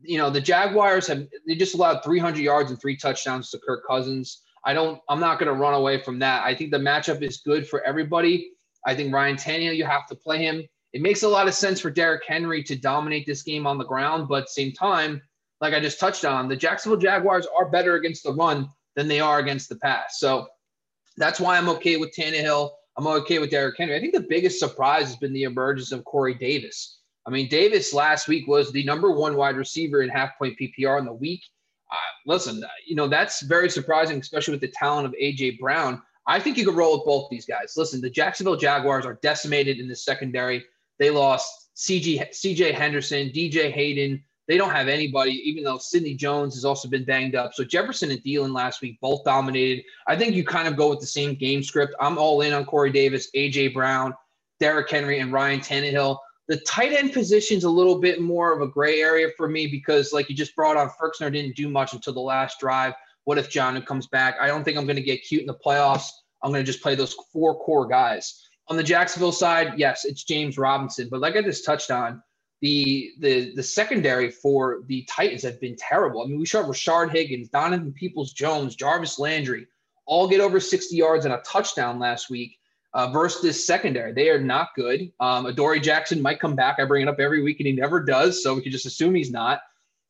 You 0.02 0.18
know, 0.18 0.28
the 0.28 0.40
Jaguars 0.40 1.06
have 1.06 1.26
they 1.46 1.54
just 1.54 1.74
allowed 1.74 2.04
300 2.04 2.38
yards 2.38 2.70
and 2.70 2.78
three 2.78 2.96
touchdowns 2.96 3.50
to 3.50 3.58
Kirk 3.58 3.84
Cousins. 3.88 4.42
I 4.66 4.74
don't 4.74 5.00
I'm 5.08 5.18
not 5.18 5.38
going 5.38 5.46
to 5.46 5.58
run 5.58 5.72
away 5.72 5.98
from 5.98 6.18
that. 6.18 6.44
I 6.44 6.54
think 6.54 6.70
the 6.70 6.78
matchup 6.78 7.22
is 7.22 7.38
good 7.38 7.66
for 7.66 7.82
everybody. 7.84 8.50
I 8.86 8.94
think 8.94 9.12
Ryan 9.12 9.36
Tannehill, 9.36 9.76
you 9.76 9.86
have 9.86 10.06
to 10.08 10.14
play 10.14 10.44
him. 10.44 10.62
It 10.92 11.00
makes 11.00 11.22
a 11.22 11.28
lot 11.28 11.48
of 11.48 11.54
sense 11.54 11.80
for 11.80 11.90
Derrick 11.90 12.22
Henry 12.26 12.62
to 12.64 12.76
dominate 12.76 13.26
this 13.26 13.42
game 13.42 13.66
on 13.66 13.78
the 13.78 13.84
ground, 13.84 14.28
but 14.28 14.50
same 14.50 14.72
time, 14.72 15.22
like 15.60 15.74
I 15.74 15.80
just 15.80 16.00
touched 16.00 16.24
on, 16.24 16.48
the 16.48 16.56
Jacksonville 16.56 16.98
Jaguars 16.98 17.46
are 17.56 17.68
better 17.68 17.94
against 17.94 18.24
the 18.24 18.32
run 18.32 18.70
than 18.94 19.08
they 19.08 19.20
are 19.20 19.38
against 19.38 19.68
the 19.68 19.76
pass. 19.76 20.18
So 20.18 20.46
that's 21.16 21.40
why 21.40 21.56
I'm 21.56 21.68
okay 21.70 21.96
with 21.96 22.14
Tannehill. 22.14 22.70
I'm 22.96 23.06
okay 23.06 23.38
with 23.38 23.50
Derrick 23.50 23.76
Henry. 23.78 23.96
I 23.96 24.00
think 24.00 24.14
the 24.14 24.26
biggest 24.28 24.58
surprise 24.58 25.06
has 25.06 25.16
been 25.16 25.32
the 25.32 25.44
emergence 25.44 25.92
of 25.92 26.04
Corey 26.04 26.34
Davis. 26.34 26.98
I 27.26 27.30
mean, 27.30 27.48
Davis 27.48 27.92
last 27.92 28.28
week 28.28 28.46
was 28.46 28.72
the 28.72 28.84
number 28.84 29.10
one 29.10 29.36
wide 29.36 29.56
receiver 29.56 30.02
in 30.02 30.08
half 30.08 30.38
point 30.38 30.58
PPR 30.58 30.98
in 30.98 31.04
the 31.04 31.12
week. 31.12 31.42
Uh, 31.90 31.96
listen, 32.26 32.64
you 32.86 32.96
know, 32.96 33.08
that's 33.08 33.42
very 33.42 33.68
surprising, 33.68 34.18
especially 34.18 34.52
with 34.52 34.60
the 34.60 34.68
talent 34.68 35.06
of 35.06 35.14
A.J. 35.18 35.58
Brown. 35.60 36.00
I 36.26 36.40
think 36.40 36.56
you 36.56 36.64
could 36.64 36.74
roll 36.74 36.96
with 36.96 37.06
both 37.06 37.28
these 37.30 37.46
guys. 37.46 37.74
Listen, 37.76 38.00
the 38.00 38.10
Jacksonville 38.10 38.56
Jaguars 38.56 39.06
are 39.06 39.18
decimated 39.22 39.78
in 39.78 39.88
the 39.88 39.94
secondary. 39.94 40.64
They 40.98 41.10
lost 41.10 41.70
CG, 41.76 42.20
CJ 42.30 42.74
Henderson, 42.74 43.28
DJ 43.28 43.70
Hayden. 43.70 44.22
They 44.48 44.56
don't 44.56 44.70
have 44.70 44.86
anybody, 44.86 45.32
even 45.48 45.64
though 45.64 45.78
Sidney 45.78 46.14
Jones 46.14 46.54
has 46.54 46.64
also 46.64 46.88
been 46.88 47.04
banged 47.04 47.34
up. 47.34 47.54
So 47.54 47.64
Jefferson 47.64 48.10
and 48.12 48.22
Thielen 48.22 48.54
last 48.54 48.80
week 48.80 48.98
both 49.00 49.24
dominated. 49.24 49.84
I 50.06 50.16
think 50.16 50.34
you 50.34 50.44
kind 50.44 50.68
of 50.68 50.76
go 50.76 50.88
with 50.88 51.00
the 51.00 51.06
same 51.06 51.34
game 51.34 51.62
script. 51.62 51.94
I'm 52.00 52.16
all 52.16 52.40
in 52.42 52.52
on 52.52 52.64
Corey 52.64 52.90
Davis, 52.90 53.28
AJ 53.34 53.74
Brown, 53.74 54.14
Derrick 54.60 54.88
Henry, 54.88 55.18
and 55.18 55.32
Ryan 55.32 55.60
Tannehill. 55.60 56.18
The 56.48 56.58
tight 56.58 56.92
end 56.92 57.12
position's 57.12 57.64
a 57.64 57.70
little 57.70 58.00
bit 58.00 58.20
more 58.20 58.52
of 58.52 58.62
a 58.62 58.68
gray 58.68 59.00
area 59.00 59.30
for 59.36 59.48
me 59.48 59.66
because, 59.66 60.12
like 60.12 60.30
you 60.30 60.36
just 60.36 60.54
brought 60.54 60.76
on, 60.76 60.90
Firkser 60.90 61.32
didn't 61.32 61.56
do 61.56 61.68
much 61.68 61.92
until 61.92 62.12
the 62.12 62.20
last 62.20 62.60
drive. 62.60 62.94
What 63.24 63.38
if 63.38 63.50
John 63.50 63.80
comes 63.82 64.06
back? 64.06 64.36
I 64.40 64.46
don't 64.46 64.62
think 64.62 64.78
I'm 64.78 64.86
going 64.86 64.94
to 64.94 65.02
get 65.02 65.24
cute 65.24 65.40
in 65.40 65.48
the 65.48 65.54
playoffs. 65.54 66.10
I'm 66.42 66.52
going 66.52 66.64
to 66.64 66.70
just 66.70 66.82
play 66.82 66.94
those 66.94 67.16
four 67.32 67.58
core 67.58 67.88
guys. 67.88 68.46
On 68.68 68.76
the 68.76 68.82
Jacksonville 68.84 69.32
side, 69.32 69.74
yes, 69.76 70.04
it's 70.04 70.22
James 70.22 70.56
Robinson. 70.56 71.08
But 71.10 71.20
like 71.20 71.34
I 71.34 71.42
just 71.42 71.64
touched 71.64 71.90
on, 71.90 72.22
the 72.62 73.12
the 73.20 73.54
the 73.54 73.62
secondary 73.62 74.30
for 74.30 74.82
the 74.86 75.02
Titans 75.08 75.42
have 75.42 75.60
been 75.60 75.76
terrible. 75.76 76.22
I 76.22 76.26
mean, 76.26 76.38
we 76.38 76.46
saw 76.46 76.62
Rashard 76.62 77.10
Higgins, 77.10 77.48
Donovan 77.48 77.92
Peoples 77.92 78.32
Jones, 78.32 78.74
Jarvis 78.74 79.18
Landry 79.18 79.66
all 80.06 80.28
get 80.28 80.40
over 80.40 80.60
60 80.60 80.96
yards 80.96 81.24
and 81.24 81.34
a 81.34 81.38
touchdown 81.38 81.98
last 81.98 82.30
week 82.30 82.58
uh, 82.94 83.08
versus 83.08 83.42
this 83.42 83.66
secondary. 83.66 84.12
They 84.12 84.30
are 84.30 84.40
not 84.40 84.68
good. 84.74 85.12
Um, 85.20 85.46
Adoree 85.46 85.80
Jackson 85.80 86.22
might 86.22 86.40
come 86.40 86.54
back. 86.54 86.76
I 86.78 86.84
bring 86.84 87.02
it 87.02 87.08
up 87.08 87.20
every 87.20 87.42
week 87.42 87.60
and 87.60 87.66
he 87.66 87.72
never 87.72 88.02
does. 88.02 88.42
So 88.42 88.54
we 88.54 88.62
can 88.62 88.72
just 88.72 88.86
assume 88.86 89.14
he's 89.14 89.32
not. 89.32 89.60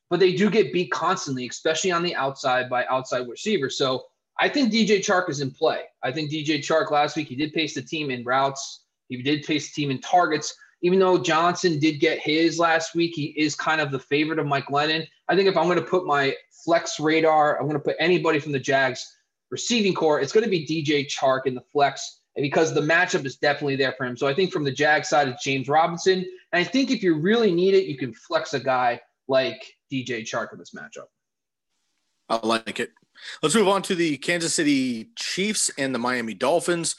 But 0.09 0.21
they 0.21 0.35
do 0.35 0.51
get 0.51 0.73
beat 0.73 0.93
constantly, 0.93 1.49
especially 1.49 1.91
on 1.91 2.05
the 2.05 2.15
outside 2.15 2.71
by 2.71 2.87
outside 2.87 3.27
receivers. 3.29 3.77
So 3.77 4.05
I 4.39 4.49
think 4.49 4.73
DJ 4.73 4.99
Chark 4.99 5.29
is 5.29 5.41
in 5.41 5.51
play. 5.51 5.81
I 6.03 6.13
think 6.13 6.31
DJ 6.31 6.59
Chark 6.59 6.93
last 6.93 7.17
week, 7.17 7.27
he 7.27 7.35
did 7.35 7.53
pace 7.53 7.75
the 7.75 7.83
team 7.83 8.11
in 8.11 8.23
routes. 8.23 8.85
He 9.09 9.21
did 9.23 9.45
pace 9.45 9.73
the 9.73 9.81
team 9.81 9.91
in 9.91 10.01
targets. 10.01 10.55
Even 10.87 11.01
though 11.01 11.19
Johnson 11.19 11.81
did 11.81 11.99
get 11.99 12.21
his 12.21 12.61
last 12.61 12.95
week, 12.95 13.13
he 13.15 13.35
is 13.37 13.57
kind 13.57 13.81
of 13.81 13.91
the 13.91 13.99
favorite 13.99 14.39
of 14.39 14.47
Mike 14.47 14.67
Glennon. 14.67 15.05
I 15.29 15.35
think 15.35 15.49
if 15.49 15.57
I'm 15.57 15.65
going 15.65 15.81
to 15.81 15.85
put 15.85 16.07
my 16.07 16.33
flex 16.65 17.01
radar, 17.01 17.59
I'm 17.59 17.67
going 17.67 17.75
to 17.75 17.85
put 17.85 17.97
anybody 17.99 18.39
from 18.39 18.53
the 18.53 18.61
Jags 18.61 19.17
receiving 19.51 19.95
corps, 19.95 20.21
it's 20.21 20.33
going 20.33 20.45
to 20.45 20.51
be 20.51 20.65
DJ 20.65 21.07
Chark 21.07 21.47
in 21.47 21.55
the 21.55 21.65
flex 21.73 22.21
because 22.37 22.75
the 22.75 22.81
matchup 22.81 23.25
is 23.25 23.37
definitely 23.37 23.77
there 23.77 23.95
for 23.97 24.05
him. 24.05 24.17
So 24.17 24.27
I 24.27 24.35
think 24.35 24.53
from 24.53 24.65
the 24.65 24.71
Jag 24.71 25.05
side, 25.05 25.29
it's 25.29 25.43
James 25.43 25.69
Robinson. 25.69 26.25
And 26.53 26.61
I 26.61 26.65
think 26.65 26.91
if 26.91 27.03
you 27.03 27.19
really 27.19 27.53
need 27.53 27.75
it, 27.75 27.87
you 27.87 27.97
can 27.97 28.13
flex 28.13 28.55
a 28.55 28.61
guy 28.61 29.01
like 29.29 29.65
DJ 29.93 30.23
Chark 30.23 30.53
in 30.53 30.59
this 30.59 30.73
matchup. 30.73 31.07
I 32.29 32.45
like 32.47 32.81
it. 32.81 32.93
Let's 33.43 33.55
move 33.55 33.69
on 33.69 33.83
to 33.83 33.95
the 33.95 34.19
Kansas 34.19 34.55
City 34.55 35.11
Chiefs 35.17 35.71
and 35.79 35.95
the 35.95 35.99
Miami 35.99 36.35
Dolphins. 36.35 36.97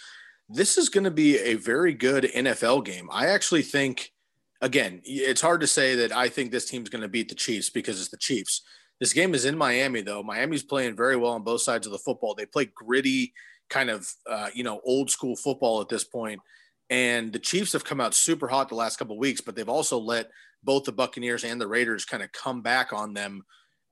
This 0.49 0.77
is 0.77 0.89
going 0.89 1.03
to 1.03 1.11
be 1.11 1.37
a 1.37 1.55
very 1.55 1.93
good 1.93 2.23
NFL 2.23 2.85
game. 2.85 3.09
I 3.11 3.27
actually 3.27 3.63
think, 3.63 4.13
again, 4.61 5.01
it's 5.03 5.41
hard 5.41 5.61
to 5.61 5.67
say 5.67 5.95
that 5.95 6.11
I 6.11 6.29
think 6.29 6.51
this 6.51 6.69
team's 6.69 6.89
going 6.89 7.01
to 7.01 7.09
beat 7.09 7.29
the 7.29 7.35
Chiefs 7.35 7.69
because 7.69 7.99
it's 7.99 8.09
the 8.09 8.17
Chiefs. 8.17 8.63
This 8.99 9.13
game 9.13 9.35
is 9.35 9.45
in 9.45 9.57
Miami, 9.57 10.01
though. 10.01 10.23
Miami's 10.23 10.63
playing 10.63 10.95
very 10.95 11.17
well 11.17 11.33
on 11.33 11.43
both 11.43 11.61
sides 11.61 11.85
of 11.85 11.91
the 11.91 11.99
football. 11.99 12.33
They 12.33 12.45
play 12.45 12.65
gritty, 12.65 13.33
kind 13.69 13.89
of, 13.89 14.09
uh, 14.27 14.49
you 14.53 14.63
know, 14.63 14.81
old 14.85 15.11
school 15.11 15.35
football 15.35 15.81
at 15.81 15.89
this 15.89 16.03
point. 16.03 16.39
And 16.89 17.33
the 17.33 17.39
Chiefs 17.39 17.73
have 17.73 17.83
come 17.83 17.99
out 17.99 18.13
super 18.13 18.47
hot 18.47 18.69
the 18.69 18.75
last 18.75 18.97
couple 18.97 19.17
weeks, 19.19 19.41
but 19.41 19.55
they've 19.55 19.67
also 19.67 19.97
let 19.97 20.29
both 20.63 20.85
the 20.85 20.91
Buccaneers 20.91 21.43
and 21.43 21.59
the 21.59 21.67
Raiders 21.67 22.05
kind 22.05 22.23
of 22.23 22.31
come 22.31 22.61
back 22.61 22.93
on 22.93 23.13
them. 23.13 23.43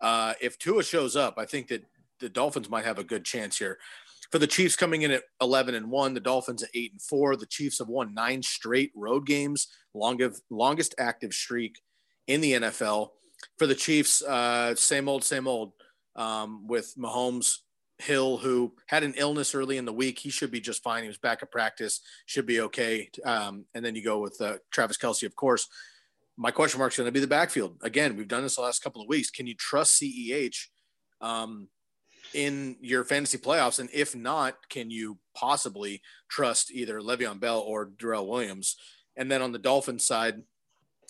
Uh, 0.01 0.33
if 0.41 0.57
Tua 0.57 0.83
shows 0.83 1.15
up, 1.15 1.35
I 1.37 1.45
think 1.45 1.67
that 1.67 1.85
the 2.19 2.29
Dolphins 2.29 2.69
might 2.69 2.85
have 2.85 2.99
a 2.99 3.03
good 3.03 3.25
chance 3.25 3.57
here. 3.57 3.77
For 4.35 4.39
the 4.39 4.47
Chiefs 4.47 4.75
coming 4.75 5.03
in 5.03 5.11
at 5.11 5.23
11 5.39 5.75
and 5.75 5.89
1, 5.89 6.13
the 6.13 6.19
Dolphins 6.19 6.61
at 6.61 6.69
8 6.73 6.91
and 6.91 7.01
4. 7.01 7.37
The 7.37 7.45
Chiefs 7.45 7.79
have 7.79 7.87
won 7.87 8.13
nine 8.13 8.43
straight 8.43 8.91
road 8.93 9.25
games, 9.25 9.69
longest, 9.93 10.41
longest 10.49 10.93
active 10.97 11.31
streak 11.31 11.79
in 12.27 12.41
the 12.41 12.51
NFL. 12.51 13.11
For 13.57 13.65
the 13.65 13.75
Chiefs, 13.75 14.21
uh, 14.21 14.75
same 14.75 15.07
old, 15.07 15.23
same 15.23 15.47
old 15.47 15.71
um, 16.17 16.67
with 16.67 16.93
Mahomes 16.97 17.59
Hill, 17.99 18.35
who 18.35 18.73
had 18.87 19.03
an 19.03 19.13
illness 19.15 19.55
early 19.55 19.77
in 19.77 19.85
the 19.85 19.93
week. 19.93 20.19
He 20.19 20.29
should 20.29 20.51
be 20.51 20.59
just 20.59 20.83
fine. 20.83 21.03
He 21.03 21.07
was 21.07 21.17
back 21.17 21.41
at 21.41 21.49
practice, 21.49 22.01
should 22.25 22.45
be 22.45 22.59
okay. 22.59 23.09
Um, 23.23 23.63
and 23.73 23.85
then 23.85 23.95
you 23.95 24.03
go 24.03 24.19
with 24.19 24.41
uh, 24.41 24.57
Travis 24.69 24.97
Kelce, 24.97 25.25
of 25.25 25.37
course. 25.37 25.69
My 26.35 26.51
question 26.51 26.79
mark 26.79 26.91
is 26.91 26.97
going 26.97 27.07
to 27.07 27.13
be 27.13 27.21
the 27.21 27.27
backfield. 27.27 27.77
Again, 27.83 28.17
we've 28.17 28.27
done 28.27 28.43
this 28.43 28.57
the 28.57 28.63
last 28.63 28.83
couple 28.83 29.01
of 29.01 29.07
weeks. 29.07 29.29
Can 29.31 29.47
you 29.47 29.55
trust 29.55 30.01
CEH? 30.01 30.57
Um, 31.21 31.69
in 32.35 32.75
your 32.81 33.03
fantasy 33.03 33.37
playoffs? 33.37 33.79
And 33.79 33.89
if 33.93 34.15
not, 34.15 34.69
can 34.69 34.91
you 34.91 35.17
possibly 35.33 36.01
trust 36.29 36.71
either 36.71 36.99
Le'Veon 36.99 37.39
Bell 37.39 37.59
or 37.59 37.85
Darrel 37.85 38.27
Williams? 38.27 38.75
And 39.15 39.31
then 39.31 39.41
on 39.41 39.51
the 39.51 39.59
Dolphins 39.59 40.03
side, 40.03 40.43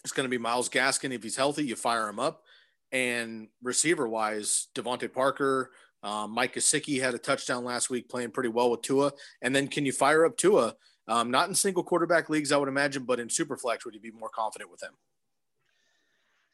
it's 0.03 0.13
going 0.13 0.25
to 0.25 0.29
be 0.29 0.37
Myles 0.37 0.69
Gaskin. 0.69 1.11
If 1.11 1.23
he's 1.23 1.35
healthy, 1.35 1.65
you 1.65 1.75
fire 1.75 2.07
him 2.07 2.19
up. 2.19 2.43
And 2.91 3.47
receiver 3.63 4.07
wise, 4.07 4.67
DeVante 4.75 5.11
Parker, 5.11 5.71
um, 6.03 6.31
Mike 6.31 6.53
Gesicki 6.53 7.01
had 7.01 7.15
a 7.15 7.17
touchdown 7.17 7.65
last 7.65 7.89
week, 7.89 8.07
playing 8.07 8.29
pretty 8.29 8.49
well 8.49 8.69
with 8.69 8.83
Tua. 8.83 9.11
And 9.41 9.55
then 9.55 9.67
can 9.67 9.85
you 9.85 9.91
fire 9.91 10.23
up 10.23 10.37
Tua? 10.37 10.75
Um, 11.07 11.31
not 11.31 11.49
in 11.49 11.55
single 11.55 11.83
quarterback 11.83 12.29
leagues, 12.29 12.51
I 12.51 12.57
would 12.57 12.69
imagine, 12.69 13.03
but 13.03 13.19
in 13.19 13.27
Superflex, 13.27 13.83
would 13.83 13.95
you 13.95 13.99
be 13.99 14.11
more 14.11 14.29
confident 14.29 14.69
with 14.69 14.83
him? 14.83 14.93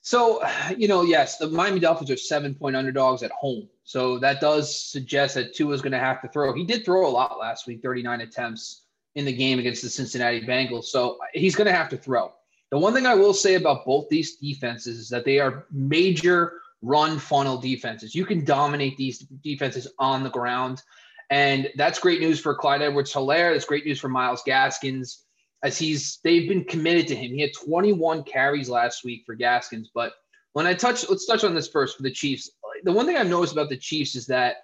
So, 0.02 0.42
you 0.78 0.88
know, 0.88 1.04
yes, 1.04 1.38
the 1.38 1.48
Miami 1.48 1.80
Dolphins 1.80 2.12
are 2.12 2.18
seven 2.18 2.54
point 2.54 2.76
underdogs 2.76 3.24
at 3.24 3.32
home. 3.32 3.68
So 3.84 4.20
that 4.20 4.42
does 4.42 4.74
suggest 4.76 5.36
that 5.36 5.54
Tua 5.56 5.74
is 5.74 5.82
going 5.82 5.92
to 5.94 6.00
have 6.00 6.22
to 6.22 6.28
throw. 6.28 6.54
He 6.54 6.64
did 6.64 6.86
throw 6.86 7.08
a 7.08 7.10
lot 7.10 7.40
last 7.40 7.68
week, 7.68 7.82
39 7.82 8.22
attempts 8.22 8.84
in 9.16 9.26
the 9.26 9.34
game 9.34 9.60
against 9.60 9.82
the 9.82 9.90
Cincinnati 9.90 10.42
Bengals. 10.42 10.86
So 10.86 11.18
he's 11.34 11.56
going 11.56 11.68
to 11.68 11.74
have 11.74 11.90
to 11.90 11.98
throw. 11.98 12.32
The 12.70 12.78
one 12.78 12.94
thing 12.94 13.06
I 13.06 13.16
will 13.16 13.34
say 13.34 13.56
about 13.56 13.86
both 13.86 14.08
these 14.08 14.38
defenses 14.38 14.98
is 14.98 15.10
that 15.10 15.26
they 15.26 15.40
are 15.40 15.66
major 15.72 16.62
run 16.82 17.20
funnel 17.20 17.58
defenses. 17.58 18.16
You 18.16 18.26
can 18.26 18.46
dominate 18.46 18.96
these 18.96 19.20
defenses 19.20 19.88
on 20.00 20.24
the 20.24 20.30
ground. 20.30 20.82
And 21.30 21.70
that's 21.76 22.00
great 22.00 22.22
news 22.22 22.40
for 22.40 22.56
Clyde 22.56 22.82
Edwards 22.82 23.14
Helaire. 23.14 23.54
That's 23.54 23.66
great 23.66 23.86
news 23.86 24.00
for 24.00 24.10
Myles 24.10 24.42
Gaskins 24.46 25.26
as 25.63 25.78
he's 25.78 26.19
they've 26.24 26.50
been 26.50 26.63
committed 26.63 27.08
to 27.08 27.15
him. 27.15 27.32
He 27.32 27.41
had 27.41 27.54
21 27.54 28.24
carries 28.24 28.69
last 28.69 29.04
week 29.04 29.24
for 29.26 29.36
Gaskins. 29.36 29.91
But 29.93 30.13
when 30.54 30.65
I 30.65 30.74
touch, 30.74 31.08
let's 31.10 31.26
touch 31.26 31.43
on 31.43 31.54
this 31.54 31.67
first 31.67 31.97
for 31.97 32.04
the 32.04 32.12
Chiefs. 32.12 32.50
The 32.84 32.91
one 32.91 33.06
thing 33.06 33.17
I've 33.17 33.28
noticed 33.28 33.54
about 33.54 33.69
the 33.69 33.78
Chiefs 33.78 34.15
is 34.15 34.26
that 34.28 34.58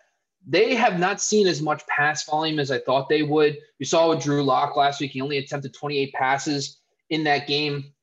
they 0.48 0.76
have 0.76 1.00
not 1.00 1.22
seen 1.22 1.48
as 1.48 1.62
much 1.62 1.86
pass 1.88 2.26
volume 2.26 2.60
as 2.60 2.72
I 2.72 2.80
thought 2.80 3.10
they 3.10 3.24
would. 3.24 3.58
You 3.80 3.86
saw 3.86 4.10
with 4.10 4.24
Drew 4.24 4.44
Lock 4.44 4.76
last 4.76 5.02
week; 5.02 5.12
he 5.12 5.22
only 5.22 5.38
attempted 5.38 5.74
28 5.74 6.14
passes 6.14 6.80
in 7.10 7.24
that 7.26 7.48
game 7.48 7.94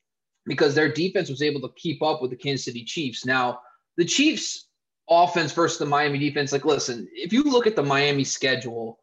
because 0.47 0.75
their 0.75 0.93
defense 0.93 1.31
was 1.31 1.43
able 1.43 1.61
to 1.63 1.75
keep 1.77 2.03
up 2.03 2.21
with 2.21 2.31
the 2.31 2.37
Kansas 2.37 2.65
City 2.65 2.85
Chiefs. 2.85 3.25
Now, 3.25 3.61
the 3.97 4.05
Chiefs' 4.05 4.69
offense 5.09 5.53
versus 5.53 5.79
the 5.79 5.87
Miami 5.87 6.19
defense. 6.19 6.53
Like, 6.53 6.65
listen, 6.65 7.09
if 7.13 7.33
you 7.33 7.43
look 7.45 7.67
at 7.67 7.77
the 7.77 7.83
Miami 7.83 8.25
schedule 8.25 8.99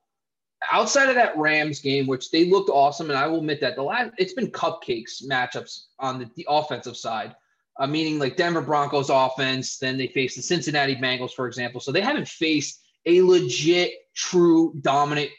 outside 0.71 1.09
of 1.09 1.15
that 1.15 1.37
Rams 1.37 1.79
game, 1.79 2.07
which 2.07 2.31
they 2.31 2.45
looked 2.45 2.69
awesome, 2.69 3.09
and 3.09 3.17
I 3.17 3.27
will 3.27 3.39
admit 3.39 3.61
that 3.61 3.75
the 3.75 3.83
last 3.83 4.11
it's 4.17 4.33
been 4.33 4.51
cupcakes 4.51 5.23
matchups 5.25 5.85
on 5.99 6.19
the, 6.19 6.29
the 6.35 6.45
offensive 6.49 6.97
side, 6.97 7.35
uh, 7.79 7.87
meaning 7.87 8.19
like 8.19 8.37
Denver 8.37 8.61
Broncos 8.61 9.09
offense. 9.09 9.77
Then 9.77 9.97
they 9.97 10.07
face 10.07 10.35
the 10.35 10.41
Cincinnati 10.41 10.95
Bengals, 10.95 11.31
for 11.31 11.47
example. 11.47 11.79
So 11.79 11.91
they 11.91 12.01
haven't 12.01 12.27
faced 12.27 12.81
a 13.05 13.21
legit, 13.21 13.91
true, 14.15 14.73
dominant 14.81 15.31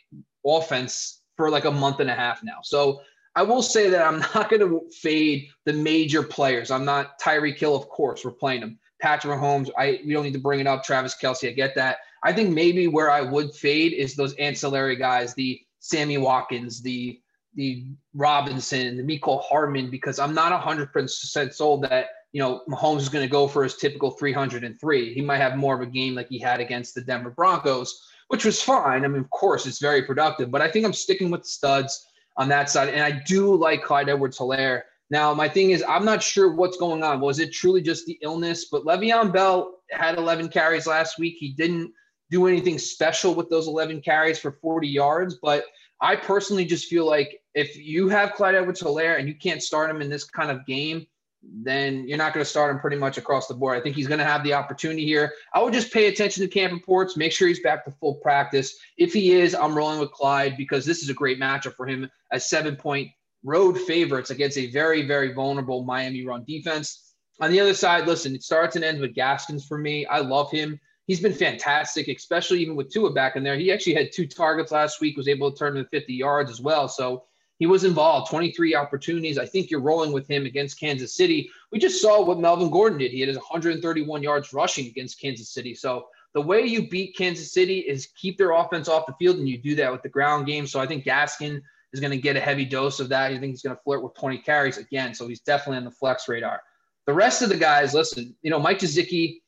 offense 0.45 1.23
for 1.37 1.51
like 1.51 1.65
a 1.65 1.71
month 1.71 2.01
and 2.01 2.11
a 2.11 2.15
half 2.15 2.43
now. 2.43 2.59
So 2.63 3.01
I 3.35 3.43
will 3.43 3.63
say 3.63 3.89
that 3.91 4.03
I'm 4.03 4.19
not 4.35 4.51
going 4.51 4.61
to 4.61 4.83
fade 4.91 5.49
the 5.65 5.73
major 5.73 6.23
players. 6.23 6.71
I'm 6.71 6.85
not 6.85 7.21
Tyreek 7.21 7.59
Hill, 7.59 7.77
of 7.77 7.89
course. 7.89 8.25
We're 8.25 8.33
playing 8.33 8.63
him. 8.63 8.79
Patrick 9.01 9.37
Mahomes. 9.37 9.69
I 9.77 10.01
we 10.07 10.13
don't 10.13 10.23
need 10.23 10.33
to 10.35 10.39
bring 10.39 10.61
it 10.61 10.67
up. 10.67 10.85
Travis 10.85 11.17
Kelce. 11.21 11.49
I 11.49 11.53
get 11.53 11.75
that. 11.75 11.99
I 12.25 12.33
think 12.33 12.51
maybe 12.51 12.87
where 12.87 13.11
I 13.11 13.21
would 13.21 13.55
fade 13.55 13.93
is 13.93 14.15
those 14.15 14.35
ancillary 14.35 14.97
guys, 14.97 15.35
the 15.35 15.61
Sammy 15.81 16.19
Watkins, 16.19 16.83
the 16.83 17.19
the 17.55 17.85
Robinson, 18.15 18.97
the 18.97 19.03
Mecole 19.03 19.43
Hardman, 19.43 19.91
because 19.91 20.19
I'm 20.19 20.35
not 20.35 20.59
100% 20.59 21.53
sold 21.53 21.83
that 21.85 22.07
you 22.33 22.41
know 22.41 22.63
Mahomes 22.69 23.01
is 23.01 23.09
going 23.11 23.27
to 23.27 23.31
go 23.31 23.47
for 23.47 23.63
his 23.63 23.77
typical 23.77 24.11
303. 24.13 25.13
He 25.13 25.21
might 25.21 25.37
have 25.37 25.57
more 25.57 25.75
of 25.75 25.83
a 25.83 25.91
game 25.91 26.15
like 26.15 26.29
he 26.29 26.39
had 26.39 26.61
against 26.61 26.95
the 26.95 27.03
Denver 27.03 27.31
Broncos, 27.31 28.01
which 28.29 28.45
was 28.45 28.63
fine. 28.63 29.05
I 29.05 29.09
mean, 29.09 29.21
of 29.21 29.31
course, 29.31 29.67
it's 29.67 29.81
very 29.81 30.03
productive, 30.03 30.51
but 30.51 30.63
I 30.63 30.71
think 30.71 30.87
I'm 30.87 30.93
sticking 30.95 31.31
with 31.31 31.45
studs. 31.45 32.07
on 32.37 32.49
that 32.49 32.71
side. 32.71 32.89
And 32.89 33.03
I 33.03 33.23
do 33.27 33.55
like 33.55 33.83
Clyde 33.83 34.09
Edwards 34.09 34.39
Helaire. 34.39 34.83
Now, 35.11 35.35
my 35.35 35.49
thing 35.49 35.71
is, 35.73 35.85
I'm 35.87 36.05
not 36.05 36.23
sure 36.23 36.55
what's 36.55 36.79
going 36.79 37.03
on. 37.03 37.21
Was 37.21 37.39
it 37.39 37.53
truly 37.53 37.83
just 37.83 38.07
the 38.07 38.19
illness? 38.23 38.67
But 38.71 38.85
Le'Veon 38.85 39.33
Bell 39.33 39.75
had 39.91 40.17
11 40.17 40.49
carries 40.49 40.87
last 40.87 41.19
week. 41.19 41.37
He 41.39 41.53
didn't 41.53 41.93
do 42.33 42.47
anything 42.47 42.79
special 42.79 43.35
with 43.35 43.51
those 43.51 43.69
11 43.69 44.01
carries 44.01 44.39
for 44.39 44.53
40 44.53 44.89
yards. 44.89 45.37
But 45.41 45.65
I 46.01 46.17
personally 46.17 46.65
just 46.65 46.89
feel 46.89 47.07
like 47.07 47.41
if 47.55 47.77
you 47.77 48.09
have 48.09 48.33
Clyde 48.33 48.57
Edwards 48.57 48.83
Helaire 48.83 49.19
and 49.19 49.29
you 49.29 49.35
can't 49.35 49.63
start 49.63 49.91
him 49.91 50.01
in 50.01 50.09
this 50.09 50.25
kind 50.25 50.51
of 50.51 50.67
game, 50.67 51.07
then 51.43 52.09
you're 52.09 52.19
not 52.19 52.33
going 52.33 52.43
to 52.43 52.49
start 52.49 52.71
him 52.71 52.81
pretty 52.81 52.97
much 52.97 53.19
across 53.19 53.49
the 53.49 53.55
board. 53.55 53.77
I 53.77 53.83
think 53.83 53.97
he's 53.97 54.07
going 54.07 54.21
to 54.21 54.25
have 54.25 54.43
the 54.45 54.55
opportunity 54.55 55.05
here. 55.05 55.33
I 55.55 55.63
would 55.63 55.75
just 55.75 55.93
pay 55.93 56.07
attention 56.07 56.43
to 56.43 56.49
camp 56.49 56.73
reports, 56.73 57.17
make 57.17 57.33
sure 57.33 57.49
he's 57.49 57.61
back 57.61 57.85
to 57.85 57.91
full 57.91 58.15
practice. 58.15 58.77
If 58.97 59.13
he 59.13 59.33
is, 59.33 59.55
I'm 59.55 59.75
rolling 59.75 60.01
with 60.01 60.13
Clyde 60.13 60.57
because 60.57 60.87
this 60.87 61.03
is 61.03 61.11
a 61.11 61.15
great 61.15 61.39
matchup 61.41 61.75
for 61.75 61.87
him 61.87 62.09
as 62.33 62.49
seven 62.49 62.77
point 62.77 63.09
road 63.45 63.79
favorites 63.79 64.31
against 64.31 64.57
a 64.57 64.71
very, 64.71 65.07
very 65.07 65.33
vulnerable 65.33 65.85
Miami 65.85 66.25
run 66.25 66.45
defense. 66.45 67.15
On 67.41 67.51
the 67.51 67.61
other 67.61 67.75
side, 67.75 68.07
listen, 68.07 68.35
it 68.35 68.45
starts 68.45 68.77
and 68.77 68.85
ends 68.85 69.01
with 69.01 69.15
Gaskins 69.15 69.67
for 69.67 69.77
me. 69.77 70.07
I 70.07 70.21
love 70.21 70.51
him. 70.51 70.79
He's 71.07 71.21
been 71.21 71.33
fantastic, 71.33 72.09
especially 72.09 72.61
even 72.61 72.77
with 72.77 72.93
Tua 72.93 73.13
back 73.13 73.37
in 73.37 73.43
there. 73.43 73.57
He 73.57 73.73
actually 73.73 73.95
had 73.95 74.13
two 74.13 74.27
targets 74.27 74.73
last 74.73 75.01
week, 75.01 75.17
was 75.17 75.29
able 75.29 75.51
to 75.51 75.59
turn 75.59 75.75
to 75.75 75.85
50 75.85 76.15
yards 76.15 76.51
as 76.51 76.61
well. 76.61 76.89
So 76.89 77.25
he 77.59 77.67
was 77.67 77.85
involved, 77.85 78.31
23 78.31 78.75
opportunities. 78.75 79.39
I 79.39 79.47
think 79.47 79.71
you're 79.71 79.81
rolling 79.81 80.13
with 80.13 80.29
him 80.29 80.47
against 80.47 80.81
Kansas 80.81 81.15
City. 81.15 81.51
We 81.71 81.79
just 81.79 82.01
saw 82.01 82.25
what 82.25 82.41
Melvin 82.41 82.71
Gordon 82.71 82.99
did. 82.99 83.11
He 83.11 83.21
had 83.21 83.29
his 83.29 83.37
131 83.37 84.23
yards 84.23 84.53
rushing 84.53 84.87
against 84.87 85.21
Kansas 85.21 85.51
City. 85.51 85.75
So 85.75 86.07
the 86.35 86.41
way 86.41 86.63
you 86.63 86.89
beat 86.89 87.17
Kansas 87.17 87.53
City 87.53 87.81
is 87.81 88.09
keep 88.17 88.39
their 88.39 88.53
offense 88.53 88.89
off 88.89 89.07
the 89.07 89.15
field, 89.19 89.37
and 89.37 89.49
you 89.49 89.59
do 89.59 89.75
that 89.77 89.93
with 89.93 90.03
the 90.03 90.09
ground 90.09 90.47
game. 90.47 90.67
So 90.67 90.81
I 90.81 90.87
think 90.87 91.05
Gaskin 91.05 91.61
is 91.93 92.01
going 92.01 92.11
to 92.11 92.19
get 92.19 92.37
a 92.37 92.41
heavy 92.41 92.65
dose 92.65 93.01
of 93.01 93.09
that. 93.11 93.33
I 93.33 93.39
think 93.39 93.53
he's 93.53 93.63
going 93.63 93.77
to 93.77 93.83
flirt 93.83 94.03
with 94.03 94.15
20 94.15 94.39
carries 94.39 94.79
again. 94.79 95.15
So 95.15 95.29
he's 95.29 95.41
definitely 95.41 95.79
on 95.79 95.85
the 95.85 95.91
flex 95.91 96.29
radar. 96.29 96.63
The 97.07 97.13
rest 97.13 97.43
of 97.43 97.49
the 97.49 97.57
guys, 97.57 97.95
listen, 97.95 98.35
you 98.43 98.51
know, 98.51 98.59
Mike 98.59 98.79
Gesicki, 98.79 99.42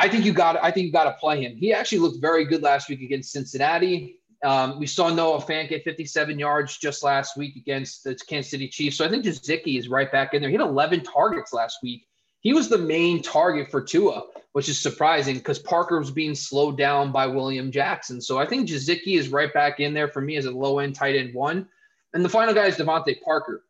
I 0.00 0.08
think 0.08 0.24
you 0.24 0.32
got 0.32 0.56
I 0.62 0.70
think 0.70 0.86
you 0.86 0.92
got 0.92 1.04
to 1.04 1.12
play 1.12 1.44
him. 1.44 1.56
He 1.56 1.74
actually 1.74 1.98
looked 1.98 2.22
very 2.22 2.46
good 2.46 2.62
last 2.62 2.88
week 2.88 3.02
against 3.02 3.32
Cincinnati. 3.32 4.16
Um, 4.42 4.78
we 4.78 4.86
saw 4.86 5.12
Noah 5.12 5.42
Fant 5.42 5.68
get 5.68 5.84
57 5.84 6.38
yards 6.38 6.78
just 6.78 7.02
last 7.02 7.36
week 7.36 7.56
against 7.56 8.04
the 8.04 8.14
Kansas 8.14 8.50
City 8.50 8.66
Chiefs. 8.66 8.96
So 8.96 9.04
I 9.04 9.10
think 9.10 9.26
Gesicki 9.26 9.78
is 9.78 9.90
right 9.90 10.10
back 10.10 10.32
in 10.32 10.40
there. 10.40 10.50
He 10.50 10.56
had 10.56 10.62
11 10.62 11.02
targets 11.02 11.52
last 11.52 11.80
week. 11.82 12.06
He 12.40 12.54
was 12.54 12.70
the 12.70 12.78
main 12.78 13.20
target 13.20 13.70
for 13.70 13.82
Tua, 13.82 14.22
which 14.52 14.70
is 14.70 14.80
surprising 14.80 15.36
because 15.36 15.58
Parker 15.58 15.98
was 15.98 16.10
being 16.10 16.34
slowed 16.34 16.78
down 16.78 17.12
by 17.12 17.26
William 17.26 17.70
Jackson. 17.70 18.22
So 18.22 18.38
I 18.38 18.46
think 18.46 18.66
Gesicki 18.66 19.18
is 19.18 19.28
right 19.28 19.52
back 19.52 19.80
in 19.80 19.92
there 19.92 20.08
for 20.08 20.22
me 20.22 20.36
as 20.36 20.46
a 20.46 20.50
low 20.50 20.78
end 20.78 20.94
tight 20.94 21.16
end 21.16 21.34
one. 21.34 21.68
And 22.14 22.24
the 22.24 22.30
final 22.30 22.54
guy 22.54 22.64
is 22.64 22.76
DeVante 22.76 23.20
Parker. 23.20 23.64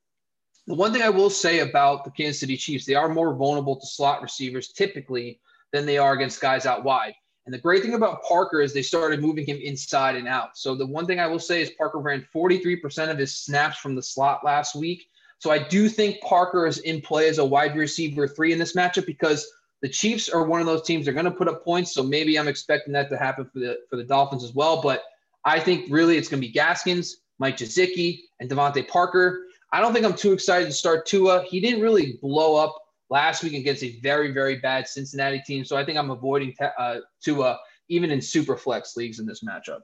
The 0.69 0.75
one 0.75 0.93
thing 0.93 1.03
I 1.03 1.11
will 1.11 1.31
say 1.31 1.59
about 1.59 2.05
the 2.05 2.13
Kansas 2.13 2.39
City 2.39 2.57
Chiefs, 2.57 2.87
they 2.87 2.95
are 2.95 3.09
more 3.09 3.35
vulnerable 3.35 3.75
to 3.75 3.87
slot 3.87 4.23
receivers 4.23 4.69
typically 4.69 5.41
than 5.73 5.87
they 5.87 5.99
are 5.99 6.13
against 6.13 6.41
guys 6.41 6.67
out 6.67 6.85
wide. 6.85 7.15
And 7.47 7.55
the 7.55 7.59
great 7.59 7.83
thing 7.83 7.95
about 7.95 8.23
Parker 8.23 8.61
is 8.61 8.73
they 8.73 8.83
started 8.83 9.21
moving 9.21 9.47
him 9.47 9.57
inside 9.57 10.15
and 10.15 10.29
out. 10.29 10.57
So 10.57 10.75
the 10.75 10.87
one 10.87 11.07
thing 11.07 11.19
I 11.19 11.27
will 11.27 11.39
say 11.39 11.63
is 11.63 11.71
Parker 11.71 11.99
ran 11.99 12.27
43% 12.35 13.11
of 13.11 13.19
his 13.19 13.37
snaps 13.37 13.79
from 13.79 13.95
the 13.95 14.03
slot 14.03 14.45
last 14.45 14.77
week. 14.77 15.07
So 15.39 15.51
I 15.51 15.59
do 15.59 15.89
think 15.89 16.21
Parker 16.21 16.67
is 16.67 16.79
in 16.79 17.01
play 17.01 17.29
as 17.29 17.39
a 17.39 17.45
wide 17.45 17.75
receiver 17.75 18.29
three 18.29 18.53
in 18.53 18.59
this 18.59 18.77
matchup 18.77 19.07
because 19.07 19.51
the 19.81 19.89
Chiefs 19.89 20.29
are 20.29 20.45
one 20.45 20.61
of 20.61 20.67
those 20.67 20.83
teams 20.83 21.07
they're 21.07 21.15
going 21.15 21.25
to 21.25 21.31
put 21.31 21.49
up 21.49 21.65
points. 21.65 21.95
So 21.95 22.03
maybe 22.03 22.39
I'm 22.39 22.49
expecting 22.49 22.93
that 22.93 23.09
to 23.09 23.17
happen 23.17 23.47
for 23.47 23.59
the 23.59 23.79
for 23.89 23.97
the 23.97 24.05
Dolphins 24.05 24.45
as 24.45 24.55
well. 24.55 24.83
But 24.83 25.03
I 25.45 25.59
think 25.59 25.87
really 25.91 26.19
it's 26.19 26.29
going 26.29 26.43
to 26.43 26.47
be 26.47 26.53
Gaskins, 26.53 27.23
Mike 27.39 27.57
Gesicki, 27.57 28.21
and 28.41 28.51
DeVante 28.51 28.87
Parker. 28.87 29.47
I 29.73 29.81
don't 29.81 29.95
think 29.95 30.05
I'm 30.05 30.15
too 30.15 30.33
excited 30.33 30.67
to 30.67 30.73
start 30.73 31.07
Tua. 31.07 31.43
He 31.45 31.61
didn't 31.61 31.81
really 31.81 32.19
blow 32.21 32.57
up 32.57 32.77
last 33.11 33.43
week 33.43 33.55
against 33.55 33.83
a 33.83 33.99
very, 34.01 34.33
very 34.33 34.57
bad 34.57 34.89
Cincinnati 34.89 35.43
team. 35.45 35.65
So 35.65 35.77
I 35.77 35.85
think 35.85 35.99
I'm 35.99 36.11
avoiding 36.11 36.55
uh, 36.79 36.99
Tua 37.23 37.59
even 37.89 38.11
in 38.11 38.23
super 38.23 38.57
flex 38.57 38.97
leagues 38.97 39.19
in 39.19 39.27
this 39.27 39.43
matchup. 39.43 39.81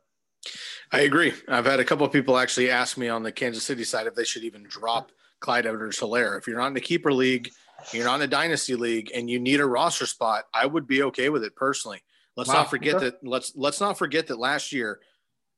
I 0.92 1.00
agree. 1.00 1.34
I've 1.48 1.66
had 1.66 1.80
a 1.80 1.84
couple 1.84 2.06
of 2.06 2.12
people 2.12 2.38
actually 2.38 2.70
ask 2.70 2.96
me 2.96 3.08
on 3.08 3.24
the 3.24 3.32
Kansas 3.32 3.64
City 3.64 3.82
side 3.82 4.06
if 4.06 4.14
they 4.14 4.24
should 4.24 4.44
even 4.44 4.62
drop 4.68 5.10
Clyde 5.40 5.66
Edwards 5.66 5.98
Helaire. 5.98 6.38
If 6.38 6.46
you're 6.46 6.58
not 6.58 6.68
in 6.68 6.76
a 6.76 6.80
keeper 6.80 7.12
league, 7.12 7.50
you're 7.92 8.04
not 8.04 8.16
in 8.16 8.22
a 8.22 8.28
dynasty 8.28 8.76
league, 8.76 9.10
and 9.12 9.28
you 9.28 9.40
need 9.40 9.58
a 9.58 9.66
roster 9.66 10.06
spot, 10.06 10.44
I 10.54 10.64
would 10.66 10.86
be 10.86 11.02
okay 11.02 11.28
with 11.28 11.42
it 11.42 11.56
personally. 11.56 12.00
Let's 12.36 12.48
wow. 12.48 12.54
not 12.54 12.70
forget 12.70 13.00
that 13.00 13.24
let's 13.24 13.52
let's 13.56 13.80
not 13.80 13.98
forget 13.98 14.28
that 14.28 14.38
last 14.38 14.72
year 14.72 15.00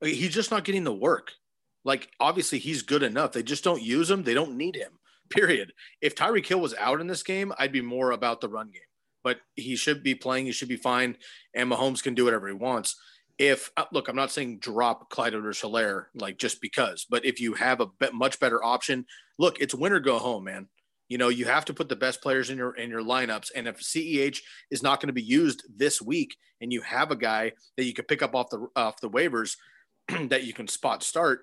he's 0.01 0.33
just 0.33 0.51
not 0.51 0.65
getting 0.65 0.85
the 0.85 0.95
work. 0.95 1.33
Like 1.85 2.09
obviously 2.21 2.59
he's 2.59 2.83
good 2.83 3.03
enough. 3.03 3.33
They 3.33 3.43
just 3.43 3.65
don't 3.65 3.83
use 3.83 4.11
him. 4.11 4.23
They 4.23 4.35
don't 4.35 4.57
need 4.57 4.77
him 4.77 4.98
period. 5.31 5.73
If 6.01 6.15
Tyreek 6.15 6.47
Hill 6.47 6.61
was 6.61 6.75
out 6.75 7.01
in 7.01 7.07
this 7.07 7.23
game, 7.23 7.53
I'd 7.59 7.73
be 7.73 7.83
more 7.83 8.13
about 8.13 8.41
the 8.41 8.49
run 8.49 8.71
game. 8.71 8.83
But 9.25 9.39
he 9.57 9.77
should 9.77 10.03
be 10.03 10.15
playing. 10.15 10.47
He 10.47 10.53
should 10.53 10.69
be 10.69 10.77
fine. 10.77 11.17
And 11.55 11.71
Mahomes 11.71 12.03
can 12.03 12.15
do 12.15 12.25
whatever 12.25 12.49
he 12.49 12.55
wants. 12.55 12.97
If 13.39 13.71
uh, 13.77 13.85
look, 13.93 14.09
I'm 14.09 14.17
not 14.17 14.33
saying 14.33 14.59
drop 14.59 15.11
Clyde 15.11 15.35
or 15.35 15.43
Helaire 15.43 16.07
like 16.15 16.39
just 16.39 16.61
because, 16.61 17.07
but 17.09 17.25
if 17.25 17.41
you 17.41 17.55
have 17.55 17.81
a 17.81 17.87
be- 17.87 18.11
much 18.13 18.41
better 18.41 18.63
option, 18.65 19.07
look, 19.39 19.61
it's 19.61 19.75
win 19.75 19.93
or 19.93 20.01
go 20.01 20.19
home, 20.19 20.45
man. 20.45 20.69
You 21.09 21.19
know, 21.19 21.29
you 21.29 21.47
have 21.47 21.65
to 21.67 21.75
put 21.75 21.89
the 21.89 21.97
best 21.97 22.21
players 22.21 22.51
in 22.51 22.59
your 22.59 22.75
in 22.75 22.91
your 22.91 23.03
lineups. 23.03 23.51
And 23.55 23.69
if 23.69 23.81
CEH 23.81 24.41
is 24.71 24.83
not 24.83 25.01
going 25.01 25.07
to 25.07 25.13
be 25.13 25.23
used 25.23 25.63
this 25.75 26.03
week, 26.03 26.37
and 26.61 26.73
you 26.73 26.81
have 26.83 27.11
a 27.11 27.17
guy 27.17 27.53
that 27.77 27.85
you 27.85 27.95
could 27.95 28.09
pick 28.09 28.23
up 28.23 28.35
off 28.35 28.51
the 28.51 28.67
off 28.77 29.01
the 29.01 29.11
waivers 29.11 29.57
that 30.29 30.45
you 30.45 30.53
can 30.53 30.69
spot 30.69 31.03
start, 31.03 31.43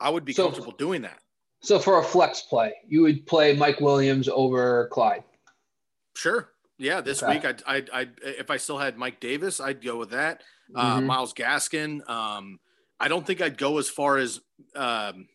I 0.00 0.10
would 0.10 0.24
be 0.24 0.32
so, 0.32 0.44
comfortable 0.44 0.72
doing 0.72 1.02
that. 1.02 1.18
So 1.62 1.78
for 1.78 2.00
a 2.00 2.02
flex 2.02 2.42
play, 2.42 2.74
you 2.88 3.02
would 3.02 3.26
play 3.26 3.54
Mike 3.54 3.80
Williams 3.80 4.28
over 4.28 4.88
Clyde. 4.88 5.22
Sure. 6.16 6.50
Yeah, 6.78 7.00
this 7.00 7.22
okay. 7.22 7.34
week 7.34 7.62
I 7.66 7.76
I 7.76 7.84
I 7.92 8.08
if 8.22 8.50
I 8.50 8.56
still 8.56 8.78
had 8.78 8.98
Mike 8.98 9.20
Davis, 9.20 9.60
I'd 9.60 9.82
go 9.82 9.96
with 9.96 10.10
that. 10.10 10.42
Uh, 10.74 10.96
mm-hmm. 10.96 11.06
Myles 11.06 11.34
Gaskin. 11.34 12.08
Um, 12.10 12.58
I 12.98 13.08
don't 13.08 13.26
think 13.26 13.40
I'd 13.40 13.58
go 13.58 13.78
as 13.78 13.88
far 13.88 14.16
as 14.16 14.40
um, 14.74 15.28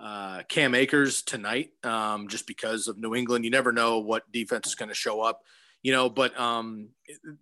uh, 0.00 0.42
Cam 0.48 0.74
Akers 0.74 1.22
tonight, 1.22 1.70
um, 1.84 2.28
just 2.28 2.46
because 2.46 2.88
of 2.88 2.98
New 2.98 3.14
England. 3.14 3.44
You 3.44 3.50
never 3.50 3.72
know 3.72 3.98
what 3.98 4.30
defense 4.32 4.68
is 4.68 4.74
going 4.74 4.88
to 4.88 4.94
show 4.94 5.20
up, 5.20 5.42
you 5.82 5.92
know. 5.92 6.08
But 6.08 6.38
um, 6.38 6.90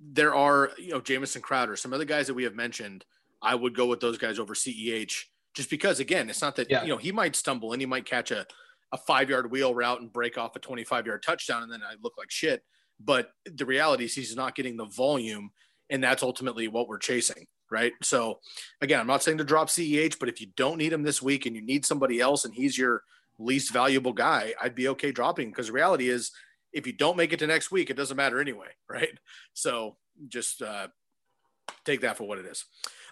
there 0.00 0.34
are, 0.34 0.70
you 0.78 0.90
know, 0.90 1.00
Jamison 1.00 1.42
Crowder, 1.42 1.76
some 1.76 1.92
other 1.92 2.04
guys 2.04 2.26
that 2.26 2.34
we 2.34 2.44
have 2.44 2.54
mentioned. 2.54 3.04
I 3.40 3.54
would 3.54 3.76
go 3.76 3.86
with 3.86 4.00
those 4.00 4.18
guys 4.18 4.38
over 4.38 4.54
Ceh 4.54 5.08
just 5.54 5.70
because 5.70 6.00
again, 6.00 6.30
it's 6.30 6.42
not 6.42 6.56
that 6.56 6.70
yeah. 6.70 6.82
you 6.82 6.88
know 6.88 6.96
he 6.96 7.12
might 7.12 7.36
stumble 7.36 7.72
and 7.72 7.82
he 7.82 7.86
might 7.86 8.04
catch 8.04 8.30
a 8.30 8.46
a 8.92 8.96
five 8.96 9.28
yard 9.28 9.50
wheel 9.50 9.74
route 9.74 10.00
and 10.00 10.12
break 10.12 10.38
off 10.38 10.56
a 10.56 10.58
25 10.58 11.06
yard 11.06 11.22
touchdown 11.22 11.62
and 11.62 11.72
then 11.72 11.82
I 11.82 11.94
look 12.02 12.14
like 12.16 12.30
shit. 12.30 12.62
But 13.00 13.30
the 13.44 13.66
reality 13.66 14.04
is 14.04 14.14
he's 14.14 14.34
not 14.34 14.54
getting 14.54 14.76
the 14.76 14.86
volume, 14.86 15.50
and 15.88 16.02
that's 16.02 16.22
ultimately 16.22 16.66
what 16.68 16.88
we're 16.88 16.98
chasing, 16.98 17.46
right? 17.70 17.92
So 18.02 18.40
again, 18.80 18.98
I'm 18.98 19.06
not 19.06 19.22
saying 19.22 19.38
to 19.38 19.44
drop 19.44 19.68
CEH, 19.68 20.18
but 20.18 20.28
if 20.28 20.40
you 20.40 20.48
don't 20.56 20.78
need 20.78 20.92
him 20.92 21.02
this 21.02 21.22
week 21.22 21.46
and 21.46 21.54
you 21.54 21.62
need 21.62 21.86
somebody 21.86 22.20
else 22.20 22.44
and 22.44 22.54
he's 22.54 22.76
your 22.76 23.02
least 23.38 23.72
valuable 23.72 24.12
guy, 24.12 24.54
I'd 24.60 24.74
be 24.74 24.88
okay 24.88 25.12
dropping 25.12 25.50
because 25.50 25.68
the 25.68 25.74
reality 25.74 26.08
is 26.08 26.32
if 26.72 26.86
you 26.86 26.92
don't 26.92 27.16
make 27.16 27.32
it 27.32 27.38
to 27.38 27.46
next 27.46 27.70
week, 27.70 27.88
it 27.88 27.96
doesn't 27.96 28.16
matter 28.16 28.40
anyway, 28.40 28.68
right? 28.88 29.16
So 29.54 29.96
just 30.28 30.60
uh, 30.60 30.88
take 31.84 32.00
that 32.00 32.16
for 32.16 32.26
what 32.26 32.38
it 32.38 32.46
is. 32.46 32.64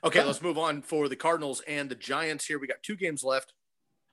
Okay, 0.06 0.22
let's 0.22 0.40
move 0.40 0.56
on 0.56 0.82
for 0.82 1.08
the 1.08 1.16
Cardinals 1.16 1.62
and 1.66 1.90
the 1.90 1.96
Giants 1.96 2.46
here. 2.46 2.60
We 2.60 2.68
got 2.68 2.82
two 2.84 2.94
games 2.94 3.24
left 3.24 3.52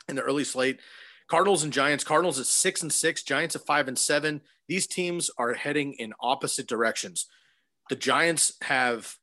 in 0.10 0.16
the 0.16 0.24
early 0.24 0.44
slate. 0.44 0.80
Cardinals 1.28 1.64
and 1.64 1.72
Giants. 1.72 2.04
Cardinals 2.04 2.40
at 2.40 2.48
six 2.48 2.82
and 2.82 2.92
six, 2.92 3.22
Giants 3.22 3.56
at 3.56 3.66
five 3.66 3.88
and 3.88 3.98
seven. 3.98 4.42
These 4.68 4.88
teams 4.88 5.30
are 5.38 5.54
heading 5.54 5.94
in 5.94 6.14
opposite 6.20 6.68
directions. 6.68 7.28
The 7.90 7.96
Giants 7.96 8.54
have 8.64 9.16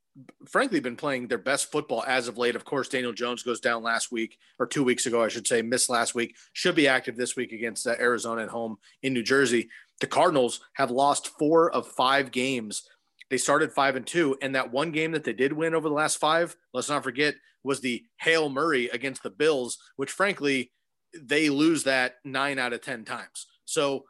frankly 0.48 0.78
been 0.78 0.96
playing 0.96 1.26
their 1.26 1.38
best 1.38 1.72
football 1.72 2.04
as 2.06 2.28
of 2.28 2.38
late. 2.38 2.54
Of 2.54 2.64
course, 2.64 2.88
Daniel 2.88 3.12
Jones 3.12 3.42
goes 3.42 3.58
down 3.58 3.82
last 3.82 4.12
week 4.12 4.38
or 4.60 4.66
two 4.66 4.84
weeks 4.84 5.06
ago, 5.06 5.24
I 5.24 5.28
should 5.28 5.48
say, 5.48 5.62
missed 5.62 5.90
last 5.90 6.14
week. 6.14 6.36
Should 6.52 6.76
be 6.76 6.86
active 6.86 7.16
this 7.16 7.34
week 7.34 7.50
against 7.50 7.86
uh, 7.86 7.96
Arizona 7.98 8.42
at 8.42 8.48
home 8.48 8.76
in 9.02 9.12
New 9.12 9.24
Jersey. 9.24 9.68
The 10.00 10.06
Cardinals 10.06 10.60
have 10.74 10.92
lost 10.92 11.36
four 11.38 11.70
of 11.70 11.88
five 11.88 12.30
games 12.30 12.84
they 13.30 13.38
started 13.38 13.72
five 13.72 13.96
and 13.96 14.06
two, 14.06 14.36
and 14.42 14.54
that 14.54 14.72
one 14.72 14.90
game 14.90 15.12
that 15.12 15.24
they 15.24 15.32
did 15.32 15.52
win 15.52 15.74
over 15.74 15.88
the 15.88 15.94
last 15.94 16.18
five, 16.18 16.56
let's 16.74 16.88
not 16.88 17.04
forget, 17.04 17.34
was 17.62 17.80
the 17.80 18.04
Hail 18.20 18.48
Murray 18.48 18.88
against 18.88 19.22
the 19.22 19.30
Bills, 19.30 19.78
which 19.96 20.10
frankly 20.10 20.72
they 21.14 21.48
lose 21.48 21.84
that 21.84 22.16
nine 22.24 22.58
out 22.58 22.72
of 22.72 22.80
ten 22.80 23.04
times. 23.04 23.46
So 23.64 24.04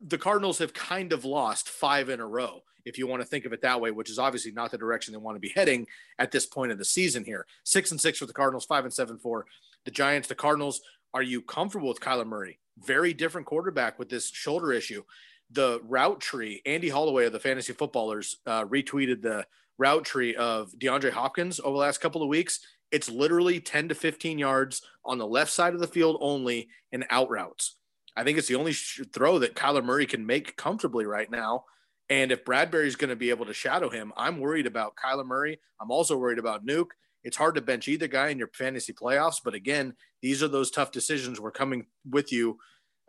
the 0.00 0.18
Cardinals 0.18 0.58
have 0.58 0.74
kind 0.74 1.12
of 1.12 1.24
lost 1.24 1.68
five 1.68 2.08
in 2.08 2.20
a 2.20 2.26
row, 2.26 2.62
if 2.84 2.98
you 2.98 3.06
want 3.06 3.22
to 3.22 3.28
think 3.28 3.44
of 3.44 3.52
it 3.52 3.62
that 3.62 3.80
way, 3.80 3.90
which 3.90 4.10
is 4.10 4.18
obviously 4.18 4.52
not 4.52 4.70
the 4.70 4.78
direction 4.78 5.12
they 5.12 5.18
want 5.18 5.36
to 5.36 5.40
be 5.40 5.52
heading 5.54 5.86
at 6.18 6.30
this 6.30 6.46
point 6.46 6.72
of 6.72 6.78
the 6.78 6.84
season 6.84 7.24
here. 7.24 7.46
Six 7.64 7.90
and 7.90 8.00
six 8.00 8.18
for 8.18 8.26
the 8.26 8.32
Cardinals, 8.32 8.64
five 8.64 8.84
and 8.84 8.92
seven 8.92 9.18
for 9.18 9.46
the 9.84 9.90
Giants. 9.90 10.28
The 10.28 10.34
Cardinals, 10.34 10.80
are 11.14 11.22
you 11.22 11.42
comfortable 11.42 11.88
with 11.88 12.00
Kyler 12.00 12.26
Murray? 12.26 12.58
Very 12.78 13.12
different 13.12 13.46
quarterback 13.46 13.98
with 13.98 14.08
this 14.08 14.30
shoulder 14.30 14.72
issue 14.72 15.02
the 15.50 15.80
route 15.84 16.20
tree. 16.20 16.62
Andy 16.64 16.88
Holloway 16.88 17.26
of 17.26 17.32
the 17.32 17.40
Fantasy 17.40 17.72
Footballers 17.72 18.36
uh, 18.46 18.64
retweeted 18.64 19.22
the 19.22 19.46
route 19.78 20.04
tree 20.04 20.34
of 20.36 20.72
DeAndre 20.78 21.10
Hopkins 21.10 21.60
over 21.60 21.72
the 21.72 21.78
last 21.78 22.00
couple 22.00 22.22
of 22.22 22.28
weeks. 22.28 22.60
It's 22.90 23.10
literally 23.10 23.60
10 23.60 23.88
to 23.88 23.94
15 23.94 24.38
yards 24.38 24.82
on 25.04 25.18
the 25.18 25.26
left 25.26 25.50
side 25.50 25.74
of 25.74 25.80
the 25.80 25.86
field 25.86 26.18
only 26.20 26.68
and 26.92 27.04
out 27.10 27.30
routes. 27.30 27.76
I 28.16 28.24
think 28.24 28.38
it's 28.38 28.48
the 28.48 28.56
only 28.56 28.72
throw 28.72 29.38
that 29.38 29.54
Kyler 29.54 29.84
Murray 29.84 30.06
can 30.06 30.26
make 30.26 30.56
comfortably 30.56 31.06
right 31.06 31.30
now. 31.30 31.64
And 32.08 32.32
if 32.32 32.44
Bradberry's 32.44 32.96
going 32.96 33.10
to 33.10 33.16
be 33.16 33.30
able 33.30 33.46
to 33.46 33.54
shadow 33.54 33.88
him, 33.88 34.12
I'm 34.16 34.40
worried 34.40 34.66
about 34.66 34.96
Kyler 34.96 35.24
Murray. 35.24 35.60
I'm 35.80 35.92
also 35.92 36.16
worried 36.16 36.40
about 36.40 36.66
Nuke. 36.66 36.90
It's 37.22 37.36
hard 37.36 37.54
to 37.54 37.60
bench 37.60 37.86
either 37.86 38.08
guy 38.08 38.28
in 38.28 38.38
your 38.38 38.50
fantasy 38.54 38.92
playoffs, 38.92 39.36
but 39.44 39.54
again, 39.54 39.94
these 40.22 40.42
are 40.42 40.48
those 40.48 40.70
tough 40.70 40.90
decisions 40.90 41.38
we're 41.38 41.50
coming 41.50 41.86
with 42.08 42.32
you, 42.32 42.58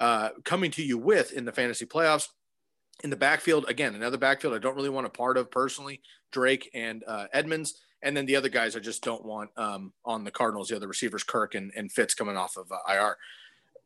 uh, 0.02 0.30
coming 0.44 0.72
to 0.72 0.84
you 0.84 0.98
with 0.98 1.32
in 1.32 1.46
the 1.46 1.52
fantasy 1.52 1.86
playoffs. 1.86 2.28
In 3.04 3.10
the 3.10 3.16
backfield, 3.16 3.66
again, 3.70 3.96
another 3.96 4.18
backfield 4.18 4.54
I 4.54 4.58
don't 4.58 4.76
really 4.76 4.90
want 4.90 5.06
a 5.08 5.12
part 5.12 5.38
of 5.38 5.50
personally, 5.50 6.02
Drake 6.32 6.70
and 6.74 7.04
uh, 7.08 7.28
Edmonds. 7.32 7.76
And 8.04 8.18
then 8.18 8.26
the 8.26 8.36
other 8.36 8.50
guys 8.50 8.76
I 8.76 8.80
just 8.80 9.04
don't 9.04 9.24
want 9.24 9.52
um, 9.58 9.94
on 10.04 10.24
the 10.24 10.32
Cardinals, 10.32 10.70
the 10.70 10.76
other 10.76 10.88
receivers, 10.88 11.24
Kirk 11.24 11.54
and, 11.54 11.72
and 11.76 11.92
Fitz 11.92 12.16
coming 12.16 12.36
off 12.36 12.58
of 12.58 12.72
uh, 12.72 12.92
IR, 12.92 13.18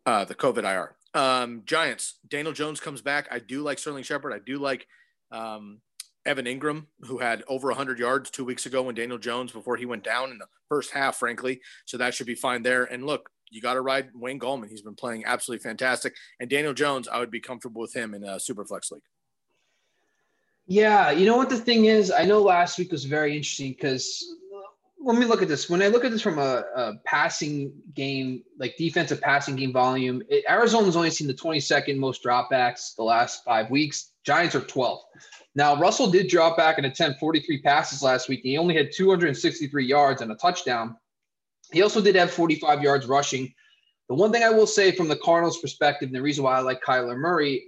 uh, 0.06 0.24
the 0.24 0.36
COVID 0.36 0.64
IR. 0.64 0.96
Um, 1.14 1.64
Giants, 1.66 2.16
Daniel 2.30 2.54
Jones 2.54 2.80
comes 2.80 3.02
back. 3.02 3.28
I 3.30 3.40
do 3.40 3.62
like 3.62 3.78
Sterling 3.78 4.04
Shepard. 4.04 4.32
I 4.32 4.40
do 4.40 4.58
like 4.58 4.88
um, 5.32 5.80
Evan 6.26 6.46
Engram, 6.46 6.86
who 7.02 7.18
had 7.18 7.44
over 7.50 7.68
100 7.68 8.00
yards 8.00 8.30
two 8.30 8.46
weeks 8.46 8.66
ago 8.66 8.84
when 8.84 8.96
Daniel 8.96 9.18
Jones, 9.18 9.52
before 9.52 9.76
he 9.76 9.86
went 9.86 10.06
down 10.06 10.32
in 10.32 10.38
the 10.38 10.48
first 10.70 10.92
half, 10.92 11.18
frankly. 11.18 11.60
So 11.84 11.98
that 11.98 12.14
should 12.14 12.28
be 12.28 12.36
fine 12.36 12.64
there. 12.64 12.86
And 12.86 13.06
look, 13.06 13.30
you 13.50 13.62
got 13.62 13.74
to 13.76 13.82
ride 13.82 14.10
Wayne 14.14 14.40
Gallman. 14.40 14.70
He's 14.70 14.82
been 14.82 14.96
playing 14.96 15.26
absolutely 15.26 15.64
fantastic. 15.64 16.16
And 16.40 16.50
Daniel 16.50 16.74
Jones, 16.74 17.08
I 17.08 17.20
would 17.20 17.32
be 17.32 17.40
comfortable 17.40 17.82
with 17.82 17.96
him 17.96 18.14
in 18.14 18.24
a 18.24 18.40
super 18.40 18.66
flex 18.66 18.92
league. 18.92 19.04
Yeah, 20.68 21.12
you 21.12 21.26
know 21.26 21.38
what 21.38 21.50
the 21.50 21.58
thing 21.58 21.86
is? 21.86 22.12
I 22.12 22.26
know 22.26 22.42
last 22.42 22.80
week 22.80 22.92
was 22.92 23.06
very 23.06 23.36
interesting 23.36 23.72
because 23.74 24.26
uh, 24.52 24.60
let 25.00 25.18
me 25.18 25.26
look 25.26 25.44
at 25.44 25.48
this. 25.48 25.70
When 25.70 25.82
I 25.84 25.88
look 25.88 26.04
at 26.04 26.12
this 26.12 26.24
from 26.24 26.40
a, 26.40 26.64
a 26.76 26.94
passing 27.06 27.72
game, 27.94 28.44
like 28.58 28.76
defensive 28.76 29.22
passing 29.22 29.56
game 29.56 29.72
volume, 29.72 30.24
it, 30.28 30.44
Arizona's 30.50 30.96
only 30.96 31.12
seen 31.12 31.28
the 31.28 31.36
22nd 31.36 31.98
most 31.98 32.24
dropbacks 32.24 32.96
the 32.96 33.04
last 33.04 33.44
five 33.44 33.70
weeks. 33.70 34.14
Giants 34.24 34.56
are 34.56 34.62
12th. 34.62 35.02
Now, 35.54 35.76
Russell 35.80 36.10
did 36.10 36.30
drop 36.30 36.58
back 36.58 36.78
and 36.78 36.88
attempt 36.88 37.20
43 37.20 37.62
passes 37.62 38.02
last 38.02 38.28
week. 38.28 38.42
He 38.42 38.58
only 38.58 38.76
had 38.76 38.90
263 38.92 39.86
yards 39.86 40.22
and 40.22 40.32
a 40.32 40.36
touchdown. 40.36 40.98
He 41.76 41.82
also 41.82 42.00
did 42.00 42.16
have 42.16 42.32
45 42.32 42.82
yards 42.82 43.06
rushing. 43.06 43.54
The 44.08 44.16
one 44.16 44.32
thing 44.32 44.44
I 44.44 44.50
will 44.50 44.66
say 44.66 44.94
from 44.94 45.10
the 45.10 45.18
Cardinals' 45.18 45.60
perspective, 45.60 46.08
and 46.08 46.16
the 46.16 46.22
reason 46.22 46.46
why 46.46 46.56
I 46.56 46.62
like 46.62 46.82
Kyler 46.82 47.18
Murray, 47.18 47.66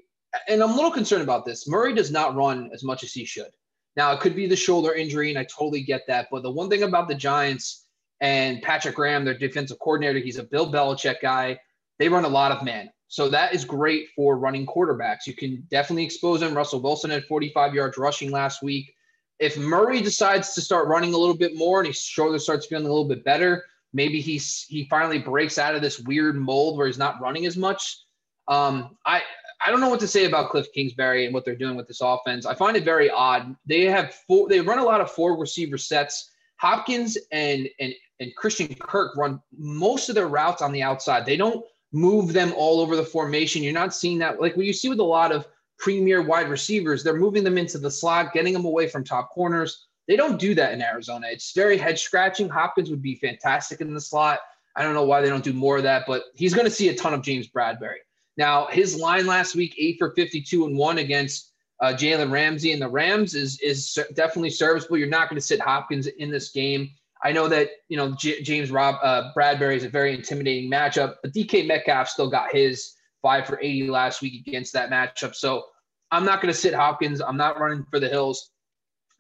and 0.48 0.64
I'm 0.64 0.72
a 0.72 0.76
little 0.76 0.92
concerned 0.92 1.24
about 1.24 1.46
this, 1.46 1.68
Murray 1.68 1.94
does 1.94 2.10
not 2.10 2.34
run 2.34 2.70
as 2.74 2.86
much 2.86 3.04
as 3.04 3.12
he 3.12 3.26
should. 3.26 3.50
Now, 3.98 4.14
it 4.14 4.22
could 4.22 4.34
be 4.34 4.48
the 4.48 4.56
shoulder 4.56 4.94
injury, 4.94 5.30
and 5.30 5.38
I 5.38 5.44
totally 5.44 5.82
get 5.82 6.04
that. 6.08 6.30
But 6.32 6.44
the 6.44 6.50
one 6.50 6.70
thing 6.70 6.84
about 6.84 7.10
the 7.10 7.16
Giants 7.16 7.88
and 8.22 8.62
Patrick 8.62 8.96
Graham, 8.96 9.26
their 9.26 9.38
defensive 9.38 9.78
coordinator, 9.80 10.20
he's 10.20 10.38
a 10.38 10.44
Bill 10.44 10.72
Belichick 10.72 11.20
guy. 11.22 11.60
They 12.00 12.08
run 12.08 12.24
a 12.24 12.30
lot 12.30 12.54
of 12.54 12.64
man. 12.64 12.90
So 13.10 13.28
that 13.28 13.54
is 13.54 13.66
great 13.66 14.08
for 14.16 14.38
running 14.38 14.66
quarterbacks. 14.66 15.28
You 15.28 15.34
can 15.34 15.68
definitely 15.70 16.06
expose 16.06 16.42
him. 16.42 16.56
Russell 16.56 16.82
Wilson 16.82 17.10
had 17.10 17.26
45 17.26 17.74
yards 17.74 17.98
rushing 17.98 18.32
last 18.32 18.64
week. 18.64 18.94
If 19.40 19.58
Murray 19.58 20.02
decides 20.02 20.54
to 20.54 20.62
start 20.62 20.88
running 20.88 21.14
a 21.14 21.18
little 21.18 21.36
bit 21.36 21.58
more 21.58 21.80
and 21.82 21.88
his 21.88 22.00
shoulder 22.00 22.40
starts 22.40 22.68
feeling 22.68 22.86
a 22.86 22.90
little 22.90 23.10
bit 23.10 23.26
better, 23.26 23.66
maybe 23.94 24.22
he's 24.22 24.66
he 24.68 24.86
finally 24.90 25.20
breaks 25.20 25.58
out 25.58 25.76
of 25.76 25.82
this 25.82 26.00
weird 26.00 26.36
mold 26.36 26.78
where 26.78 26.88
he's 26.88 26.98
not 26.98 27.22
running 27.22 27.46
as 27.46 27.58
much. 27.58 28.04
Um, 28.48 28.98
I 29.06 29.22
I 29.66 29.72
don't 29.72 29.82
know 29.82 29.90
what 29.90 30.00
to 30.02 30.08
say 30.08 30.26
about 30.26 30.50
Cliff 30.50 30.68
Kingsbury 30.74 31.26
and 31.26 31.34
what 31.34 31.44
they're 31.44 31.56
doing 31.56 31.76
with 31.76 31.88
this 31.88 32.02
offense. 32.02 32.46
I 32.46 32.54
find 32.54 32.78
it 32.78 32.86
very 32.86 33.10
odd. 33.10 33.56
They 33.66 33.86
have 33.86 34.14
four, 34.28 34.48
they 34.48 34.62
run 34.62 34.80
a 34.80 34.84
lot 34.84 35.02
of 35.02 35.12
four 35.12 35.38
receiver 35.38 35.78
sets. 35.78 36.32
Hopkins 36.58 37.18
and 37.32 37.68
and 37.80 37.94
and 38.20 38.36
Christian 38.36 38.74
Kirk 38.76 39.16
run 39.16 39.42
most 39.58 40.10
of 40.10 40.16
their 40.16 40.28
routes 40.28 40.62
on 40.62 40.72
the 40.72 40.84
outside. 40.84 41.26
They 41.26 41.38
don't 41.38 41.64
move 41.94 42.34
them 42.34 42.54
all 42.56 42.80
over 42.80 42.96
the 42.96 43.04
formation. 43.04 43.64
You're 43.64 43.74
not 43.74 43.94
seeing 43.94 44.20
that 44.20 44.42
like 44.42 44.58
what 44.58 44.66
you 44.66 44.74
see 44.74 44.90
with 44.90 45.00
a 45.00 45.04
lot 45.04 45.32
of 45.32 45.48
premier 45.80 46.22
wide 46.22 46.50
receivers. 46.50 47.04
They're 47.04 47.16
moving 47.16 47.44
them 47.44 47.58
into 47.58 47.78
the 47.78 47.92
slot, 47.92 48.34
getting 48.34 48.54
them 48.54 48.66
away 48.66 48.88
from 48.88 49.04
top 49.04 49.30
corners. 49.32 49.87
They 50.08 50.16
don't 50.16 50.40
do 50.40 50.56
that 50.56 50.74
in 50.74 50.82
Arizona. 50.82 51.28
It's 51.30 51.52
very 51.54 51.78
head 51.78 52.00
scratching. 52.00 52.50
Hopkins 52.50 52.90
would 52.90 53.02
be 53.02 53.16
fantastic 53.16 53.82
in 53.82 53.94
the 53.94 54.02
slot. 54.02 54.40
I 54.76 54.84
don't 54.84 54.94
know 54.94 55.04
why 55.04 55.22
they 55.22 55.30
don't 55.30 55.44
do 55.44 55.54
more 55.54 55.78
of 55.78 55.84
that, 55.84 56.06
but 56.08 56.26
he's 56.36 56.54
going 56.54 56.66
to 56.66 56.72
see 56.72 56.90
a 56.90 56.96
ton 56.96 57.14
of 57.14 57.24
James 57.24 57.48
Bradberry. 57.48 57.98
Now, 58.38 58.68
his 58.68 58.96
line 58.96 59.26
last 59.26 59.56
week, 59.56 59.76
eight 59.78 59.98
for 59.98 60.12
52 60.12 60.66
and 60.66 60.78
one 60.78 61.00
against 61.00 61.52
uh, 61.82 61.88
Jalen 61.88 62.32
Ramsey 62.32 62.72
and 62.72 62.82
the 62.82 62.90
Rams 62.90 63.36
is 63.36 63.60
is 63.60 63.98
definitely 64.14 64.50
serviceable. 64.50 64.98
You're 64.98 65.10
not 65.10 65.30
going 65.30 65.40
to 65.40 65.46
sit 65.46 65.60
Hopkins 65.60 66.08
in 66.08 66.32
this 66.32 66.50
game. 66.50 66.90
I 67.24 67.32
know 67.32 67.48
that 67.48 67.70
you 67.90 67.98
know 67.98 68.16
J- 68.16 68.42
James 68.42 68.72
Rob 68.72 68.96
uh, 69.04 69.32
Bradberry 69.36 69.76
is 69.76 69.84
a 69.84 69.90
very 69.90 70.14
intimidating 70.14 70.72
matchup, 70.72 71.16
but 71.22 71.34
DK 71.34 71.68
Metcalf 71.68 72.10
still 72.10 72.30
got 72.30 72.52
his 72.54 72.94
five 73.22 73.46
for 73.46 73.60
80 73.60 73.90
last 73.90 74.22
week 74.22 74.48
against 74.48 74.74
that 74.74 74.90
matchup. 74.90 75.36
So 75.36 75.66
I'm 76.12 76.26
not 76.26 76.42
going 76.42 76.54
to 76.54 76.60
sit 76.60 76.74
Hopkins. 76.74 77.22
I'm 77.22 77.38
not 77.38 77.60
running 77.60 77.86
for 77.90 78.00
the 78.00 78.08
hills. 78.08 78.52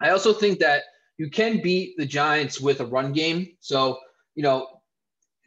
I 0.01 0.09
also 0.09 0.33
think 0.33 0.59
that 0.59 0.83
you 1.17 1.29
can 1.29 1.61
beat 1.61 1.97
the 1.97 2.05
Giants 2.05 2.59
with 2.59 2.79
a 2.79 2.85
run 2.85 3.13
game. 3.13 3.49
So 3.59 3.99
you 4.35 4.43
know 4.43 4.67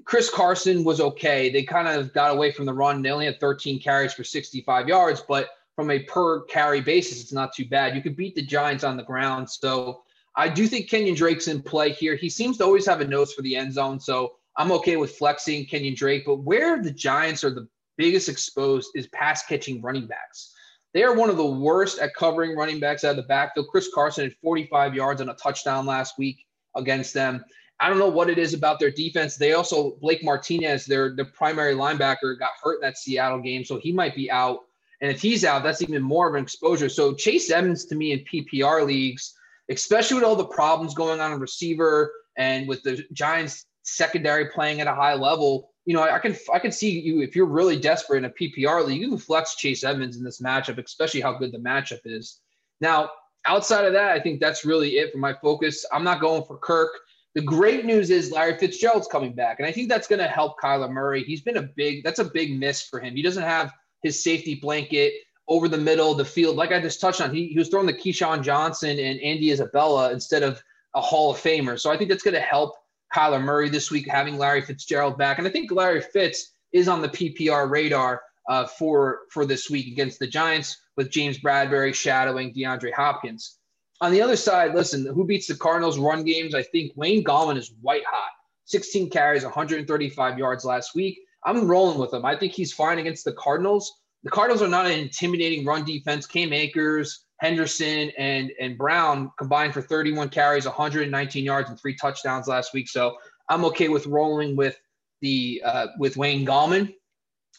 Chris 0.04 0.30
Carson 0.30 0.84
was 0.84 1.00
okay. 1.00 1.50
They 1.50 1.62
kind 1.62 1.88
of 1.88 2.12
got 2.12 2.34
away 2.34 2.52
from 2.52 2.66
the 2.66 2.72
run. 2.72 3.02
They 3.02 3.10
only 3.10 3.26
had 3.26 3.40
13 3.40 3.80
carries 3.80 4.12
for 4.12 4.24
65 4.24 4.88
yards, 4.88 5.22
but 5.26 5.50
from 5.76 5.90
a 5.90 6.00
per 6.00 6.42
carry 6.42 6.80
basis, 6.80 7.20
it's 7.22 7.32
not 7.32 7.54
too 7.54 7.66
bad. 7.66 7.94
You 7.94 8.02
could 8.02 8.16
beat 8.16 8.34
the 8.34 8.42
Giants 8.42 8.84
on 8.84 8.96
the 8.96 9.02
ground. 9.02 9.48
So 9.48 10.02
I 10.36 10.48
do 10.48 10.66
think 10.66 10.88
Kenyon 10.88 11.14
Drake's 11.14 11.48
in 11.48 11.62
play 11.62 11.92
here. 11.92 12.16
He 12.16 12.28
seems 12.28 12.58
to 12.58 12.64
always 12.64 12.86
have 12.86 13.00
a 13.00 13.06
nose 13.06 13.32
for 13.32 13.42
the 13.42 13.56
end 13.56 13.72
zone. 13.72 14.00
So 14.00 14.34
I'm 14.56 14.72
okay 14.72 14.96
with 14.96 15.16
flexing 15.16 15.66
Kenyon 15.66 15.94
Drake. 15.94 16.24
But 16.26 16.36
where 16.36 16.82
the 16.82 16.90
Giants 16.90 17.44
are 17.44 17.50
the 17.50 17.68
biggest 17.96 18.28
exposed 18.28 18.90
is 18.94 19.06
pass 19.08 19.44
catching 19.46 19.80
running 19.82 20.06
backs. 20.06 20.54
They 20.92 21.04
are 21.04 21.14
one 21.14 21.30
of 21.30 21.36
the 21.36 21.46
worst 21.46 21.98
at 22.00 22.14
covering 22.14 22.56
running 22.56 22.80
backs 22.80 23.04
out 23.04 23.12
of 23.12 23.16
the 23.16 23.22
backfield. 23.22 23.68
Chris 23.68 23.88
Carson 23.94 24.24
had 24.24 24.34
45 24.42 24.94
yards 24.94 25.20
and 25.20 25.30
a 25.30 25.34
touchdown 25.34 25.86
last 25.86 26.18
week 26.18 26.44
against 26.76 27.14
them. 27.14 27.44
I 27.78 27.88
don't 27.88 27.98
know 27.98 28.08
what 28.08 28.28
it 28.28 28.38
is 28.38 28.52
about 28.52 28.78
their 28.78 28.90
defense. 28.90 29.36
They 29.36 29.54
also 29.54 29.96
Blake 30.00 30.22
Martinez, 30.22 30.84
their 30.84 31.14
the 31.14 31.24
primary 31.24 31.74
linebacker, 31.74 32.38
got 32.38 32.50
hurt 32.62 32.76
in 32.76 32.80
that 32.82 32.98
Seattle 32.98 33.40
game, 33.40 33.64
so 33.64 33.78
he 33.78 33.92
might 33.92 34.14
be 34.14 34.30
out. 34.30 34.60
And 35.00 35.10
if 35.10 35.22
he's 35.22 35.46
out, 35.46 35.62
that's 35.62 35.80
even 35.80 36.02
more 36.02 36.28
of 36.28 36.34
an 36.34 36.42
exposure. 36.42 36.90
So 36.90 37.14
Chase 37.14 37.50
Edmonds 37.50 37.86
to 37.86 37.94
me 37.94 38.12
in 38.12 38.18
PPR 38.20 38.86
leagues, 38.86 39.34
especially 39.70 40.16
with 40.16 40.24
all 40.24 40.36
the 40.36 40.44
problems 40.44 40.92
going 40.92 41.20
on 41.20 41.32
in 41.32 41.40
receiver 41.40 42.12
and 42.36 42.68
with 42.68 42.82
the 42.82 43.02
Giants 43.12 43.64
secondary 43.82 44.50
playing 44.50 44.82
at 44.82 44.86
a 44.86 44.94
high 44.94 45.14
level, 45.14 45.69
you 45.86 45.94
know, 45.94 46.02
I, 46.02 46.18
can 46.18 46.36
I 46.52 46.58
can 46.58 46.72
see 46.72 47.00
you 47.00 47.22
if 47.22 47.34
you're 47.34 47.46
really 47.46 47.78
desperate 47.78 48.18
in 48.18 48.24
a 48.26 48.30
PPR 48.30 48.86
league, 48.86 49.00
you 49.00 49.08
can 49.08 49.18
flex 49.18 49.56
Chase 49.56 49.82
Edmonds 49.82 50.16
in 50.16 50.24
this 50.24 50.40
matchup, 50.40 50.82
especially 50.82 51.20
how 51.20 51.32
good 51.32 51.52
the 51.52 51.58
matchup 51.58 52.00
is. 52.04 52.40
Now, 52.80 53.10
outside 53.46 53.84
of 53.84 53.92
that, 53.94 54.10
I 54.10 54.20
think 54.20 54.40
that's 54.40 54.64
really 54.64 54.98
it 54.98 55.12
for 55.12 55.18
my 55.18 55.34
focus. 55.34 55.84
I'm 55.92 56.04
not 56.04 56.20
going 56.20 56.44
for 56.44 56.58
Kirk. 56.58 56.90
The 57.34 57.40
great 57.40 57.84
news 57.84 58.10
is 58.10 58.32
Larry 58.32 58.58
Fitzgerald's 58.58 59.06
coming 59.06 59.34
back, 59.34 59.60
and 59.60 59.66
I 59.66 59.72
think 59.72 59.88
that's 59.88 60.08
going 60.08 60.18
to 60.18 60.26
help 60.28 60.60
Kyler 60.60 60.90
Murray. 60.90 61.22
He's 61.22 61.42
been 61.42 61.56
a 61.56 61.68
big 61.76 62.04
that's 62.04 62.18
a 62.18 62.24
big 62.24 62.58
miss 62.58 62.82
for 62.82 63.00
him. 63.00 63.14
He 63.14 63.22
doesn't 63.22 63.42
have 63.42 63.72
his 64.02 64.22
safety 64.22 64.56
blanket 64.56 65.14
over 65.48 65.68
the 65.68 65.78
middle 65.78 66.12
of 66.12 66.18
the 66.18 66.24
field. 66.24 66.56
Like 66.56 66.72
I 66.72 66.80
just 66.80 67.00
touched 67.00 67.20
on, 67.20 67.34
he, 67.34 67.48
he 67.48 67.58
was 67.58 67.68
throwing 67.68 67.86
the 67.86 67.92
KeeSean 67.92 68.42
Johnson 68.42 68.98
and 68.98 69.20
Andy 69.20 69.50
Isabella 69.50 70.12
instead 70.12 70.44
of 70.44 70.62
a 70.94 71.00
Hall 71.00 71.32
of 71.32 71.38
Famer. 71.38 71.78
So 71.78 71.90
I 71.90 71.96
think 71.96 72.08
that's 72.08 72.22
going 72.22 72.34
to 72.34 72.40
help 72.40 72.76
Kyler 73.14 73.42
Murray 73.42 73.68
this 73.68 73.90
week 73.90 74.08
having 74.08 74.38
Larry 74.38 74.62
Fitzgerald 74.62 75.18
back, 75.18 75.38
and 75.38 75.46
I 75.46 75.50
think 75.50 75.70
Larry 75.70 76.00
Fitz 76.00 76.52
is 76.72 76.88
on 76.88 77.02
the 77.02 77.08
PPR 77.08 77.68
radar 77.68 78.22
uh, 78.48 78.66
for 78.66 79.20
for 79.30 79.44
this 79.44 79.70
week 79.70 79.88
against 79.88 80.18
the 80.18 80.26
Giants 80.26 80.76
with 80.96 81.10
James 81.10 81.38
Bradberry 81.38 81.94
shadowing 81.94 82.52
DeAndre 82.52 82.92
Hopkins. 82.92 83.58
On 84.00 84.12
the 84.12 84.22
other 84.22 84.36
side, 84.36 84.74
listen, 84.74 85.04
who 85.06 85.24
beats 85.26 85.46
the 85.46 85.54
Cardinals 85.54 85.98
run 85.98 86.24
games? 86.24 86.54
I 86.54 86.62
think 86.62 86.92
Wayne 86.96 87.22
Gallman 87.22 87.58
is 87.58 87.72
white 87.82 88.04
hot. 88.06 88.30
16 88.64 89.10
carries, 89.10 89.44
135 89.44 90.38
yards 90.38 90.64
last 90.64 90.94
week. 90.94 91.18
I'm 91.44 91.66
rolling 91.66 91.98
with 91.98 92.14
him. 92.14 92.24
I 92.24 92.36
think 92.36 92.52
he's 92.52 92.72
fine 92.72 92.98
against 92.98 93.24
the 93.24 93.32
Cardinals. 93.32 94.00
The 94.22 94.30
Cardinals 94.30 94.62
are 94.62 94.68
not 94.68 94.86
an 94.86 94.92
intimidating 94.92 95.64
run 95.64 95.84
defense. 95.84 96.26
Cam 96.26 96.52
Akers, 96.52 97.24
Henderson, 97.40 98.10
and 98.18 98.52
and 98.60 98.76
Brown 98.76 99.32
combined 99.38 99.72
for 99.72 99.82
31 99.82 100.28
carries, 100.28 100.66
119 100.66 101.44
yards, 101.44 101.70
and 101.70 101.80
three 101.80 101.94
touchdowns 101.94 102.46
last 102.46 102.74
week. 102.74 102.88
So 102.88 103.16
I'm 103.48 103.64
okay 103.66 103.88
with 103.88 104.06
rolling 104.06 104.56
with 104.56 104.78
the 105.22 105.62
uh, 105.64 105.86
with 105.98 106.16
Wayne 106.16 106.46
Gallman. 106.46 106.94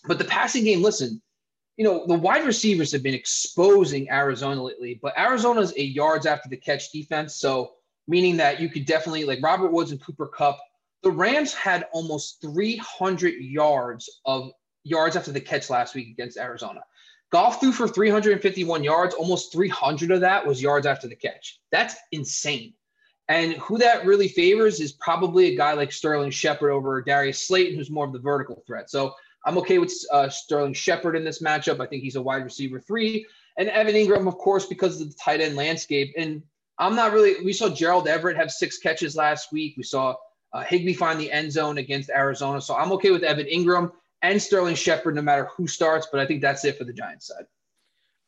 But 0.08 0.18
the 0.18 0.26
passing 0.26 0.64
game, 0.64 0.82
listen, 0.82 1.22
you 1.78 1.86
know, 1.86 2.06
the 2.06 2.14
wide 2.14 2.46
receivers 2.46 2.92
have 2.92 3.04
been 3.04 3.14
exposing 3.14 4.10
Arizona 4.10 4.64
lately, 4.64 5.00
but 5.02 5.18
Arizona's 5.18 5.74
a 5.78 5.84
yards 5.84 6.26
after 6.26 6.50
the 6.50 6.58
catch 6.58 6.92
defense. 6.92 7.36
So, 7.36 7.74
meaning 8.08 8.38
that 8.38 8.60
you 8.60 8.70
could 8.70 8.86
definitely, 8.86 9.26
like 9.26 9.40
Robert 9.42 9.72
Woods 9.72 9.92
and 9.92 10.04
Cooper 10.04 10.28
Kupp. 10.28 10.60
the 11.04 11.12
Rams 11.12 11.54
had 11.54 11.88
almost 11.92 12.40
300 12.42 13.34
yards 13.40 14.22
of 14.26 14.52
yards 14.84 15.16
after 15.16 15.32
the 15.32 15.42
catch 15.42 15.70
last 15.72 15.96
week 15.96 16.10
against 16.10 16.38
Arizona. 16.38 16.82
Goff 17.32 17.62
threw 17.62 17.72
for 17.72 17.88
351 17.88 18.84
yards. 18.84 19.16
Almost 19.16 19.54
300 19.54 20.12
of 20.12 20.22
that 20.22 20.46
was 20.46 20.62
yards 20.62 20.86
after 20.86 21.08
the 21.08 21.16
catch. 21.16 21.60
That's 21.72 21.96
insane. 22.12 22.74
And 23.30 23.54
who 23.54 23.78
that 23.78 24.06
really 24.06 24.28
favors 24.28 24.82
is 24.82 24.92
probably 24.92 25.48
a 25.48 25.56
guy 25.56 25.74
like 25.74 25.94
Sterling 25.94 26.32
Shepard 26.32 26.72
over 26.72 27.02
Darius 27.02 27.48
Slayton, 27.48 27.78
who's 27.78 27.90
more 27.90 28.06
of 28.06 28.12
the 28.12 28.20
vertical 28.20 28.62
threat. 28.68 28.90
So 28.90 29.14
I'm 29.46 29.58
okay 29.60 29.80
with 29.80 29.94
uh, 30.12 30.28
Sterling 30.28 30.74
Shepard 30.74 31.16
in 31.16 31.24
this 31.24 31.42
matchup. 31.42 31.80
I 31.80 31.88
think 31.88 32.04
he's 32.04 32.18
a 32.18 32.22
wide 32.22 32.44
receiver 32.44 32.82
three. 32.82 33.26
And 33.58 33.70
Evan 33.70 33.96
Engram, 33.96 34.28
of 34.28 34.38
course, 34.38 34.66
because 34.66 35.00
of 35.00 35.10
the 35.10 35.16
tight 35.16 35.40
end 35.40 35.56
landscape. 35.56 36.14
And 36.18 36.44
I'm 36.78 36.96
not 36.96 37.14
really, 37.14 37.44
we 37.44 37.54
saw 37.54 37.70
Gerald 37.70 38.08
Everett 38.10 38.36
have 38.36 38.52
six 38.52 38.78
catches 38.80 39.16
last 39.16 39.54
week. 39.54 39.76
We 39.78 39.84
saw 39.84 40.16
uh, 40.52 40.64
Higbee 40.64 40.94
find 40.94 41.20
the 41.20 41.32
end 41.32 41.52
zone 41.54 41.78
against 41.78 42.10
Arizona. 42.10 42.60
So 42.60 42.76
I'm 42.76 42.92
okay 42.94 43.12
with 43.12 43.24
Evan 43.24 43.46
Engram 43.46 43.92
and 44.22 44.42
Sterling 44.42 44.76
Shepard 44.76 45.16
no 45.16 45.22
matter 45.22 45.50
who 45.56 45.68
starts. 45.68 46.08
But 46.12 46.20
I 46.20 46.26
think 46.26 46.42
that's 46.42 46.66
it 46.66 46.78
for 46.78 46.84
the 46.84 46.94
Giants 46.94 47.28
side. 47.28 47.46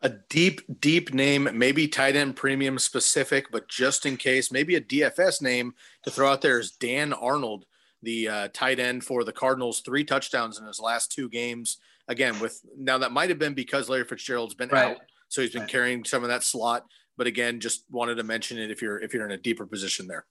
A 0.02 0.10
deep, 0.30 0.62
deep 0.82 1.14
name, 1.14 1.50
maybe 1.54 1.88
tight 1.88 2.18
end 2.18 2.36
premium 2.36 2.78
specific, 2.78 3.48
but 3.52 3.70
just 3.70 4.06
in 4.06 4.18
case, 4.18 4.52
maybe 4.52 4.76
a 4.76 4.82
DFS 4.82 5.42
name 5.42 5.76
to 6.04 6.12
throw 6.12 6.30
out 6.30 6.42
there 6.42 6.60
is 6.60 6.72
Dan 6.72 7.14
Arnold 7.14 7.66
the 8.04 8.28
uh, 8.28 8.48
tight 8.54 8.80
end 8.80 9.04
for 9.04 9.24
the 9.24 9.32
Cardinals, 9.32 9.80
three 9.80 10.04
touchdowns 10.04 10.60
in 10.60 10.68
his 10.68 10.80
last 10.80 11.12
two 11.12 11.30
games. 11.30 11.78
Again, 12.08 12.38
with 12.40 12.62
now 12.78 12.98
that 12.98 13.14
might 13.14 13.30
have 13.30 13.40
been 13.40 13.54
because 13.54 13.90
Larry 13.90 14.04
Fitzgerald's 14.04 14.54
been 14.54 14.70
right. 14.70 14.92
out, 14.92 14.98
so 15.30 15.42
he's 15.42 15.54
been 15.54 15.62
right. 15.62 15.72
carrying 15.72 16.04
some 16.04 16.22
of 16.22 16.30
that 16.30 16.44
slot. 16.44 16.86
But 17.18 17.28
again, 17.28 17.60
just 17.60 17.86
wanted 17.90 18.16
to 18.16 18.24
mention 18.24 18.58
it 18.58 18.72
if 18.72 18.82
you're 18.82 19.00
if 19.00 19.14
you're 19.14 19.26
in 19.26 19.32
a 19.32 19.38
deeper 19.38 19.66
position 19.66 20.08
there. 20.08 20.26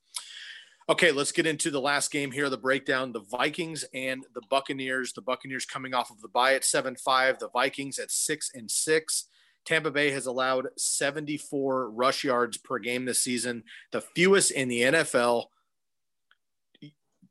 Okay, 0.88 1.12
let's 1.12 1.32
get 1.32 1.46
into 1.46 1.70
the 1.70 1.80
last 1.80 2.10
game 2.10 2.30
here. 2.30 2.50
The 2.50 2.56
breakdown: 2.56 3.12
the 3.12 3.20
Vikings 3.20 3.84
and 3.94 4.24
the 4.34 4.42
Buccaneers. 4.50 5.12
The 5.12 5.22
Buccaneers 5.22 5.64
coming 5.64 5.94
off 5.94 6.10
of 6.10 6.20
the 6.20 6.28
bye 6.28 6.54
at 6.54 6.64
seven 6.64 6.96
five. 6.96 7.38
The 7.38 7.50
Vikings 7.50 7.98
at 7.98 8.10
six 8.10 8.50
and 8.54 8.70
six. 8.70 9.26
Tampa 9.64 9.92
Bay 9.92 10.10
has 10.10 10.26
allowed 10.26 10.66
74 10.76 11.90
rush 11.90 12.24
yards 12.24 12.56
per 12.56 12.80
game 12.80 13.04
this 13.04 13.20
season, 13.20 13.62
the 13.92 14.00
fewest 14.00 14.50
in 14.50 14.66
the 14.68 14.80
NFL 14.80 15.44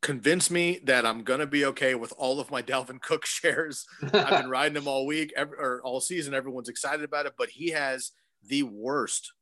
convince 0.00 0.50
me 0.50 0.80
that 0.84 1.06
I'm 1.06 1.22
gonna 1.22 1.46
be 1.46 1.64
okay 1.66 1.94
with 1.94 2.12
all 2.18 2.40
of 2.40 2.50
my 2.50 2.60
Dalvin 2.62 3.00
Cook 3.00 3.24
shares. 3.24 3.86
I've 4.02 4.42
been 4.42 4.50
riding 4.50 4.76
him 4.76 4.88
all 4.88 5.06
week 5.06 5.32
every, 5.36 5.56
or 5.56 5.80
all 5.82 6.00
season. 6.00 6.34
Everyone's 6.34 6.68
excited 6.68 7.04
about 7.04 7.26
it, 7.26 7.34
but 7.38 7.48
he 7.48 7.70
has 7.70 8.12
the 8.46 8.64
worst 8.64 9.32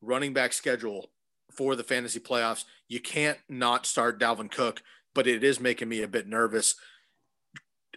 running 0.00 0.32
back 0.32 0.52
schedule 0.52 1.10
for 1.56 1.76
the 1.76 1.84
fantasy 1.84 2.20
playoffs. 2.20 2.64
You 2.88 3.00
can't 3.00 3.38
not 3.48 3.86
start 3.86 4.20
Dalvin 4.20 4.50
Cook, 4.50 4.82
but 5.14 5.26
it 5.26 5.44
is 5.44 5.60
making 5.60 5.88
me 5.88 6.02
a 6.02 6.08
bit 6.08 6.26
nervous. 6.26 6.74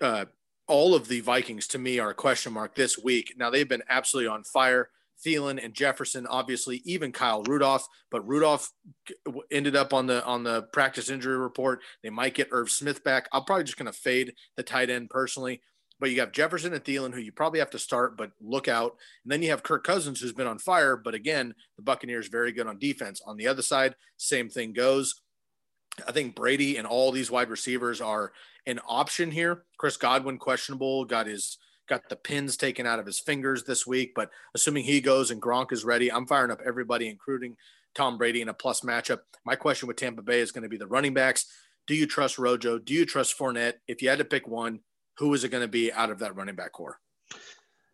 Uh, 0.02 0.26
all 0.68 0.96
of 0.96 1.08
the 1.08 1.22
Vikings 1.22 1.68
to 1.68 1.80
me 1.80 2.00
are 2.00 2.10
a 2.10 2.16
question 2.16 2.54
mark 2.54 2.76
this 2.76 2.98
week. 2.98 3.34
Now 3.38 3.50
they've 3.50 3.68
been 3.68 3.84
absolutely 3.90 4.28
on 4.28 4.44
fire. 4.44 4.90
Thielen 5.26 5.64
and 5.64 5.74
Jefferson, 5.74 6.28
obviously, 6.28 6.82
even 6.86 7.12
Kyle 7.12 7.44
Rudolph. 7.44 7.88
But 8.12 8.28
Rudolph 8.28 8.72
ended 9.50 9.76
up 9.76 9.94
on 9.94 10.08
the 10.08 10.24
on 10.26 10.44
the 10.44 10.64
practice 10.74 11.10
injury 11.10 11.38
report. 11.38 11.82
They 12.04 12.10
might 12.10 12.34
get 12.36 12.50
Irv 12.52 12.70
Smith 12.70 13.04
back. 13.04 13.30
I'm 13.32 13.44
probably 13.44 13.64
just 13.64 13.78
going 13.78 13.92
to 13.92 13.98
fade 13.98 14.34
the 14.58 14.64
tight 14.64 14.90
end 14.90 15.10
personally. 15.10 15.62
But 16.00 16.12
you 16.12 16.20
have 16.20 16.34
Jefferson 16.34 16.74
and 16.74 16.84
Thielen, 16.84 17.14
who 17.14 17.22
you 17.22 17.32
probably 17.32 17.60
have 17.60 17.70
to 17.72 17.80
start, 17.80 18.18
but 18.18 18.32
look 18.42 18.68
out. 18.68 18.96
And 19.24 19.32
then 19.32 19.42
you 19.42 19.50
have 19.50 19.64
Kirk 19.64 19.84
Cousins, 19.86 20.20
who's 20.20 20.34
been 20.34 20.48
on 20.48 20.60
fire. 20.60 20.98
But 20.98 21.14
again, 21.14 21.54
the 21.78 21.84
Buccaneers 21.84 22.28
very 22.28 22.52
good 22.52 22.68
on 22.68 22.78
defense. 22.78 23.22
On 23.26 23.38
the 23.38 23.48
other 23.48 23.62
side, 23.62 23.96
same 24.18 24.50
thing 24.50 24.74
goes. 24.74 25.22
I 26.08 26.12
think 26.12 26.36
Brady 26.36 26.78
and 26.78 26.86
all 26.86 27.12
these 27.12 27.32
wide 27.32 27.50
receivers 27.50 28.02
are 28.02 28.34
an 28.66 28.80
option 28.88 29.32
here. 29.32 29.64
Chris 29.78 29.96
Godwin 29.96 30.38
questionable, 30.38 31.06
got 31.06 31.28
his 31.28 31.58
got 31.88 32.10
the 32.10 32.16
pins 32.16 32.58
taken 32.58 32.88
out 32.88 33.00
of 33.00 33.06
his 33.06 33.20
fingers 33.20 33.64
this 33.64 33.86
week. 33.86 34.14
But 34.16 34.32
assuming 34.54 34.84
he 34.84 35.02
goes 35.02 35.32
and 35.32 35.42
Gronk 35.42 35.72
is 35.72 35.86
ready, 35.86 36.12
I'm 36.12 36.26
firing 36.26 36.52
up 36.52 36.62
everybody, 36.66 37.08
including 37.08 37.56
Tom 37.94 38.18
Brady 38.18 38.42
in 38.42 38.50
a 38.50 38.54
plus 38.54 38.82
matchup. 38.82 39.20
My 39.46 39.56
question 39.56 39.88
with 39.88 39.98
Tampa 39.98 40.22
Bay 40.22 40.40
is 40.40 40.52
going 40.52 40.64
to 40.64 40.70
be 40.70 40.78
the 40.78 40.88
running 40.88 41.14
backs. 41.14 41.46
Do 41.88 41.96
you 41.96 42.08
trust 42.08 42.40
Rojo? 42.40 42.80
Do 42.80 42.94
you 42.94 43.06
trust 43.06 43.38
Fournette? 43.38 43.76
If 43.88 44.02
you 44.02 44.10
had 44.10 44.18
to 44.18 44.26
pick 44.26 44.48
one, 44.48 44.80
who 45.18 45.34
is 45.34 45.44
it 45.44 45.50
going 45.50 45.64
to 45.64 45.68
be 45.68 45.92
out 45.92 46.10
of 46.10 46.20
that 46.20 46.36
running 46.36 46.56
back 46.56 46.72
corps? 46.72 47.00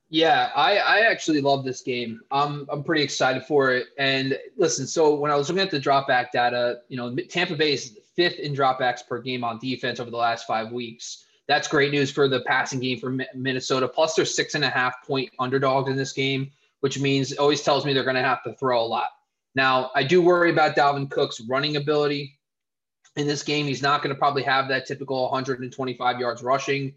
Yeah, 0.09 0.51
I, 0.55 0.77
I 0.77 0.99
actually 1.09 1.39
love 1.39 1.63
this 1.63 1.81
game. 1.81 2.19
I'm 2.31 2.67
I'm 2.69 2.83
pretty 2.83 3.01
excited 3.01 3.45
for 3.45 3.71
it. 3.71 3.87
And 3.97 4.37
listen, 4.57 4.85
so 4.85 5.15
when 5.15 5.31
I 5.31 5.35
was 5.35 5.47
looking 5.47 5.63
at 5.63 5.71
the 5.71 5.79
dropback 5.79 6.31
data, 6.31 6.79
you 6.89 6.97
know, 6.97 7.15
Tampa 7.29 7.55
Bay 7.55 7.73
is 7.73 7.97
fifth 8.13 8.39
in 8.39 8.53
dropbacks 8.53 9.07
per 9.07 9.21
game 9.21 9.45
on 9.45 9.57
defense 9.59 10.01
over 10.01 10.11
the 10.11 10.17
last 10.17 10.45
five 10.45 10.73
weeks. 10.73 11.25
That's 11.47 11.67
great 11.67 11.91
news 11.91 12.11
for 12.11 12.27
the 12.27 12.41
passing 12.41 12.81
game 12.81 12.99
for 12.99 13.17
Minnesota. 13.33 13.87
Plus, 13.87 14.13
they're 14.13 14.25
six 14.25 14.53
and 14.53 14.65
a 14.65 14.69
half 14.69 15.01
point 15.07 15.29
underdogs 15.39 15.89
in 15.89 15.95
this 15.95 16.11
game, 16.11 16.51
which 16.81 16.99
means 16.99 17.31
always 17.33 17.61
tells 17.61 17.85
me 17.85 17.93
they're 17.93 18.03
going 18.03 18.15
to 18.17 18.21
have 18.21 18.43
to 18.43 18.53
throw 18.55 18.81
a 18.81 18.85
lot. 18.85 19.09
Now, 19.55 19.91
I 19.95 20.03
do 20.03 20.21
worry 20.21 20.51
about 20.51 20.75
Dalvin 20.75 21.09
Cook's 21.09 21.41
running 21.41 21.77
ability 21.77 22.37
in 23.15 23.27
this 23.27 23.43
game. 23.43 23.65
He's 23.65 23.81
not 23.81 24.01
going 24.01 24.13
to 24.13 24.19
probably 24.19 24.43
have 24.43 24.67
that 24.69 24.85
typical 24.85 25.23
125 25.23 26.19
yards 26.19 26.43
rushing. 26.43 26.93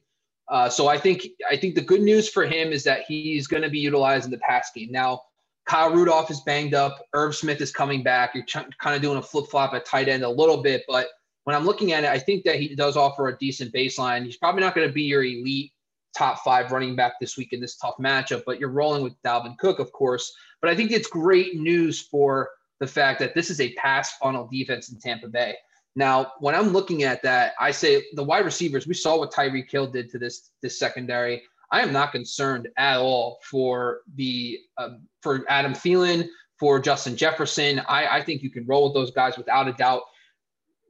Uh, 0.48 0.68
so 0.68 0.88
I 0.88 0.98
think 0.98 1.26
I 1.50 1.56
think 1.56 1.74
the 1.74 1.80
good 1.80 2.02
news 2.02 2.28
for 2.28 2.44
him 2.44 2.72
is 2.72 2.84
that 2.84 3.04
he's 3.08 3.46
going 3.46 3.62
to 3.62 3.70
be 3.70 3.78
utilized 3.78 4.26
in 4.26 4.30
the 4.30 4.38
pass 4.38 4.70
game. 4.74 4.92
Now, 4.92 5.22
Kyle 5.66 5.92
Rudolph 5.92 6.30
is 6.30 6.40
banged 6.42 6.74
up. 6.74 6.98
Irv 7.14 7.34
Smith 7.34 7.60
is 7.60 7.72
coming 7.72 8.02
back. 8.02 8.34
You're 8.34 8.44
ch- 8.44 8.68
kind 8.78 8.94
of 8.94 9.00
doing 9.00 9.16
a 9.16 9.22
flip 9.22 9.46
flop 9.50 9.72
at 9.72 9.86
tight 9.86 10.08
end 10.08 10.22
a 10.22 10.28
little 10.28 10.62
bit, 10.62 10.84
but 10.86 11.08
when 11.44 11.54
I'm 11.54 11.64
looking 11.64 11.92
at 11.92 12.04
it, 12.04 12.10
I 12.10 12.18
think 12.18 12.44
that 12.44 12.56
he 12.56 12.74
does 12.74 12.96
offer 12.96 13.28
a 13.28 13.38
decent 13.38 13.72
baseline. 13.72 14.24
He's 14.24 14.36
probably 14.36 14.62
not 14.62 14.74
going 14.74 14.86
to 14.86 14.92
be 14.92 15.02
your 15.02 15.22
elite 15.24 15.72
top 16.16 16.38
five 16.44 16.72
running 16.72 16.96
back 16.96 17.14
this 17.20 17.36
week 17.36 17.52
in 17.52 17.60
this 17.60 17.76
tough 17.76 17.96
matchup, 17.98 18.42
but 18.46 18.58
you're 18.58 18.70
rolling 18.70 19.02
with 19.02 19.14
Dalvin 19.22 19.58
Cook, 19.58 19.78
of 19.78 19.92
course. 19.92 20.34
But 20.60 20.70
I 20.70 20.76
think 20.76 20.90
it's 20.90 21.08
great 21.08 21.56
news 21.56 22.00
for 22.00 22.50
the 22.80 22.86
fact 22.86 23.18
that 23.20 23.34
this 23.34 23.50
is 23.50 23.60
a 23.60 23.72
pass 23.74 24.16
funnel 24.16 24.48
defense 24.50 24.90
in 24.90 24.98
Tampa 24.98 25.28
Bay. 25.28 25.56
Now, 25.96 26.32
when 26.40 26.54
I'm 26.54 26.68
looking 26.68 27.04
at 27.04 27.22
that, 27.22 27.54
I 27.60 27.70
say 27.70 28.04
the 28.14 28.24
wide 28.24 28.44
receivers, 28.44 28.86
we 28.86 28.94
saw 28.94 29.18
what 29.18 29.32
Tyreek 29.32 29.70
Hill 29.70 29.86
did 29.86 30.10
to 30.10 30.18
this 30.18 30.50
this 30.62 30.78
secondary. 30.78 31.42
I 31.70 31.80
am 31.80 31.92
not 31.92 32.12
concerned 32.12 32.68
at 32.76 32.98
all 32.98 33.40
for 33.42 34.00
the 34.16 34.58
uh, 34.76 34.90
for 35.22 35.44
Adam 35.48 35.72
Thielen, 35.72 36.28
for 36.58 36.80
Justin 36.80 37.16
Jefferson. 37.16 37.80
I, 37.88 38.18
I 38.18 38.22
think 38.22 38.42
you 38.42 38.50
can 38.50 38.66
roll 38.66 38.84
with 38.84 38.94
those 38.94 39.10
guys 39.10 39.36
without 39.36 39.68
a 39.68 39.72
doubt. 39.72 40.02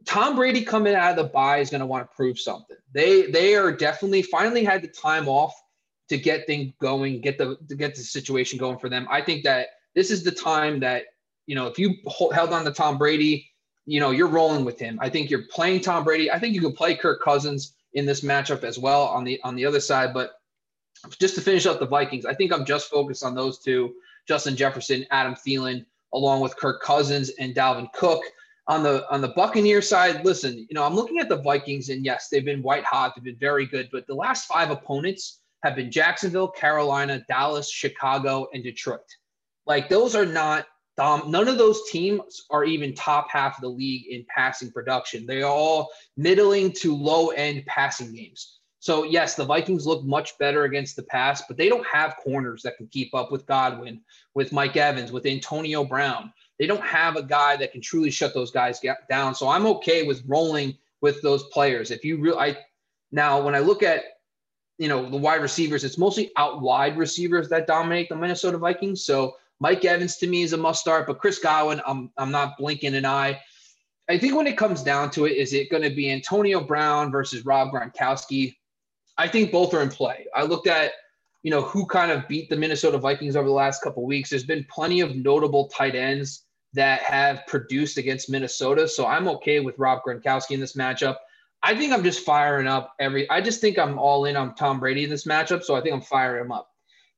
Tom 0.05 0.37
Brady 0.37 0.63
coming 0.63 0.95
out 0.95 1.11
of 1.11 1.17
the 1.17 1.33
bye 1.33 1.59
is 1.59 1.71
going 1.71 1.81
to 1.81 1.87
want 1.87 2.09
to 2.09 2.15
prove 2.15 2.39
something. 2.39 2.77
They 2.93 3.31
they 3.31 3.55
are 3.57 3.73
definitely 3.73 4.23
finally 4.23 4.65
had 4.65 4.83
the 4.83 4.89
time 4.89 5.29
off 5.29 5.55
to 6.09 6.19
get 6.19 6.47
things 6.47 6.73
going, 6.81 7.21
get 7.21 7.39
the 7.39 7.57
to 7.69 7.75
get 7.75 7.95
the 7.95 8.03
situation 8.03 8.59
going 8.59 8.79
for 8.79 8.89
them. 8.89 9.07
I 9.11 9.23
think 9.23 9.45
that 9.45 9.69
this 9.95 10.11
is 10.11 10.23
the 10.23 10.31
time 10.31 10.81
that 10.81 11.05
you 11.47 11.55
know 11.55 11.67
if 11.67 11.79
you 11.79 11.95
held 12.33 12.53
on 12.53 12.65
to 12.65 12.73
Tom 12.73 12.99
Brady, 12.99 13.51
you 13.87 14.01
know 14.01 14.11
you're 14.11 14.29
rolling 14.29 14.65
with 14.65 14.79
him. 14.79 14.99
I 15.01 15.09
think 15.09 15.31
you're 15.31 15.47
playing 15.51 15.81
Tom 15.81 16.05
Brady. 16.05 16.31
I 16.31 16.39
think 16.39 16.55
you 16.55 16.61
can 16.61 16.73
play 16.73 16.95
Kirk 16.95 17.23
Cousins 17.23 17.75
in 17.93 18.07
this 18.07 18.23
matchup 18.23 18.65
as 18.65 18.79
well 18.79 19.03
on 19.03 19.25
the 19.25 19.41
on 19.43 19.55
the 19.55 19.67
other 19.67 19.81
side. 19.81 20.15
But 20.15 20.41
just 21.19 21.35
to 21.35 21.41
finish 21.41 21.67
up 21.67 21.79
the 21.79 21.87
Vikings, 21.87 22.25
I 22.25 22.35
think 22.35 22.53
I'm 22.53 22.65
just 22.65 22.91
focused 22.91 23.25
on 23.25 23.35
those 23.35 23.59
two: 23.59 23.95
Justin 24.27 24.57
Jefferson, 24.57 25.07
Adam 25.11 25.35
Thielen, 25.35 25.85
along 26.13 26.41
with 26.41 26.57
Kirk 26.57 26.83
Cousins 26.83 27.31
and 27.39 27.55
Dalvin 27.55 27.93
Cook 27.93 28.23
on 28.67 28.83
the 28.83 29.09
on 29.11 29.21
the 29.21 29.29
Buccaneer 29.29 29.83
side, 29.83 30.25
listen, 30.25 30.67
you 30.69 30.75
know, 30.75 30.85
I'm 30.85 30.95
looking 30.95 31.19
at 31.19 31.29
the 31.29 31.37
Vikings, 31.37 31.91
and 31.91 32.05
yes, 32.05 32.29
they've 32.29 32.45
been 32.45 32.63
white 32.63 32.85
hot, 32.85 33.15
they've 33.15 33.25
been 33.25 33.37
very 33.37 33.67
good, 33.67 33.89
but 33.93 34.07
the 34.07 34.15
last 34.15 34.47
five 34.47 34.71
opponents 34.71 35.41
have 35.63 35.77
been 35.77 35.91
Jacksonville, 35.91 36.49
Carolina, 36.49 37.25
Dallas, 37.29 37.71
Chicago, 37.71 38.49
and 38.53 38.63
Detroit. 38.63 39.01
Like 39.67 39.89
those 39.89 40.15
are 40.15 40.27
not 40.27 40.67
um, 40.99 41.31
none 41.31 41.49
of 41.49 41.59
those 41.59 41.91
teams 41.91 42.45
are 42.51 42.65
even 42.65 42.95
top 42.95 43.29
half 43.31 43.57
of 43.57 43.63
the 43.63 43.69
league 43.69 44.07
in 44.09 44.25
passing 44.29 44.71
production. 44.71 45.27
They 45.27 45.43
are 45.43 45.51
all 45.51 45.91
middling 46.17 46.73
to 46.75 46.95
low 46.95 47.31
end 47.31 47.65
passing 47.67 48.15
games. 48.15 48.59
So 48.79 49.03
yes, 49.03 49.35
the 49.35 49.47
Vikings 49.47 49.87
look 49.87 50.05
much 50.05 50.37
better 50.39 50.65
against 50.65 50.95
the 50.95 51.03
pass, 51.05 51.43
but 51.49 51.57
they 51.57 51.69
don't 51.69 51.87
have 51.87 52.19
corners 52.23 52.63
that 52.63 52.77
can 52.77 52.87
keep 52.89 53.15
up 53.15 53.33
with 53.33 53.47
Godwin, 53.47 54.03
with 54.35 54.53
Mike 54.53 54.77
Evans, 54.77 55.11
with 55.11 55.27
Antonio 55.27 55.85
Brown. 55.85 56.33
They 56.59 56.67
don't 56.67 56.85
have 56.85 57.17
a 57.17 57.23
guy 57.23 57.57
that 57.57 57.73
can 57.73 57.81
truly 57.81 58.11
shut 58.11 58.35
those 58.35 58.51
guys 58.51 58.81
down. 59.09 59.35
So 59.35 59.49
I'm 59.49 59.67
okay 59.67 60.07
with 60.07 60.23
rolling 60.27 60.77
with 61.01 61.21
those 61.23 61.45
players. 61.45 61.91
If 61.91 62.05
you 62.05 62.21
really, 62.21 62.39
I 62.39 62.59
now 63.11 63.43
when 63.43 63.55
I 63.55 63.61
look 63.61 63.83
at 63.83 64.05
you 64.79 64.89
know 64.89 65.09
the 65.09 65.17
wide 65.17 65.43
receivers, 65.43 65.83
it's 65.83 65.99
mostly 65.99 66.31
out 66.37 66.61
wide 66.61 66.97
receivers 66.97 67.49
that 67.49 67.67
dominate 67.67 68.09
the 68.09 68.17
Minnesota 68.17 68.59
Vikings. 68.59 69.05
So 69.05 69.37
Mike 69.61 69.85
Evans 69.85 70.17
to 70.19 70.27
me 70.27 70.43
is 70.43 70.53
a 70.53 70.57
must 70.57 70.81
start, 70.81 71.07
but 71.07 71.19
Chris 71.19 71.39
Godwin, 71.39 71.81
I'm 71.87 72.11
I'm 72.17 72.31
not 72.31 72.57
blinking 72.59 72.95
an 72.95 73.07
eye. 73.07 73.41
I 74.09 74.19
think 74.19 74.35
when 74.37 74.47
it 74.47 74.59
comes 74.59 74.83
down 74.83 75.11
to 75.13 75.25
it, 75.25 75.33
is 75.33 75.55
it 75.55 75.71
going 75.71 75.83
to 75.83 75.95
be 75.95 76.11
Antonio 76.11 76.63
Brown 76.63 77.11
versus 77.11 77.47
Rob 77.47 77.73
Gronkowski? 77.73 78.57
I 79.17 79.29
think 79.29 79.51
both 79.51 79.73
are 79.73 79.83
in 79.83 79.89
play. 79.89 80.27
I 80.35 80.43
looked 80.43 80.67
at 80.67 80.93
you 81.45 81.51
know, 81.51 81.61
who 81.61 81.87
kind 81.87 82.11
of 82.11 82.27
beat 82.27 82.49
the 82.49 82.57
Minnesota 82.57 82.99
Vikings 82.99 83.37
over 83.37 83.47
the 83.47 83.55
last 83.55 83.83
couple 83.83 84.05
weeks. 84.05 84.31
There's 84.31 84.45
been 84.45 84.67
plenty 84.71 85.01
of 85.01 85.15
notable 85.15 85.69
tight 85.69 85.95
ends 85.95 86.47
that 86.73 87.03
have 87.03 87.47
produced 87.47 87.99
against 87.99 88.31
Minnesota. 88.31 88.89
So 88.89 89.07
I'm 89.07 89.29
okay 89.29 89.61
with 89.61 89.79
Rob 89.79 90.01
Gronkowski 90.09 90.53
in 90.53 90.61
this 90.61 90.75
matchup. 90.75 91.17
I 91.63 91.77
think 91.77 91.93
I'm 91.93 92.03
just 92.03 92.25
firing 92.25 92.67
up 92.67 92.95
every. 92.99 93.29
I 93.29 93.43
just 93.43 93.61
think 93.61 93.79
I'm 93.79 93.99
all 93.99 94.25
in 94.25 94.37
on 94.37 94.55
Tom 94.55 94.81
Brady 94.81 95.05
in 95.05 95.11
this 95.11 95.27
matchup. 95.27 95.63
So 95.63 95.77
I 95.77 95.83
think 95.83 95.95
I'm 95.95 96.01
firing 96.01 96.47
him 96.47 96.53
up. 96.53 96.71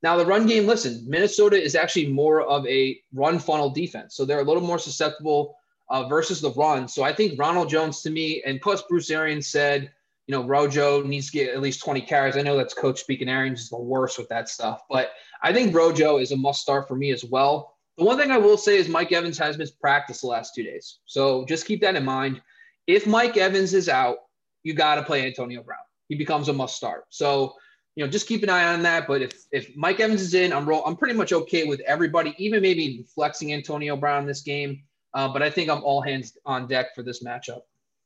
Now 0.07 0.17
the 0.17 0.25
run 0.25 0.47
game. 0.47 0.69
Listen, 0.69 1.05
Minnesota 1.05 1.61
is 1.61 1.75
actually 1.75 2.07
more 2.07 2.43
of 2.43 2.65
a 2.69 2.97
run 3.13 3.41
funnel 3.41 3.71
defense, 3.71 4.15
so 4.15 4.25
they're 4.25 4.39
a 4.39 4.45
little 4.45 4.63
more 4.63 4.79
susceptible 4.79 5.57
uh, 5.91 6.07
versus 6.07 6.41
the 6.41 6.53
run. 6.53 6.87
So 6.87 7.03
I 7.03 7.13
think 7.13 7.37
Ronald 7.37 7.69
Jones 7.69 8.03
to 8.03 8.11
me, 8.11 8.41
and 8.47 8.61
plus 8.61 8.83
Bruce 8.83 9.11
Arians 9.11 9.49
said, 9.49 9.91
you 10.29 10.33
know, 10.33 10.47
Rojo 10.47 11.03
needs 11.03 11.27
to 11.27 11.33
get 11.33 11.53
at 11.53 11.61
least 11.61 11.83
20 11.83 12.03
carries. 12.03 12.37
I 12.37 12.43
know 12.43 12.57
that's 12.57 12.73
coach 12.73 13.01
speaking. 13.01 13.29
Arians 13.29 13.63
is 13.63 13.69
the 13.69 13.81
worst 13.81 14.17
with 14.17 14.29
that 14.29 14.49
stuff, 14.49 14.83
but 14.89 15.11
I 15.43 15.53
think 15.53 15.75
Rojo 15.75 16.19
is 16.19 16.31
a 16.31 16.37
must 16.37 16.63
start 16.63 16.87
for 16.87 16.95
me 16.95 17.11
as 17.11 17.25
well. 17.25 17.75
The 17.99 18.05
one 18.05 18.17
thing 18.17 18.31
I 18.31 18.39
will 18.39 18.59
say 18.59 18.77
is 18.77 18.89
Mike 18.89 19.11
Evans 19.11 19.39
has 19.39 19.59
missed 19.59 19.81
practice 19.81 20.21
the 20.21 20.29
last 20.29 20.55
two 20.55 20.63
days. 20.63 21.01
So 21.07 21.45
just 21.47 21.67
keep 21.67 21.81
that 21.81 21.97
in 21.97 22.05
mind. 22.05 22.41
If 22.87 23.09
Mike 23.09 23.37
Evans 23.37 23.75
is 23.75 23.89
out, 23.89 24.19
you 24.63 24.73
got 24.73 24.95
to 24.95 25.03
play 25.03 25.27
Antonio 25.27 25.65
Brown. 25.65 25.81
He 26.09 26.15
becomes 26.15 26.49
a 26.49 26.53
must 26.53 26.77
start. 26.77 27.07
So, 27.09 27.55
you 27.97 28.05
know, 28.05 28.11
just 28.11 28.29
keep 28.29 28.43
an 28.43 28.51
eye 28.51 28.73
on 28.73 28.83
that. 28.83 29.09
But 29.09 29.23
if 29.23 29.47
if 29.51 29.75
Mike 29.75 29.99
Evans 29.99 30.21
is 30.21 30.35
in, 30.35 30.53
I'm 30.53 30.69
roll, 30.69 30.85
I'm 30.85 30.97
pretty 30.97 31.15
much 31.15 31.33
okay 31.33 31.65
with 31.65 31.81
everybody, 31.81 32.35
even 32.39 32.63
maybe 32.63 33.05
flexing 33.15 33.53
Antonio 33.53 33.97
Brown 33.97 34.27
this 34.27 34.43
game. 34.43 34.83
Uh, 35.15 35.29
but 35.33 35.43
I 35.43 35.51
think 35.51 35.71
I'm 35.71 35.83
all 35.83 36.03
hands 36.03 36.37
on 36.45 36.69
deck 36.69 36.95
for 36.95 37.03
this 37.03 37.25
matchup. 37.25 37.63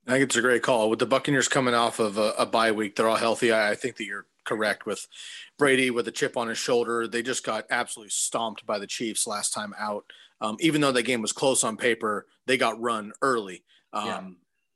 I 0.07 0.13
think 0.13 0.25
it's 0.25 0.37
a 0.37 0.41
great 0.41 0.63
call. 0.63 0.89
With 0.89 1.01
the 1.01 1.07
Buccaneers 1.07 1.49
coming 1.49 1.75
off 1.75 1.99
of 1.99 2.19
a, 2.19 2.33
a 2.39 2.47
bye 2.47 2.73
week, 2.73 2.97
they're 2.97 3.09
all 3.09 3.17
healthy. 3.17 3.53
I, 3.53 3.73
I 3.73 3.75
think 3.75 3.97
that 3.97 4.05
you're 4.05 4.27
correct 4.45 4.87
with 4.87 5.07
Brady 5.59 5.91
with 5.91 6.07
a 6.09 6.13
chip 6.13 6.37
on 6.37 6.49
his 6.49 6.57
shoulder. 6.57 7.09
They 7.09 7.23
just 7.23 7.45
got 7.45 7.67
absolutely 7.69 8.11
stomped 8.11 8.65
by 8.65 8.79
the 8.79 8.87
Chiefs 8.87 9.27
last 9.27 9.53
time 9.53 9.75
out. 9.79 10.05
Um, 10.41 10.57
even 10.61 10.81
though 10.81 10.93
the 10.93 11.03
game 11.03 11.21
was 11.21 11.33
close 11.33 11.65
on 11.65 11.77
paper, 11.77 12.27
they 12.47 12.57
got 12.57 12.81
run 12.81 13.13
early. 13.21 13.65
Um, 13.93 14.07
yeah. 14.07 14.29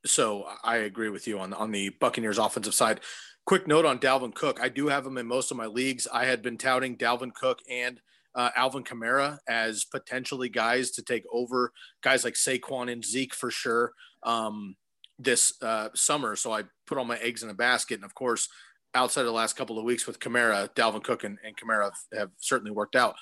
So 0.06 0.46
I 0.62 0.76
agree 0.78 1.08
with 1.08 1.26
you 1.26 1.38
on 1.38 1.54
on 1.54 1.70
the 1.70 1.88
Buccaneers 1.88 2.38
offensive 2.38 2.74
side. 2.74 3.00
Quick 3.46 3.68
note 3.68 3.84
on 3.84 3.98
Dalvin 3.98 4.34
Cook. 4.34 4.58
I 4.62 4.70
do 4.70 4.88
have 4.88 5.04
him 5.04 5.18
in 5.18 5.26
most 5.26 5.50
of 5.50 5.58
my 5.58 5.66
leagues. 5.66 6.08
I 6.10 6.24
had 6.24 6.40
been 6.40 6.56
touting 6.56 6.96
Dalvin 6.96 7.34
Cook 7.34 7.58
and 7.70 8.00
uh, 8.34 8.48
Alvin 8.56 8.84
Kamara 8.84 9.38
as 9.46 9.84
potentially 9.84 10.48
guys 10.48 10.90
to 10.92 11.02
take 11.02 11.24
over 11.30 11.70
guys 12.02 12.24
like 12.24 12.34
Saquon 12.34 12.90
and 12.90 13.04
Zeke 13.04 13.34
for 13.34 13.50
sure 13.50 13.92
um, 14.22 14.76
this 15.18 15.52
uh, 15.62 15.90
summer. 15.94 16.36
So 16.36 16.52
I 16.52 16.62
put 16.86 16.96
all 16.96 17.04
my 17.04 17.18
eggs 17.18 17.42
in 17.42 17.50
a 17.50 17.54
basket. 17.54 17.96
And 17.96 18.04
of 18.04 18.14
course, 18.14 18.48
outside 18.94 19.22
of 19.22 19.26
the 19.26 19.32
last 19.32 19.56
couple 19.56 19.78
of 19.78 19.84
weeks 19.84 20.06
with 20.06 20.20
Kamara, 20.20 20.74
Dalvin 20.74 21.04
Cook 21.04 21.24
and, 21.24 21.38
and 21.44 21.54
Kamara 21.54 21.90
have, 22.14 22.30
certainly 22.38 22.72
worked 22.72 22.96
out. 22.96 23.14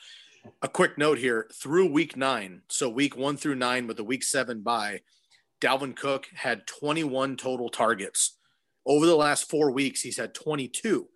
A 0.62 0.68
quick 0.68 0.98
note 0.98 1.18
here 1.18 1.48
through 1.60 1.90
week 1.90 2.16
nine, 2.16 2.62
so 2.68 2.88
week 2.88 3.16
one 3.16 3.36
through 3.36 3.54
nine 3.56 3.88
with 3.88 3.96
the 3.96 4.04
week 4.04 4.22
seven 4.22 4.60
bye, 4.60 5.00
Dalvin 5.60 5.96
Cook 5.96 6.26
had 6.34 6.66
21 6.66 7.36
total 7.36 7.68
targets. 7.68 8.38
Over 8.84 9.06
the 9.06 9.16
last 9.16 9.48
four 9.48 9.70
weeks, 9.70 10.00
he's 10.00 10.16
had 10.16 10.34
22. 10.34 11.08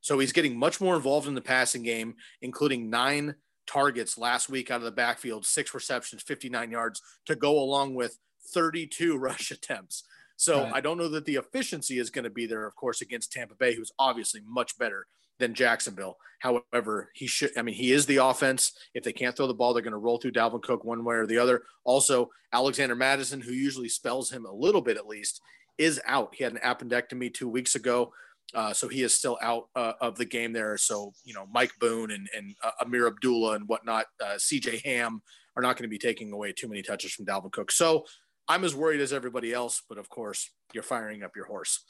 So 0.00 0.18
he's 0.18 0.32
getting 0.32 0.56
much 0.56 0.80
more 0.80 0.96
involved 0.96 1.26
in 1.26 1.34
the 1.34 1.40
passing 1.40 1.82
game, 1.82 2.14
including 2.42 2.90
nine 2.90 3.34
targets 3.66 4.16
last 4.16 4.48
week 4.48 4.70
out 4.70 4.76
of 4.76 4.84
the 4.84 4.92
backfield, 4.92 5.44
six 5.44 5.74
receptions, 5.74 6.22
59 6.22 6.70
yards 6.70 7.02
to 7.26 7.34
go 7.34 7.58
along 7.58 7.94
with 7.94 8.18
32 8.52 9.16
rush 9.18 9.50
attempts. 9.50 10.04
So 10.36 10.62
right. 10.62 10.74
I 10.74 10.80
don't 10.80 10.98
know 10.98 11.08
that 11.08 11.24
the 11.24 11.36
efficiency 11.36 11.98
is 11.98 12.10
going 12.10 12.24
to 12.24 12.30
be 12.30 12.46
there, 12.46 12.66
of 12.66 12.76
course, 12.76 13.00
against 13.00 13.32
Tampa 13.32 13.54
Bay, 13.54 13.74
who's 13.74 13.92
obviously 13.98 14.42
much 14.46 14.78
better 14.78 15.06
than 15.38 15.54
Jacksonville. 15.54 16.16
However, 16.40 17.10
he 17.14 17.26
should, 17.26 17.50
I 17.56 17.62
mean, 17.62 17.74
he 17.74 17.92
is 17.92 18.06
the 18.06 18.18
offense. 18.18 18.72
If 18.94 19.04
they 19.04 19.12
can't 19.12 19.36
throw 19.36 19.46
the 19.46 19.54
ball, 19.54 19.72
they're 19.72 19.82
going 19.82 19.92
to 19.92 19.98
roll 19.98 20.18
through 20.18 20.32
Dalvin 20.32 20.62
Cook 20.62 20.84
one 20.84 21.04
way 21.04 21.16
or 21.16 21.26
the 21.26 21.38
other. 21.38 21.62
Also, 21.84 22.30
Alexander 22.52 22.94
Mattison, 22.94 23.40
who 23.40 23.52
usually 23.52 23.88
spells 23.88 24.30
him 24.30 24.44
a 24.44 24.52
little 24.52 24.82
bit 24.82 24.96
at 24.96 25.06
least, 25.06 25.40
is 25.78 26.00
out. 26.06 26.34
He 26.34 26.44
had 26.44 26.52
an 26.52 26.60
appendectomy 26.64 27.32
two 27.32 27.48
weeks 27.48 27.74
ago. 27.74 28.12
Uh, 28.54 28.72
so 28.72 28.86
he 28.88 29.02
is 29.02 29.12
still 29.12 29.38
out 29.42 29.68
uh, 29.74 29.94
of 30.00 30.16
the 30.16 30.24
game 30.24 30.52
there. 30.52 30.76
So, 30.76 31.12
you 31.24 31.34
know, 31.34 31.46
Mike 31.52 31.72
Boone 31.80 32.12
and, 32.12 32.28
and 32.34 32.54
uh, 32.62 32.70
Ameer 32.84 33.08
Abdullah 33.08 33.56
and 33.56 33.68
whatnot, 33.68 34.06
uh, 34.22 34.36
CJ 34.36 34.82
Ham 34.84 35.20
are 35.56 35.62
not 35.62 35.76
going 35.76 35.84
to 35.84 35.88
be 35.88 35.98
taking 35.98 36.32
away 36.32 36.52
too 36.52 36.68
many 36.68 36.82
touches 36.82 37.12
from 37.12 37.26
Dalvin 37.26 37.50
Cook. 37.50 37.72
So 37.72 38.04
I'm 38.48 38.64
as 38.64 38.74
worried 38.74 39.00
as 39.00 39.12
everybody 39.12 39.52
else, 39.52 39.82
but 39.88 39.98
of 39.98 40.08
course, 40.08 40.50
you're 40.72 40.82
firing 40.82 41.22
up 41.22 41.34
your 41.34 41.46
horse. 41.46 41.84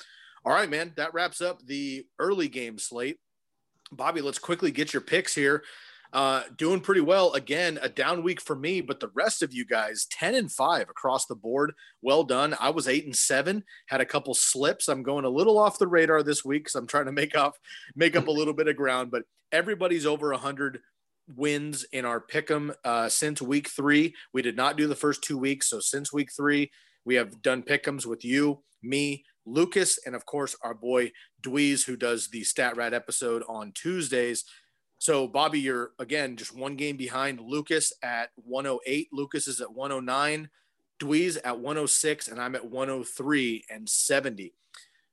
All 0.45 0.53
right, 0.53 0.71
man, 0.71 0.93
that 0.97 1.13
wraps 1.13 1.41
up 1.41 1.65
the 1.67 2.07
early 2.19 2.49
game 2.49 2.79
slate. 2.79 3.19
Bobby, 3.93 4.21
let's 4.21 4.39
quickly 4.39 4.71
get 4.71 4.93
your 4.93 5.03
picks 5.03 5.35
here. 5.35 5.63
Uh, 6.13 6.43
doing 6.57 6.81
pretty 6.81 7.01
well. 7.01 7.33
Again, 7.33 7.79
a 7.83 7.89
down 7.89 8.23
week 8.23 8.41
for 8.41 8.57
me, 8.57 8.81
but 8.81 9.01
the 9.01 9.11
rest 9.15 9.43
of 9.43 9.53
you 9.53 9.65
guys, 9.65 10.07
10 10.11 10.35
and 10.35 10.51
5 10.51 10.89
across 10.89 11.27
the 11.27 11.35
board. 11.35 11.73
Well 12.03 12.25
done. 12.25 12.55
I 12.61 12.71
was 12.71 12.89
8 12.89 13.05
and 13.05 13.17
7, 13.17 13.65
had 13.87 14.01
a 14.01 14.07
couple 14.07 14.35
slips. 14.35 14.89
I'm 14.89 15.03
going 15.03 15.25
a 15.25 15.31
little 15.31 15.59
off 15.59 15.79
the 15.79 15.87
radar 15.87 16.23
this 16.23 16.45
week 16.45 16.65
because 16.65 16.75
I'm 16.75 16.87
trying 16.87 17.07
to 17.07 17.13
make 17.13 17.37
up 17.37 17.57
make 17.95 18.17
up 18.17 18.29
a 18.29 18.33
little 18.33 18.55
bit 18.55 18.69
of 18.69 18.77
ground, 18.77 19.11
but 19.11 19.25
everybody's 19.53 20.07
over 20.07 20.31
100 20.31 20.81
wins 21.35 21.85
in 21.93 22.05
our 22.05 22.21
pick'em 22.21 22.75
uh, 22.85 23.09
since 23.09 23.43
week 23.43 23.69
three. 23.69 24.15
We 24.33 24.43
did 24.43 24.57
not 24.57 24.77
do 24.77 24.87
the 24.87 24.95
first 24.95 25.23
two 25.23 25.39
weeks, 25.39 25.69
so 25.69 25.81
since 25.81 26.13
week 26.13 26.31
three, 26.33 26.71
we 27.05 27.17
have 27.17 27.43
done 27.43 27.63
pick'ems 27.63 28.07
with 28.07 28.25
you, 28.25 28.63
me, 28.83 29.25
Lukas, 29.45 29.99
and 30.05 30.15
of 30.15 30.27
course 30.27 30.57
our 30.63 30.75
boy 30.75 31.13
Dweez, 31.43 31.85
who 31.85 31.97
does 31.97 32.29
the 32.29 32.45
Stat 32.45 32.77
Rat 32.77 32.95
episode 32.95 33.43
on 33.49 33.73
Tuesdays. 33.73 34.45
So 34.99 35.29
Bobby, 35.29 35.61
you're 35.61 35.93
again 35.99 36.37
just 36.37 36.57
one 36.57 36.77
game 36.77 36.97
behind 36.97 37.41
Lukas 37.41 37.93
at 38.03 38.31
108. 38.37 39.09
Lukas 39.13 39.47
is 39.47 39.61
at 39.61 39.73
109. 39.73 40.49
Dweez 40.99 41.37
at 41.45 41.59
106, 41.59 42.29
and 42.29 42.41
I'm 42.41 42.55
at 42.55 42.71
103 42.71 43.65
and 43.69 43.87
70. 43.87 44.55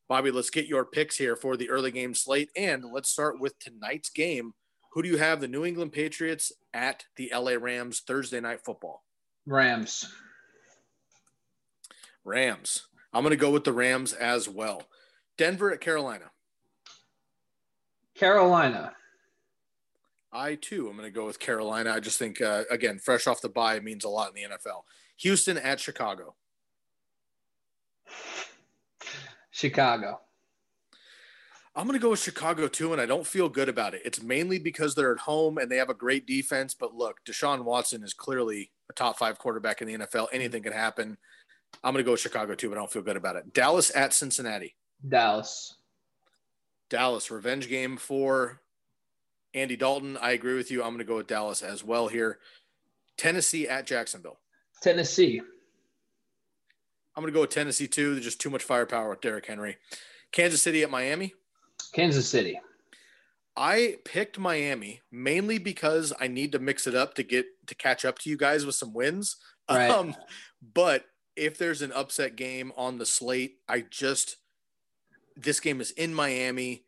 Bobby, 0.08 0.32
let's 0.32 0.50
get 0.50 0.68
your 0.68 0.86
picks 0.86 1.18
here 1.18 1.36
for 1.36 1.58
the 1.58 1.70
early 1.70 1.92
game 1.92 2.14
slate, 2.14 2.50
and 2.56 2.86
let's 2.94 3.10
start 3.10 3.40
with 3.40 3.60
tonight's 3.60 4.10
game 4.10 4.54
who 4.94 5.02
do 5.02 5.10
you 5.10 5.18
have? 5.18 5.42
The 5.42 5.48
New 5.48 5.66
England 5.66 5.92
Patriots 5.92 6.52
at 6.72 7.06
the 7.16 7.32
LA 7.34 7.54
Rams 7.54 8.02
Thursday 8.06 8.40
night 8.40 8.64
football. 8.64 9.04
Rams. 9.48 10.08
Rams. 12.24 12.84
I'm 13.12 13.24
going 13.24 13.32
to 13.32 13.38
go 13.38 13.50
with 13.50 13.64
the 13.64 13.74
Rams 13.74 14.14
as 14.14 14.48
well. 14.48 14.84
Denver 15.36 15.72
at 15.72 15.82
Carolina. 15.82 16.30
Carolina. 18.14 18.94
I 20.34 20.56
too 20.56 20.90
am 20.90 20.98
going 20.98 21.08
to 21.08 21.12
go 21.12 21.26
with 21.26 21.40
Carolina. 21.40 21.92
I 21.92 22.00
just 22.00 22.18
think, 22.18 22.42
uh, 22.42 22.64
again, 22.72 22.98
fresh 22.98 23.28
off 23.28 23.42
the 23.42 23.50
bye 23.50 23.80
means 23.80 24.04
a 24.04 24.10
lot 24.10 24.30
in 24.30 24.36
the 24.36 24.56
NFL. 24.56 24.82
Houston 25.18 25.58
at 25.58 25.80
Chicago. 25.80 26.36
Chicago. 29.52 30.20
I'm 31.76 31.88
going 31.88 31.98
to 31.98 32.02
go 32.02 32.12
with 32.12 32.22
Chicago 32.22 32.68
too, 32.68 32.92
and 32.92 33.02
I 33.02 33.06
don't 33.06 33.26
feel 33.26 33.50
good 33.50 33.70
about 33.70 33.94
it. 33.94 34.02
It's 34.06 34.22
mainly 34.22 34.60
because 34.60 34.94
they're 34.94 35.14
at 35.14 35.20
home 35.20 35.58
and 35.58 35.72
they 35.72 35.78
have 35.78 35.90
a 35.90 35.96
great 35.96 36.28
defense. 36.28 36.74
But 36.74 36.94
look, 36.94 37.18
Deshaun 37.26 37.64
Watson 37.64 38.04
is 38.04 38.14
clearly 38.14 38.72
a 38.90 38.94
top 38.94 39.18
five 39.18 39.40
quarterback 39.40 39.82
in 39.82 39.88
the 39.88 40.06
NFL. 40.06 40.28
Anything 40.32 40.64
can 40.64 40.74
happen. 40.74 41.18
I'm 41.84 41.94
going 41.94 42.04
to 42.04 42.08
go 42.08 42.12
with 42.12 42.20
Chicago 42.20 42.56
too, 42.56 42.70
but 42.70 42.78
I 42.78 42.82
don't 42.82 42.92
feel 42.92 43.02
good 43.02 43.18
about 43.18 43.36
it. 43.36 43.54
Dallas 43.54 43.96
at 43.96 44.14
Cincinnati. 44.14 44.76
Dallas. 45.08 45.76
Dallas 46.90 47.32
revenge 47.32 47.70
game 47.70 47.98
for 47.98 48.62
Andy 49.54 49.76
Dalton. 49.76 50.18
I 50.18 50.32
agree 50.32 50.56
with 50.56 50.72
you. 50.72 50.82
I'm 50.82 50.90
going 50.90 51.00
to 51.00 51.04
go 51.04 51.18
with 51.18 51.28
Dallas 51.28 51.62
as 51.62 51.84
well 51.84 52.08
here. 52.08 52.40
Tennessee 53.18 53.68
at 53.68 53.86
Jacksonville. 53.86 54.40
Tennessee. 54.82 55.42
I'm 57.16 57.22
going 57.22 57.32
to 57.32 57.36
go 57.36 57.42
with 57.42 57.52
Tennessee 57.52 57.88
too. 57.88 58.14
There's 58.14 58.26
just 58.26 58.42
too 58.42 58.50
much 58.50 58.64
firepower 58.64 59.10
with 59.10 59.22
Derrick 59.22 59.46
Henry. 59.46 59.78
Kansas 60.32 60.62
City 60.62 60.82
at 60.82 60.90
Miami. 60.90 61.34
Kansas 61.94 62.28
City. 62.28 62.60
I 63.56 63.98
picked 64.04 64.40
Miami 64.40 65.02
mainly 65.12 65.60
because 65.60 66.12
I 66.20 66.28
need 66.28 66.52
to 66.54 66.60
mix 66.60 66.88
it 66.88 66.96
up 66.96 67.14
to 67.16 67.24
get 67.24 67.46
to 67.68 67.76
catch 67.76 68.04
up 68.04 68.18
to 68.20 68.30
you 68.30 68.38
guys 68.38 68.66
with 68.66 68.76
some 68.76 68.94
wins. 68.94 69.38
Right. 69.70 69.92
Um, 69.92 70.16
but 70.74 71.06
if 71.36 71.58
there's 71.58 71.84
an 71.84 71.92
upset 71.92 72.36
game 72.36 72.72
on 72.76 72.98
the 72.98 73.06
slate, 73.06 73.58
I 73.70 73.82
just 73.82 74.38
this 75.36 75.60
game 75.60 75.82
is 75.82 75.92
in 75.92 76.14
Miami. 76.14 76.84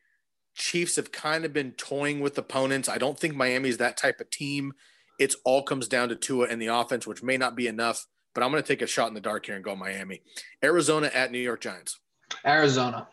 Chiefs 0.55 0.95
have 0.95 1.11
kind 1.11 1.45
of 1.45 1.53
been 1.53 1.71
toying 1.73 2.21
with 2.21 2.37
opponents. 2.37 2.89
I 2.89 2.97
don't 2.97 3.19
think 3.19 3.35
Miami's 3.35 3.77
that 3.77 3.97
type 3.97 4.21
of 4.21 4.29
team. 4.29 4.73
It's 5.19 5.35
all 5.43 5.63
comes 5.63 5.87
down 5.87 6.09
to 6.09 6.15
Tua 6.15 6.47
and 6.47 6.61
the 6.61 6.67
offense, 6.67 7.05
which 7.05 7.21
may 7.21 7.37
not 7.37 7.55
be 7.55 7.67
enough, 7.67 8.07
but 8.33 8.43
I'm 8.43 8.51
going 8.51 8.63
to 8.63 8.67
take 8.67 8.81
a 8.81 8.87
shot 8.87 9.09
in 9.09 9.13
the 9.13 9.21
dark 9.21 9.45
here 9.45 9.55
and 9.55 9.63
go 9.63 9.75
Miami. 9.75 10.21
Arizona 10.63 11.11
at 11.13 11.31
New 11.31 11.39
York 11.39 11.61
Giants. 11.61 11.99
Arizona. 12.45 13.07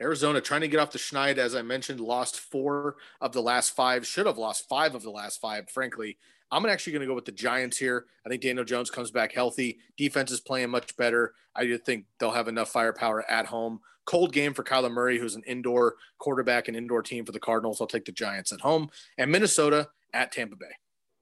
Arizona 0.00 0.40
trying 0.40 0.62
to 0.62 0.68
get 0.68 0.80
off 0.80 0.90
the 0.90 0.98
schneid, 0.98 1.38
as 1.38 1.54
I 1.54 1.62
mentioned, 1.62 2.00
lost 2.00 2.40
four 2.40 2.96
of 3.20 3.32
the 3.32 3.42
last 3.42 3.74
five, 3.76 4.06
should 4.06 4.26
have 4.26 4.38
lost 4.38 4.68
five 4.68 4.94
of 4.94 5.02
the 5.02 5.10
last 5.10 5.40
five, 5.40 5.70
frankly. 5.70 6.18
I'm 6.50 6.66
actually 6.66 6.92
going 6.92 7.00
to 7.00 7.06
go 7.06 7.14
with 7.14 7.24
the 7.24 7.32
Giants 7.32 7.76
here. 7.76 8.06
I 8.24 8.28
think 8.28 8.42
Daniel 8.42 8.64
Jones 8.64 8.90
comes 8.90 9.10
back 9.10 9.32
healthy. 9.32 9.78
Defense 9.96 10.30
is 10.30 10.40
playing 10.40 10.70
much 10.70 10.96
better. 10.96 11.34
I 11.54 11.64
do 11.64 11.76
think 11.78 12.06
they'll 12.18 12.30
have 12.30 12.48
enough 12.48 12.70
firepower 12.70 13.28
at 13.30 13.46
home. 13.46 13.80
Cold 14.06 14.32
game 14.32 14.52
for 14.52 14.62
Kyler 14.62 14.90
Murray, 14.90 15.18
who's 15.18 15.34
an 15.34 15.42
indoor 15.46 15.96
quarterback 16.18 16.68
and 16.68 16.76
indoor 16.76 17.02
team 17.02 17.24
for 17.24 17.32
the 17.32 17.40
Cardinals. 17.40 17.80
I'll 17.80 17.86
take 17.86 18.04
the 18.04 18.12
Giants 18.12 18.52
at 18.52 18.60
home. 18.60 18.90
And 19.18 19.32
Minnesota 19.32 19.88
at 20.12 20.30
Tampa 20.30 20.56
Bay. 20.56 20.66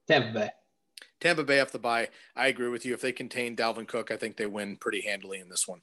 Tampa 0.09 0.33
Bay. 0.33 0.51
Tampa 1.21 1.45
Bay 1.45 1.61
off 1.61 1.71
the 1.71 1.79
bye. 1.79 2.09
I 2.35 2.49
agree 2.49 2.69
with 2.69 2.85
you. 2.85 2.93
If 2.93 3.01
they 3.01 3.13
contain 3.13 3.55
Dalvin 3.55 3.87
Cook, 3.87 4.11
I 4.11 4.17
think 4.17 4.37
they 4.37 4.47
win 4.47 4.77
pretty 4.77 5.03
handily 5.03 5.39
in 5.39 5.49
this 5.49 5.69
one. 5.69 5.81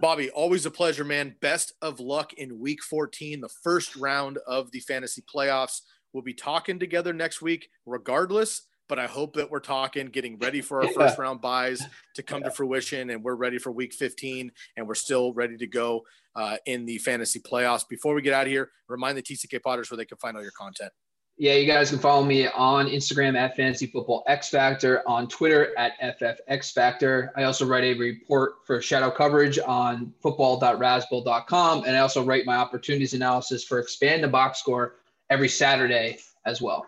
Bobby, 0.00 0.30
always 0.30 0.64
a 0.64 0.70
pleasure, 0.70 1.04
man. 1.04 1.36
Best 1.40 1.74
of 1.82 2.00
luck 2.00 2.32
in 2.32 2.58
week 2.58 2.82
14, 2.82 3.42
the 3.42 3.48
first 3.48 3.94
round 3.96 4.38
of 4.46 4.70
the 4.70 4.80
fantasy 4.80 5.22
playoffs. 5.22 5.82
We'll 6.12 6.22
be 6.22 6.34
talking 6.34 6.78
together 6.78 7.12
next 7.12 7.40
week, 7.42 7.68
regardless, 7.86 8.62
but 8.88 8.98
I 8.98 9.06
hope 9.06 9.36
that 9.36 9.50
we're 9.50 9.60
talking, 9.60 10.08
getting 10.08 10.38
ready 10.38 10.60
for 10.60 10.82
our 10.82 10.88
first 10.92 11.18
round 11.18 11.40
buys 11.40 11.82
to 12.14 12.22
come 12.22 12.42
to 12.42 12.50
fruition, 12.50 13.10
and 13.10 13.22
we're 13.22 13.34
ready 13.34 13.58
for 13.58 13.72
Week 13.72 13.94
15, 13.94 14.52
and 14.76 14.86
we're 14.86 14.94
still 14.94 15.32
ready 15.32 15.56
to 15.56 15.66
go 15.66 16.02
uh, 16.36 16.56
in 16.66 16.84
the 16.84 16.98
fantasy 16.98 17.40
playoffs. 17.40 17.88
Before 17.88 18.14
we 18.14 18.22
get 18.22 18.34
out 18.34 18.46
of 18.46 18.52
here, 18.52 18.70
remind 18.88 19.16
the 19.16 19.22
TCK 19.22 19.62
Potters 19.62 19.90
where 19.90 19.96
they 19.96 20.04
can 20.04 20.18
find 20.18 20.36
all 20.36 20.42
your 20.42 20.52
content. 20.52 20.92
Yeah, 21.38 21.54
you 21.54 21.66
guys 21.66 21.88
can 21.88 21.98
follow 21.98 22.22
me 22.24 22.46
on 22.48 22.86
Instagram 22.86 23.36
at 23.36 23.56
Fantasy 23.56 23.86
Football 23.86 24.22
X 24.26 24.50
Factor, 24.50 25.02
on 25.08 25.26
Twitter 25.26 25.76
at 25.78 25.98
FFX 26.20 26.72
Factor. 26.72 27.32
I 27.34 27.44
also 27.44 27.64
write 27.64 27.84
a 27.84 27.94
report 27.94 28.56
for 28.66 28.82
shadow 28.82 29.10
coverage 29.10 29.58
on 29.58 30.12
football.razzball.com, 30.22 31.84
and 31.84 31.96
I 31.96 32.00
also 32.00 32.22
write 32.22 32.44
my 32.44 32.56
opportunities 32.56 33.14
analysis 33.14 33.64
for 33.64 33.78
Expand 33.78 34.22
the 34.22 34.28
Box 34.28 34.58
Score 34.58 34.96
every 35.32 35.48
Saturday 35.48 36.18
as 36.44 36.60
well. 36.60 36.86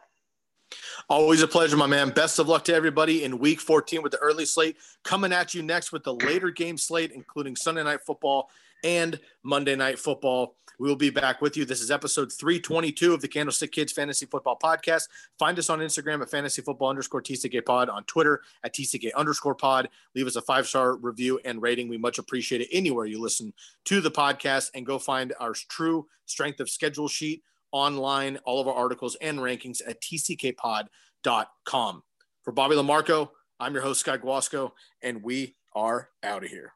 Always 1.09 1.43
a 1.43 1.49
pleasure, 1.49 1.79
my 1.79 1.87
man. 1.87 2.11
Best 2.11 2.39
of 2.39 2.47
luck 2.47 2.65
to 2.65 2.75
everybody 2.75 3.25
in 3.25 3.39
week 3.39 3.59
14 3.61 4.03
with 4.03 4.13
the 4.13 4.19
early 4.19 4.45
slate. 4.45 4.77
Coming 5.03 5.33
at 5.33 5.55
you 5.55 5.63
next 5.63 5.93
with 5.93 6.05
the 6.05 6.15
later 6.15 6.51
game 6.51 6.77
slate, 6.77 7.13
including 7.13 7.57
Sunday 7.57 7.83
night 7.83 8.03
football 8.03 8.51
and 8.83 9.19
Monday 9.43 9.77
night 9.77 9.99
football. 9.99 10.57
We 10.79 10.89
will 10.89 10.97
be 10.97 11.09
back 11.09 11.41
with 11.41 11.57
you. 11.57 11.65
This 11.65 11.81
is 11.81 11.91
episode 11.91 12.33
322 12.33 13.15
of 13.15 13.23
the 13.23 13.29
Candlestick 13.29 13.73
Kids 13.73 13.93
Fantasy 13.93 14.27
Football 14.27 14.59
Podcast. 14.63 15.09
Find 15.39 15.59
us 15.59 15.71
on 15.71 15.79
Instagram 15.79 16.21
at 16.21 16.31
fantasy 16.31 16.61
football 16.61 16.91
underscore 16.91 17.23
TCK 17.23 17.65
pod, 17.65 17.89
on 17.89 18.05
Twitter 18.05 18.43
at 18.63 18.75
TCK 18.75 19.15
underscore 19.15 19.55
pod. 19.55 19.89
Leave 20.15 20.27
us 20.27 20.37
a 20.37 20.43
five 20.43 20.67
star 20.67 20.97
review 20.97 21.41
and 21.45 21.63
rating. 21.63 21.89
We 21.89 21.97
much 21.97 22.19
appreciate 22.19 22.61
it 22.61 22.69
anywhere 22.73 23.07
you 23.07 23.21
listen 23.21 23.55
to 23.85 24.01
the 24.03 24.11
podcast 24.11 24.71
and 24.75 24.85
go 24.85 24.99
find 24.99 25.33
our 25.41 25.55
true 25.55 26.09
strength 26.27 26.61
of 26.61 26.69
schedule 26.69 27.09
sheet 27.09 27.43
online, 27.75 28.39
all 28.45 28.61
of 28.61 28.69
our 28.69 28.75
articles 28.75 29.17
and 29.21 29.41
rankings 29.41 29.83
at 29.87 30.01
tckpod.com. 30.01 32.03
For 32.43 32.53
Bobby 32.53 32.77
Lamarco, 32.77 33.31
I'm 33.59 33.75
your 33.75 33.83
host, 33.83 34.01
Sky 34.01 34.17
Guasco, 34.17 34.73
and 35.03 35.23
we 35.23 35.57
are 35.75 36.11
out 36.23 36.45
of 36.45 36.51
here. 36.51 36.73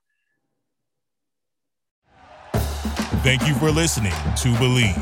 Thank 3.22 3.46
you 3.46 3.54
for 3.54 3.70
listening 3.70 4.12
to 4.36 4.58
Believe. 4.58 4.96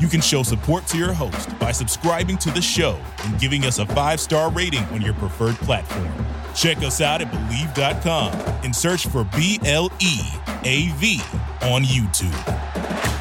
You 0.00 0.08
can 0.08 0.20
show 0.20 0.42
support 0.42 0.86
to 0.88 0.98
your 0.98 1.12
host 1.12 1.58
by 1.58 1.72
subscribing 1.72 2.38
to 2.38 2.50
the 2.50 2.62
show 2.62 2.98
and 3.24 3.38
giving 3.38 3.64
us 3.64 3.78
a 3.78 3.86
five 3.86 4.20
star 4.20 4.50
rating 4.50 4.84
on 4.84 5.02
your 5.02 5.14
preferred 5.14 5.56
platform. 5.56 6.10
Check 6.54 6.78
us 6.78 7.00
out 7.00 7.20
at 7.20 7.30
Bleav.com 7.30 8.32
and 8.64 8.74
search 8.74 9.06
for 9.06 9.24
B 9.36 9.60
L 9.64 9.90
E 10.00 10.20
A 10.64 10.88
V 10.96 11.20
on 11.62 11.82
YouTube. 11.82 13.17